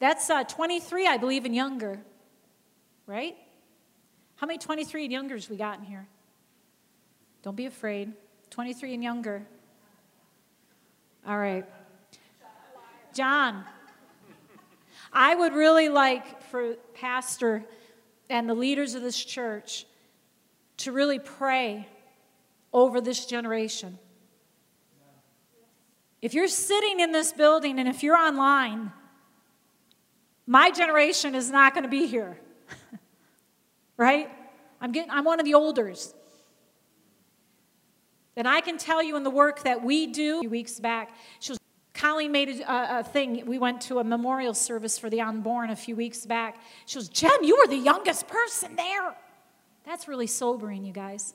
That's 0.00 0.28
uh, 0.28 0.44
23, 0.44 1.06
I 1.06 1.16
believe, 1.16 1.44
and 1.44 1.54
younger. 1.54 2.00
Right? 3.06 3.36
How 4.36 4.46
many 4.46 4.58
23 4.58 5.04
and 5.04 5.12
youngers 5.12 5.48
we 5.48 5.56
got 5.56 5.78
in 5.78 5.84
here? 5.84 6.06
Don't 7.42 7.56
be 7.56 7.66
afraid. 7.66 8.12
23 8.50 8.94
and 8.94 9.02
younger. 9.02 9.46
All 11.26 11.38
right. 11.38 11.64
John, 13.14 13.64
I 15.12 15.34
would 15.34 15.54
really 15.54 15.88
like 15.88 16.42
for 16.42 16.74
Pastor 16.94 17.64
and 18.28 18.48
the 18.48 18.54
leaders 18.54 18.94
of 18.94 19.02
this 19.02 19.22
church 19.22 19.86
to 20.78 20.92
really 20.92 21.18
pray 21.18 21.88
over 22.72 23.00
this 23.00 23.24
generation. 23.24 23.98
If 26.20 26.34
you're 26.34 26.48
sitting 26.48 27.00
in 27.00 27.12
this 27.12 27.32
building 27.32 27.78
and 27.78 27.88
if 27.88 28.02
you're 28.02 28.16
online, 28.16 28.92
my 30.46 30.70
generation 30.70 31.34
is 31.34 31.50
not 31.50 31.72
going 31.72 31.84
to 31.84 31.90
be 31.90 32.06
here. 32.06 32.38
right? 33.96 34.28
I'm 34.80 34.92
getting 34.92 35.10
I'm 35.10 35.24
one 35.24 35.40
of 35.40 35.44
the 35.44 35.54
olders. 35.54 36.14
And 38.36 38.46
I 38.46 38.60
can 38.60 38.76
tell 38.76 39.02
you 39.02 39.16
in 39.16 39.22
the 39.22 39.30
work 39.30 39.62
that 39.62 39.82
we 39.82 40.06
do, 40.06 40.38
a 40.38 40.40
few 40.40 40.50
weeks 40.50 40.78
back, 40.78 41.14
she 41.40 41.52
was, 41.52 41.58
Colleen 41.94 42.32
made 42.32 42.60
a, 42.60 42.98
a, 42.98 43.02
thing. 43.02 43.46
We 43.46 43.58
went 43.58 43.80
to 43.82 43.98
a 43.98 44.04
memorial 44.04 44.52
service 44.52 44.98
for 44.98 45.08
the 45.08 45.22
unborn 45.22 45.70
a 45.70 45.76
few 45.76 45.96
weeks 45.96 46.26
back. 46.26 46.58
She 46.84 46.98
was, 46.98 47.08
Jen, 47.08 47.42
you 47.42 47.56
were 47.56 47.66
the 47.66 47.78
youngest 47.78 48.28
person 48.28 48.76
there. 48.76 49.16
That's 49.86 50.06
really 50.06 50.26
sobering, 50.26 50.84
you 50.84 50.92
guys. 50.92 51.32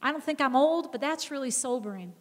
I 0.00 0.10
don't 0.10 0.24
think 0.24 0.40
I'm 0.40 0.56
old, 0.56 0.92
but 0.92 1.02
that's 1.02 1.30
really 1.30 1.50
sobering. 1.50 2.14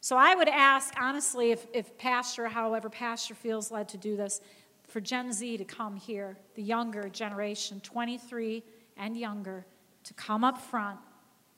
So 0.00 0.16
I 0.16 0.34
would 0.34 0.48
ask, 0.48 0.94
honestly, 0.98 1.52
if, 1.52 1.66
if 1.72 1.96
Pastor, 1.98 2.48
however, 2.48 2.90
Pastor 2.90 3.34
feels 3.34 3.70
led 3.70 3.88
to 3.90 3.96
do 3.96 4.16
this, 4.16 4.40
for 4.88 5.00
Gen 5.00 5.32
Z 5.32 5.58
to 5.58 5.64
come 5.64 5.96
here, 5.96 6.36
the 6.54 6.62
younger 6.62 7.08
generation, 7.08 7.80
23 7.80 8.64
and 8.96 9.16
younger, 9.16 9.64
to 10.04 10.14
come 10.14 10.42
up 10.42 10.60
front 10.60 10.98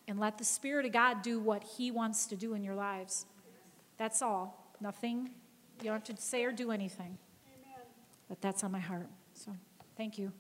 and 0.09 0.19
let 0.19 0.37
the 0.37 0.45
Spirit 0.45 0.85
of 0.85 0.93
God 0.93 1.23
do 1.23 1.39
what 1.39 1.63
He 1.63 1.91
wants 1.91 2.27
to 2.27 2.37
do 2.37 2.55
in 2.55 2.63
your 2.65 2.75
lives. 2.75 3.27
That's 3.97 4.21
all. 4.21 4.75
Nothing. 4.81 5.31
You 5.81 5.91
don't 5.91 6.07
have 6.07 6.17
to 6.17 6.23
say 6.23 6.45
or 6.45 6.53
do 6.53 6.73
anything. 6.73 7.17
Amen. 7.47 7.87
But 8.29 8.41
that's 8.41 8.65
on 8.65 8.73
my 8.73 8.81
heart. 8.81 9.09
So, 9.35 9.53
thank 9.97 10.19
you. 10.19 10.33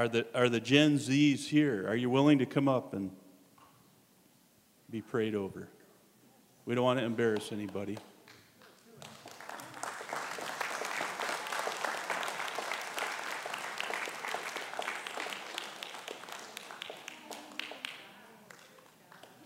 Are 0.00 0.08
the, 0.08 0.26
are 0.34 0.48
the 0.48 0.60
Gen 0.60 0.96
Zs 0.96 1.40
here? 1.40 1.84
Are 1.86 1.94
you 1.94 2.08
willing 2.08 2.38
to 2.38 2.46
come 2.46 2.68
up 2.68 2.94
and 2.94 3.10
be 4.88 5.02
prayed 5.02 5.34
over? 5.34 5.68
We 6.64 6.74
don't 6.74 6.84
want 6.84 7.00
to 7.00 7.04
embarrass 7.04 7.52
anybody. 7.52 7.98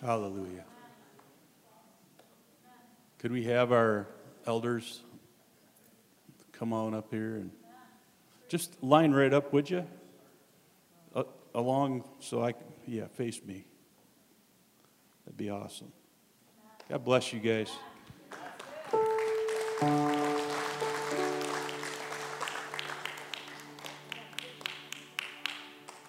Hallelujah. 0.01 0.65
Could 3.19 3.33
we 3.33 3.43
have 3.47 3.73
our 3.73 4.07
elders 4.47 5.01
come 6.53 6.73
on 6.73 6.95
up 6.95 7.11
here 7.11 7.35
and 7.35 7.51
just 8.47 8.81
line 8.85 9.11
right 9.11 9.33
up, 9.33 9.53
would 9.53 9.69
you? 9.69 9.85
Along, 11.55 12.03
so 12.19 12.43
I, 12.45 12.55
yeah, 12.85 13.07
face 13.07 13.41
me. 13.45 13.65
That'd 15.25 15.37
be 15.37 15.51
awesome. 15.51 15.93
God 16.89 17.05
bless 17.05 17.33
you 17.33 17.39
guys. 17.39 17.71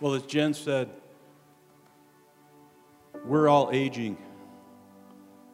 Well, 0.02 0.16
as 0.16 0.24
Jen 0.24 0.54
said, 0.54 0.90
we're 3.24 3.48
all 3.48 3.70
aging. 3.72 4.18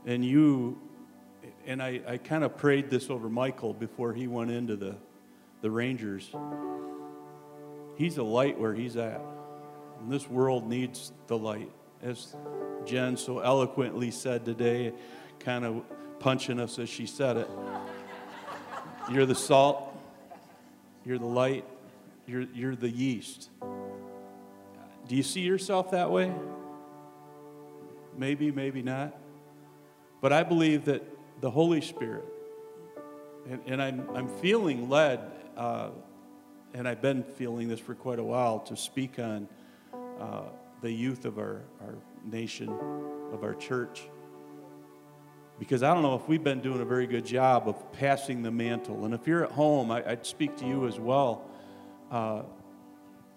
And 0.05 0.25
you, 0.25 0.79
and 1.65 1.83
I, 1.83 2.01
I 2.07 2.17
kind 2.17 2.43
of 2.43 2.57
prayed 2.57 2.89
this 2.89 3.09
over 3.09 3.29
Michael 3.29 3.73
before 3.73 4.13
he 4.13 4.27
went 4.27 4.51
into 4.51 4.75
the, 4.75 4.95
the 5.61 5.69
Rangers. 5.69 6.31
He's 7.97 8.17
a 8.17 8.23
light 8.23 8.59
where 8.59 8.73
he's 8.73 8.97
at. 8.97 9.21
And 10.01 10.11
this 10.11 10.27
world 10.27 10.67
needs 10.67 11.11
the 11.27 11.37
light. 11.37 11.69
As 12.01 12.35
Jen 12.85 13.15
so 13.15 13.39
eloquently 13.39 14.09
said 14.09 14.45
today, 14.45 14.93
kind 15.39 15.63
of 15.63 15.83
punching 16.19 16.59
us 16.59 16.79
as 16.79 16.89
she 16.89 17.05
said 17.05 17.37
it. 17.37 17.49
You're 19.11 19.27
the 19.27 19.35
salt, 19.35 19.95
you're 21.05 21.19
the 21.19 21.25
light, 21.25 21.65
you're, 22.25 22.45
you're 22.53 22.75
the 22.75 22.89
yeast. 22.89 23.51
Do 25.07 25.15
you 25.15 25.21
see 25.21 25.41
yourself 25.41 25.91
that 25.91 26.09
way? 26.09 26.33
Maybe, 28.17 28.51
maybe 28.51 28.81
not. 28.81 29.15
But 30.19 30.33
I 30.33 30.41
believe 30.41 30.85
that 30.85 31.03
the 31.41 31.51
Holy 31.51 31.81
Spirit, 31.81 32.25
and, 33.47 33.61
and 33.67 33.81
I'm, 33.81 34.09
I'm 34.15 34.27
feeling 34.27 34.89
led, 34.89 35.19
uh, 35.55 35.89
and 36.73 36.87
I've 36.87 37.01
been 37.01 37.23
feeling 37.23 37.67
this 37.67 37.79
for 37.79 37.93
quite 37.93 38.19
a 38.19 38.23
while, 38.23 38.59
to 38.61 38.75
speak 38.75 39.19
on 39.19 39.47
uh, 40.21 40.43
the 40.81 40.91
youth 40.91 41.25
of 41.25 41.39
our, 41.39 41.61
our 41.81 41.95
nation, 42.23 42.69
of 43.33 43.43
our 43.43 43.55
church. 43.55 44.03
Because 45.57 45.83
I 45.83 45.93
don't 45.93 46.03
know 46.03 46.15
if 46.15 46.27
we've 46.27 46.43
been 46.43 46.61
doing 46.61 46.79
a 46.79 46.85
very 46.85 47.07
good 47.07 47.25
job 47.25 47.67
of 47.67 47.91
passing 47.91 48.43
the 48.43 48.51
mantle. 48.51 49.05
And 49.05 49.13
if 49.13 49.25
you're 49.25 49.43
at 49.43 49.51
home, 49.51 49.89
I, 49.91 50.01
would 50.01 50.25
speak 50.25 50.57
to 50.57 50.65
you 50.65 50.87
as 50.87 50.99
well. 50.99 51.43
Uh, 52.11 52.43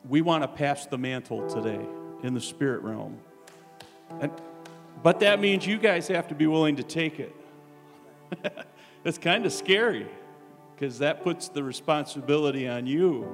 we 0.08 0.20
want 0.20 0.42
to 0.42 0.48
pass 0.48 0.86
the 0.86 0.98
mantle 0.98 1.48
today 1.48 1.80
in 2.22 2.34
the 2.34 2.40
spirit 2.40 2.82
realm. 2.82 3.18
And, 4.20 4.30
but 5.02 5.20
that 5.20 5.40
means 5.40 5.66
you 5.66 5.78
guys 5.78 6.08
have 6.08 6.28
to 6.28 6.34
be 6.34 6.46
willing 6.46 6.76
to 6.76 6.82
take 6.82 7.18
it. 7.18 7.34
it's 9.04 9.18
kind 9.18 9.46
of 9.46 9.52
scary 9.52 10.06
because 10.74 10.98
that 10.98 11.22
puts 11.22 11.48
the 11.48 11.62
responsibility 11.62 12.68
on 12.68 12.86
you. 12.86 13.26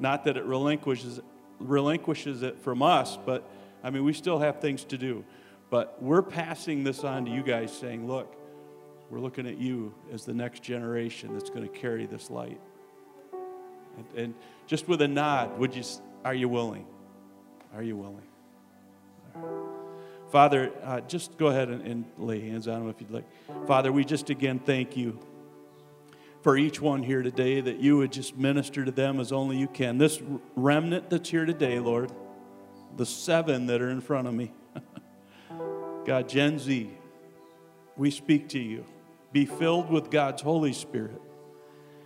Not 0.00 0.24
that 0.24 0.36
it 0.36 0.44
relinquishes, 0.44 1.20
relinquishes 1.60 2.42
it 2.42 2.60
from 2.60 2.82
us, 2.82 3.18
but 3.24 3.48
I 3.82 3.90
mean, 3.90 4.04
we 4.04 4.12
still 4.12 4.38
have 4.38 4.60
things 4.60 4.84
to 4.84 4.98
do. 4.98 5.24
But 5.70 6.02
we're 6.02 6.22
passing 6.22 6.84
this 6.84 7.04
on 7.04 7.26
to 7.26 7.30
you 7.30 7.42
guys 7.42 7.76
saying, 7.76 8.06
look, 8.06 8.34
we're 9.10 9.20
looking 9.20 9.46
at 9.46 9.58
you 9.58 9.94
as 10.12 10.24
the 10.24 10.34
next 10.34 10.62
generation 10.62 11.32
that's 11.32 11.50
going 11.50 11.62
to 11.62 11.68
carry 11.68 12.06
this 12.06 12.30
light. 12.30 12.60
And, 13.96 14.06
and 14.16 14.34
just 14.66 14.88
with 14.88 15.02
a 15.02 15.08
nod, 15.08 15.58
would 15.58 15.74
you, 15.74 15.82
are 16.24 16.34
you 16.34 16.48
willing? 16.48 16.86
Are 17.74 17.82
you 17.82 17.96
willing? 17.96 18.22
Father, 20.30 20.70
uh, 20.84 21.00
just 21.02 21.38
go 21.38 21.46
ahead 21.46 21.68
and, 21.68 21.82
and 21.82 22.04
lay 22.18 22.40
hands 22.40 22.68
on 22.68 22.80
them 22.80 22.90
if 22.90 23.00
you'd 23.00 23.10
like. 23.10 23.24
Father, 23.66 23.90
we 23.90 24.04
just 24.04 24.30
again 24.30 24.58
thank 24.58 24.96
you 24.96 25.18
for 26.42 26.56
each 26.56 26.80
one 26.80 27.02
here 27.02 27.22
today 27.22 27.60
that 27.60 27.78
you 27.78 27.96
would 27.98 28.12
just 28.12 28.36
minister 28.36 28.84
to 28.84 28.90
them 28.90 29.20
as 29.20 29.32
only 29.32 29.56
you 29.56 29.68
can. 29.68 29.98
This 29.98 30.20
remnant 30.54 31.10
that's 31.10 31.28
here 31.28 31.44
today, 31.44 31.78
Lord, 31.78 32.12
the 32.96 33.06
seven 33.06 33.66
that 33.66 33.80
are 33.80 33.90
in 33.90 34.00
front 34.00 34.28
of 34.28 34.34
me, 34.34 34.52
God, 36.04 36.28
Gen 36.28 36.58
Z, 36.58 36.90
we 37.96 38.10
speak 38.10 38.48
to 38.50 38.58
you. 38.58 38.84
Be 39.32 39.44
filled 39.44 39.90
with 39.90 40.10
God's 40.10 40.42
Holy 40.42 40.72
Spirit 40.72 41.20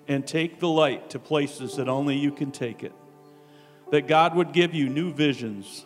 and 0.08 0.26
take 0.26 0.58
the 0.58 0.68
light 0.68 1.10
to 1.10 1.18
places 1.18 1.76
that 1.76 1.88
only 1.88 2.16
you 2.16 2.32
can 2.32 2.50
take 2.50 2.82
it. 2.82 2.92
That 3.90 4.08
God 4.08 4.34
would 4.34 4.52
give 4.52 4.74
you 4.74 4.88
new 4.88 5.12
visions, 5.12 5.84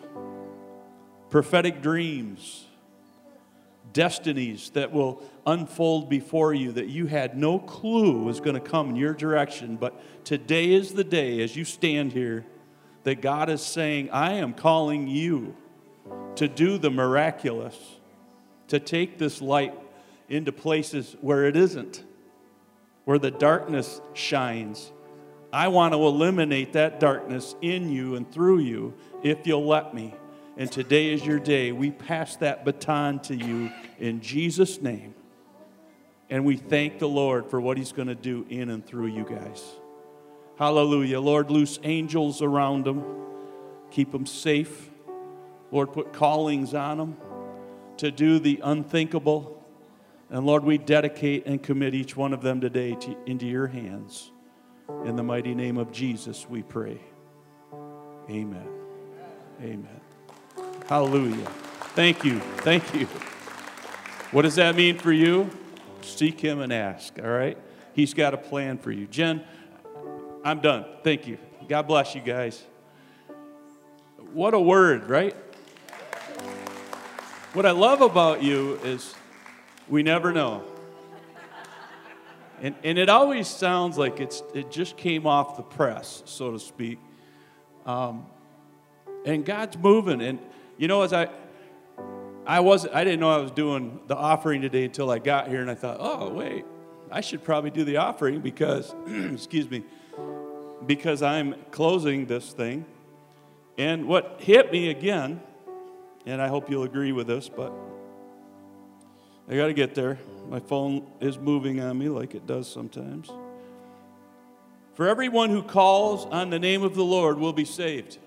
prophetic 1.28 1.82
dreams, 1.82 2.64
destinies 3.92 4.70
that 4.70 4.92
will 4.92 5.22
unfold 5.46 6.08
before 6.08 6.52
you 6.52 6.72
that 6.72 6.88
you 6.88 7.06
had 7.06 7.36
no 7.36 7.58
clue 7.58 8.22
was 8.24 8.40
going 8.40 8.54
to 8.54 8.60
come 8.60 8.90
in 8.90 8.96
your 8.96 9.14
direction. 9.14 9.76
But 9.76 10.24
today 10.24 10.72
is 10.72 10.92
the 10.92 11.04
day, 11.04 11.40
as 11.42 11.56
you 11.56 11.64
stand 11.64 12.12
here, 12.12 12.44
that 13.04 13.20
God 13.20 13.48
is 13.48 13.62
saying, 13.62 14.10
I 14.10 14.34
am 14.34 14.52
calling 14.52 15.06
you 15.06 15.56
to 16.36 16.48
do 16.48 16.78
the 16.78 16.90
miraculous, 16.90 17.76
to 18.68 18.80
take 18.80 19.18
this 19.18 19.40
light 19.40 19.74
into 20.28 20.52
places 20.52 21.16
where 21.20 21.44
it 21.46 21.56
isn't, 21.56 22.04
where 23.04 23.18
the 23.18 23.30
darkness 23.30 24.00
shines. 24.12 24.92
I 25.52 25.68
want 25.68 25.94
to 25.94 25.98
eliminate 25.98 26.72
that 26.72 27.00
darkness 27.00 27.54
in 27.62 27.90
you 27.90 28.16
and 28.16 28.30
through 28.30 28.58
you 28.58 28.94
if 29.22 29.46
you'll 29.46 29.66
let 29.66 29.94
me. 29.94 30.14
And 30.56 30.72
today 30.72 31.12
is 31.12 31.24
your 31.24 31.38
day. 31.38 31.72
We 31.72 31.90
pass 31.90 32.36
that 32.36 32.64
baton 32.64 33.20
to 33.20 33.34
you 33.34 33.70
in 33.98 34.20
Jesus' 34.20 34.80
name. 34.80 35.14
And 36.30 36.44
we 36.44 36.56
thank 36.56 36.98
the 36.98 37.08
Lord 37.08 37.50
for 37.50 37.60
what 37.60 37.76
He's 37.76 37.92
going 37.92 38.08
to 38.08 38.14
do 38.14 38.46
in 38.48 38.70
and 38.70 38.84
through 38.84 39.08
you 39.08 39.24
guys. 39.24 39.62
Hallelujah. 40.58 41.20
Lord, 41.20 41.50
loose 41.50 41.78
angels 41.82 42.40
around 42.40 42.84
them, 42.84 43.04
keep 43.90 44.10
them 44.10 44.26
safe. 44.26 44.90
Lord, 45.70 45.92
put 45.92 46.12
callings 46.12 46.72
on 46.72 46.98
them 46.98 47.16
to 47.98 48.10
do 48.10 48.38
the 48.38 48.60
unthinkable. 48.62 49.62
And 50.30 50.46
Lord, 50.46 50.64
we 50.64 50.78
dedicate 50.78 51.46
and 51.46 51.62
commit 51.62 51.94
each 51.94 52.16
one 52.16 52.32
of 52.32 52.40
them 52.40 52.60
today 52.60 52.94
to, 52.94 53.16
into 53.26 53.46
your 53.46 53.66
hands. 53.66 54.30
In 55.04 55.16
the 55.16 55.22
mighty 55.22 55.54
name 55.54 55.76
of 55.76 55.92
Jesus, 55.92 56.48
we 56.48 56.62
pray. 56.62 56.98
Amen. 58.30 58.68
Amen. 59.60 60.05
Hallelujah. 60.88 61.46
Thank 61.96 62.24
you. 62.24 62.38
Thank 62.58 62.94
you. 62.94 63.06
What 64.30 64.42
does 64.42 64.54
that 64.54 64.76
mean 64.76 64.98
for 64.98 65.10
you? 65.10 65.50
Seek 66.02 66.38
Him 66.38 66.60
and 66.60 66.72
ask, 66.72 67.18
all 67.18 67.28
right? 67.28 67.58
He's 67.92 68.14
got 68.14 68.34
a 68.34 68.36
plan 68.36 68.78
for 68.78 68.92
you. 68.92 69.08
Jen, 69.08 69.42
I'm 70.44 70.60
done. 70.60 70.84
Thank 71.02 71.26
you. 71.26 71.38
God 71.66 71.88
bless 71.88 72.14
you 72.14 72.20
guys. 72.20 72.62
What 74.32 74.54
a 74.54 74.60
word, 74.60 75.08
right? 75.08 75.34
What 77.52 77.66
I 77.66 77.72
love 77.72 78.00
about 78.00 78.44
you 78.44 78.76
is 78.84 79.12
we 79.88 80.04
never 80.04 80.30
know. 80.30 80.62
And, 82.60 82.76
and 82.84 82.96
it 82.96 83.08
always 83.08 83.48
sounds 83.48 83.98
like 83.98 84.20
it's, 84.20 84.40
it 84.54 84.70
just 84.70 84.96
came 84.96 85.26
off 85.26 85.56
the 85.56 85.64
press, 85.64 86.22
so 86.26 86.52
to 86.52 86.60
speak. 86.60 87.00
Um, 87.84 88.26
and 89.24 89.44
God's 89.44 89.76
moving. 89.76 90.22
And 90.22 90.38
you 90.78 90.88
know, 90.88 91.02
as 91.02 91.12
I, 91.12 91.28
I 92.46 92.60
was, 92.60 92.86
I 92.86 93.04
didn't 93.04 93.20
know 93.20 93.30
I 93.30 93.38
was 93.38 93.50
doing 93.50 94.00
the 94.06 94.16
offering 94.16 94.60
today 94.62 94.84
until 94.84 95.10
I 95.10 95.18
got 95.18 95.48
here, 95.48 95.60
and 95.60 95.70
I 95.70 95.74
thought, 95.74 95.96
oh 96.00 96.32
wait, 96.32 96.64
I 97.10 97.20
should 97.20 97.42
probably 97.42 97.70
do 97.70 97.84
the 97.84 97.98
offering 97.98 98.40
because, 98.40 98.94
excuse 99.06 99.70
me, 99.70 99.84
because 100.86 101.22
I'm 101.22 101.54
closing 101.70 102.26
this 102.26 102.52
thing. 102.52 102.84
And 103.78 104.06
what 104.06 104.36
hit 104.40 104.72
me 104.72 104.90
again, 104.90 105.40
and 106.24 106.40
I 106.40 106.48
hope 106.48 106.70
you'll 106.70 106.84
agree 106.84 107.12
with 107.12 107.26
this, 107.26 107.48
but 107.48 107.72
I 109.48 109.56
got 109.56 109.66
to 109.66 109.74
get 109.74 109.94
there. 109.94 110.18
My 110.48 110.60
phone 110.60 111.06
is 111.20 111.38
moving 111.38 111.80
on 111.80 111.98
me 111.98 112.08
like 112.08 112.34
it 112.34 112.46
does 112.46 112.68
sometimes. 112.68 113.30
For 114.94 115.08
everyone 115.08 115.50
who 115.50 115.62
calls 115.62 116.24
on 116.26 116.50
the 116.50 116.58
name 116.58 116.82
of 116.82 116.94
the 116.94 117.04
Lord 117.04 117.38
will 117.38 117.52
be 117.52 117.64
saved. 117.64 118.18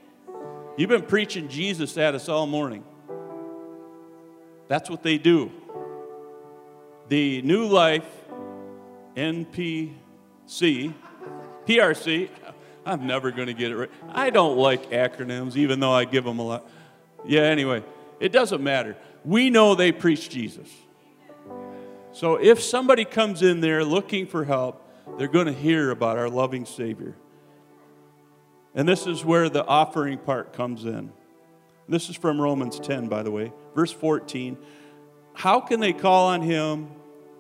You've 0.80 0.88
been 0.88 1.02
preaching 1.02 1.50
Jesus 1.50 1.98
at 1.98 2.16
us 2.16 2.30
all 2.30 2.48
morning. 2.48 2.86
That's 4.70 4.90
what 4.90 5.04
they 5.04 5.18
do. 5.18 5.52
The 7.10 7.42
New 7.42 7.66
Life 7.66 8.06
NPC, 9.14 9.92
PRC, 10.48 12.30
I'm 12.86 13.06
never 13.06 13.32
going 13.32 13.48
to 13.48 13.54
get 13.54 13.72
it 13.72 13.76
right. 13.76 13.90
I 14.08 14.30
don't 14.30 14.58
like 14.58 14.90
acronyms, 14.92 15.58
even 15.58 15.82
though 15.82 15.92
I 15.92 16.06
give 16.06 16.24
them 16.24 16.40
a 16.40 16.44
lot. 16.44 16.70
Yeah, 17.26 17.42
anyway, 17.42 17.84
it 18.22 18.32
doesn't 18.32 18.64
matter. 18.64 18.96
We 19.26 19.50
know 19.50 19.76
they 19.76 19.92
preach 19.92 20.30
Jesus. 20.30 20.70
So 22.14 22.36
if 22.36 22.64
somebody 22.64 23.04
comes 23.04 23.42
in 23.42 23.60
there 23.60 23.84
looking 23.84 24.28
for 24.28 24.46
help, 24.46 24.82
they're 25.18 25.28
going 25.28 25.48
to 25.48 25.52
hear 25.52 25.92
about 25.92 26.18
our 26.18 26.30
loving 26.30 26.64
Savior. 26.66 27.16
And 28.80 28.88
this 28.88 29.08
is 29.08 29.26
where 29.26 29.50
the 29.50 29.66
offering 29.66 30.18
part 30.20 30.54
comes 30.54 30.86
in. 30.86 31.12
This 31.90 32.10
is 32.10 32.16
from 32.16 32.40
Romans 32.40 32.80
10, 32.80 33.10
by 33.10 33.24
the 33.24 33.30
way, 33.30 33.52
verse 33.76 33.92
14. 33.92 34.58
How 35.34 35.60
can 35.60 35.82
they 35.82 35.92
call 35.92 36.28
on 36.28 36.42
him 36.42 36.88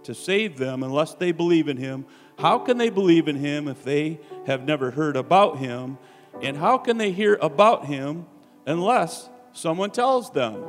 to 0.03 0.13
save 0.13 0.57
them 0.57 0.83
unless 0.83 1.13
they 1.13 1.31
believe 1.31 1.69
in 1.69 1.77
him? 1.77 2.05
How 2.37 2.59
can 2.59 2.77
they 2.77 2.89
believe 2.89 3.29
in 3.29 3.37
him 3.37 3.69
if 3.69 3.85
they 3.85 4.19
have 4.47 4.65
never 4.65 4.91
heard 4.91 5.15
about 5.15 5.59
him? 5.59 5.97
And 6.41 6.57
how 6.57 6.77
can 6.77 6.97
they 6.97 7.13
hear 7.13 7.37
about 7.41 7.85
him 7.85 8.25
unless 8.65 9.29
someone 9.53 9.91
tells 9.91 10.31
them? 10.31 10.61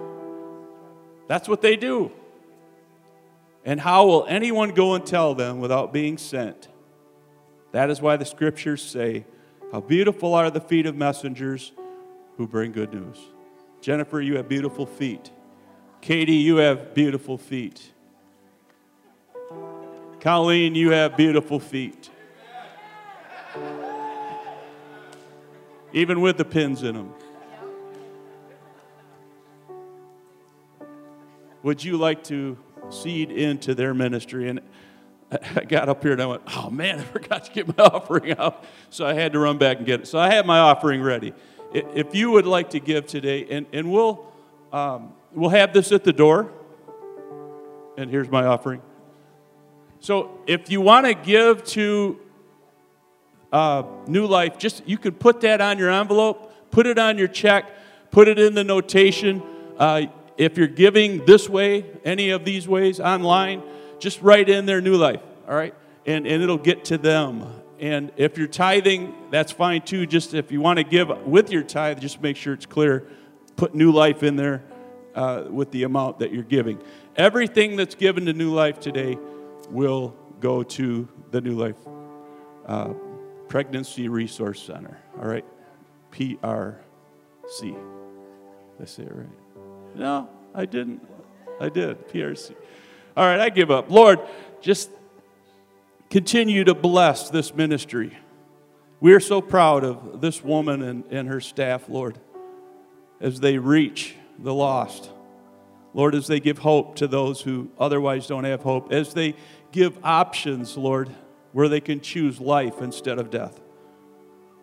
That's 1.27 1.49
what 1.49 1.63
they 1.63 1.75
do. 1.75 2.13
And 3.65 3.81
how 3.81 4.07
will 4.07 4.25
anyone 4.29 4.71
go 4.71 4.95
and 4.95 5.05
tell 5.05 5.35
them 5.35 5.59
without 5.59 5.93
being 5.93 6.17
sent? 6.17 6.69
That 7.73 7.91
is 7.91 8.01
why 8.01 8.17
the 8.19 8.25
scriptures 8.25 8.81
say, 8.83 9.25
How 9.73 9.81
beautiful 9.81 10.35
are 10.35 10.51
the 10.51 10.61
feet 10.61 10.87
of 10.87 10.97
messengers 10.97 11.73
who 12.37 12.47
bring 12.47 12.73
good 12.73 12.93
news. 12.93 13.19
Jennifer, 13.81 14.21
you 14.21 14.37
have 14.37 14.49
beautiful 14.49 14.87
feet. 14.87 15.31
Katie, 16.01 16.37
you 16.37 16.57
have 16.57 16.95
beautiful 16.95 17.37
feet. 17.37 17.93
Colleen, 20.21 20.75
you 20.75 20.91
have 20.91 21.17
beautiful 21.17 21.61
feet. 21.61 22.11
Even 25.93 26.21
with 26.21 26.37
the 26.37 26.45
pins 26.45 26.83
in 26.83 26.95
them. 26.95 27.13
Would 31.63 31.85
you 31.85 31.97
like 31.97 32.25
to 32.25 32.59
seed 32.89 33.31
into 33.31 33.75
their 33.75 33.93
ministry? 33.93 34.49
And 34.49 34.61
I 35.31 35.65
got 35.65 35.89
up 35.89 36.03
here 36.03 36.13
and 36.13 36.23
I 36.23 36.27
went, 36.27 36.43
oh 36.57 36.71
man, 36.71 36.99
I 36.99 37.03
forgot 37.03 37.45
to 37.45 37.53
get 37.53 37.77
my 37.77 37.85
offering 37.85 38.37
out. 38.37 38.65
So 38.91 39.07
I 39.07 39.15
had 39.15 39.33
to 39.33 39.39
run 39.39 39.59
back 39.59 39.79
and 39.79 39.87
get 39.87 40.01
it. 40.01 40.07
So 40.09 40.19
I 40.19 40.33
had 40.33 40.47
my 40.47 40.59
offering 40.59 41.03
ready. 41.03 41.33
If 41.73 42.15
you 42.15 42.33
would 42.33 42.47
like 42.47 42.71
to 42.71 42.81
give 42.81 43.07
today, 43.07 43.47
and, 43.49 43.67
and 43.73 43.93
we'll, 43.93 44.27
um, 44.73 45.13
we'll 45.33 45.51
have 45.51 45.73
this 45.73 45.93
at 45.93 46.03
the 46.03 46.13
door. 46.13 46.51
And 47.97 48.11
here's 48.11 48.29
my 48.29 48.45
offering. 48.45 48.83
So 50.01 50.41
if 50.47 50.71
you 50.71 50.81
want 50.81 51.07
to 51.07 51.15
give 51.15 51.63
to 51.65 52.19
uh, 53.53 53.83
New 54.09 54.27
Life, 54.27 54.59
just 54.59 54.83
you 54.89 54.99
can 54.99 55.13
put 55.13 55.43
that 55.43 55.61
on 55.61 55.79
your 55.79 55.91
envelope, 55.91 56.53
put 56.71 56.87
it 56.87 56.99
on 56.99 57.19
your 57.19 57.29
check, 57.29 57.71
put 58.11 58.27
it 58.27 58.39
in 58.39 58.55
the 58.55 58.65
notation. 58.65 59.43
Uh, 59.79 60.07
if 60.37 60.57
you're 60.57 60.67
giving 60.67 61.25
this 61.27 61.49
way, 61.49 61.85
any 62.05 62.31
of 62.31 62.45
these 62.45 62.67
ways 62.67 62.99
online, 62.99 63.63
just 64.01 64.21
write 64.23 64.49
in 64.49 64.67
their 64.67 64.81
New 64.81 64.97
Life, 64.97 65.21
all 65.49 65.55
right? 65.55 65.75
And, 66.07 66.27
and 66.27 66.43
it'll 66.43 66.59
get 66.59 66.87
to 66.87 66.99
them. 66.99 67.47
And 67.79 68.13
if 68.17 68.37
you're 68.37 68.49
tithing, 68.49 69.15
that's 69.31 69.53
fine 69.53 69.83
too. 69.83 70.07
Just 70.07 70.35
if 70.35 70.51
you 70.51 70.61
want 70.61 70.79
to 70.79 70.85
give 70.85 71.09
with 71.27 71.51
your 71.51 71.63
tithe, 71.63 72.01
just 72.01 72.21
make 72.21 72.37
sure 72.37 72.53
it's 72.53 72.67
clear. 72.67 73.07
Put 73.57 73.75
New 73.75 73.93
Life 73.93 74.23
in 74.23 74.37
there 74.37 74.63
uh, 75.15 75.45
with 75.49 75.71
the 75.71 75.85
amount 75.85 76.19
that 76.19 76.33
you're 76.33 76.43
giving. 76.43 76.83
Everything 77.17 77.77
that's 77.77 77.95
given 77.95 78.27
to 78.27 78.33
New 78.33 78.53
Life 78.53 78.81
today 78.81 79.19
will 79.71 80.15
go 80.41 80.63
to 80.63 81.09
the 81.31 81.41
New 81.41 81.57
Life 81.57 81.77
uh, 82.67 82.93
Pregnancy 83.49 84.09
Resource 84.09 84.63
Center. 84.63 84.99
All 85.19 85.29
right? 85.29 85.45
PRC. 86.13 86.77
Did 87.61 87.77
I 88.81 88.85
say 88.85 89.03
it 89.05 89.15
right? 89.15 89.29
No, 89.95 90.29
I 90.55 90.67
didn't. 90.67 91.07
I 91.61 91.69
did. 91.69 92.09
PRC. 92.09 92.55
All 93.17 93.25
right, 93.25 93.41
I 93.41 93.49
give 93.49 93.71
up. 93.71 93.91
Lord, 93.91 94.21
just 94.61 94.91
continue 96.11 96.65
to 96.65 96.75
bless 96.75 97.31
this 97.31 97.55
ministry. 97.55 98.17
We 99.01 99.15
are 99.15 99.21
so 99.21 99.41
proud 99.41 99.85
of 99.85 100.21
this 100.21 100.45
woman 100.45 100.83
and, 100.83 101.05
and 101.11 101.29
her 101.29 101.41
staff, 101.41 101.89
Lord, 101.89 102.19
as 103.21 103.41
they 103.41 103.59
reach 103.59 104.15
the 104.39 104.55
lost. 104.55 105.11
Lord, 105.95 106.15
as 106.15 106.27
they 106.27 106.39
give 106.39 106.59
hope 106.59 106.97
to 106.97 107.09
those 107.09 107.41
who 107.41 107.71
otherwise 107.79 108.27
don't 108.27 108.45
have 108.45 108.63
hope, 108.63 108.93
as 108.93 109.15
they 109.15 109.35
give 109.73 109.99
options, 110.05 110.77
Lord, 110.77 111.11
where 111.53 111.69
they 111.69 111.81
can 111.81 112.01
choose 112.01 112.41
life 112.41 112.81
instead 112.81 113.19
of 113.19 113.31
death. 113.31 113.61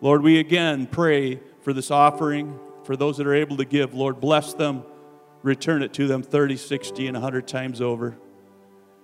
Lord, 0.00 0.22
we 0.22 0.38
again 0.38 0.86
pray 0.86 1.40
for 1.60 1.72
this 1.72 1.90
offering, 1.90 2.58
for 2.84 2.96
those 2.96 3.16
that 3.18 3.26
are 3.26 3.34
able 3.34 3.56
to 3.58 3.64
give. 3.64 3.92
Lord, 3.92 4.20
bless 4.20 4.54
them, 4.54 4.84
return 5.42 5.82
it 5.82 5.92
to 5.94 6.06
them 6.06 6.22
30, 6.22 6.56
60, 6.56 7.08
and 7.08 7.16
100 7.16 7.46
times 7.46 7.80
over. 7.80 8.16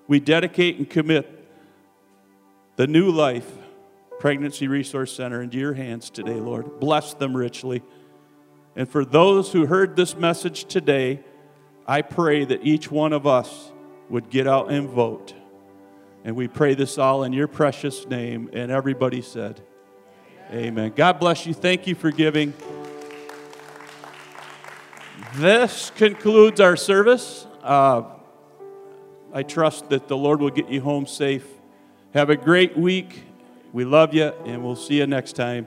We 0.06 0.20
dedicate 0.20 0.78
and 0.78 0.88
commit 0.88 1.48
the 2.76 2.86
new 2.86 3.10
life 3.10 3.50
Pregnancy 4.18 4.68
Resource 4.68 5.12
Center 5.14 5.42
into 5.42 5.58
your 5.58 5.74
hands 5.74 6.10
today, 6.10 6.34
Lord. 6.34 6.80
Bless 6.80 7.14
them 7.14 7.36
richly. 7.36 7.82
And 8.76 8.88
for 8.88 9.04
those 9.04 9.52
who 9.52 9.66
heard 9.66 9.96
this 9.96 10.16
message 10.16 10.64
today, 10.64 11.20
I 11.86 12.02
pray 12.02 12.44
that 12.44 12.64
each 12.64 12.90
one 12.90 13.12
of 13.12 13.26
us 13.26 13.72
would 14.08 14.30
get 14.30 14.46
out 14.46 14.70
and 14.70 14.88
vote. 14.88 15.34
And 16.24 16.36
we 16.36 16.48
pray 16.48 16.74
this 16.74 16.96
all 16.96 17.24
in 17.24 17.32
your 17.32 17.48
precious 17.48 18.06
name. 18.06 18.50
And 18.52 18.70
everybody 18.70 19.20
said, 19.20 19.60
Amen. 20.50 20.64
Amen. 20.64 20.92
God 20.96 21.18
bless 21.18 21.46
you. 21.46 21.54
Thank 21.54 21.86
you 21.86 21.94
for 21.94 22.10
giving. 22.10 22.54
This 25.36 25.90
concludes 25.96 26.60
our 26.60 26.76
service. 26.76 27.46
Uh, 27.62 28.04
I 29.36 29.42
trust 29.42 29.90
that 29.90 30.06
the 30.06 30.16
Lord 30.16 30.40
will 30.40 30.50
get 30.50 30.68
you 30.68 30.80
home 30.80 31.06
safe. 31.06 31.44
Have 32.14 32.30
a 32.30 32.36
great 32.36 32.78
week. 32.78 33.24
We 33.72 33.84
love 33.84 34.14
you, 34.14 34.26
and 34.46 34.62
we'll 34.62 34.76
see 34.76 34.98
you 34.98 35.08
next 35.08 35.32
time. 35.32 35.66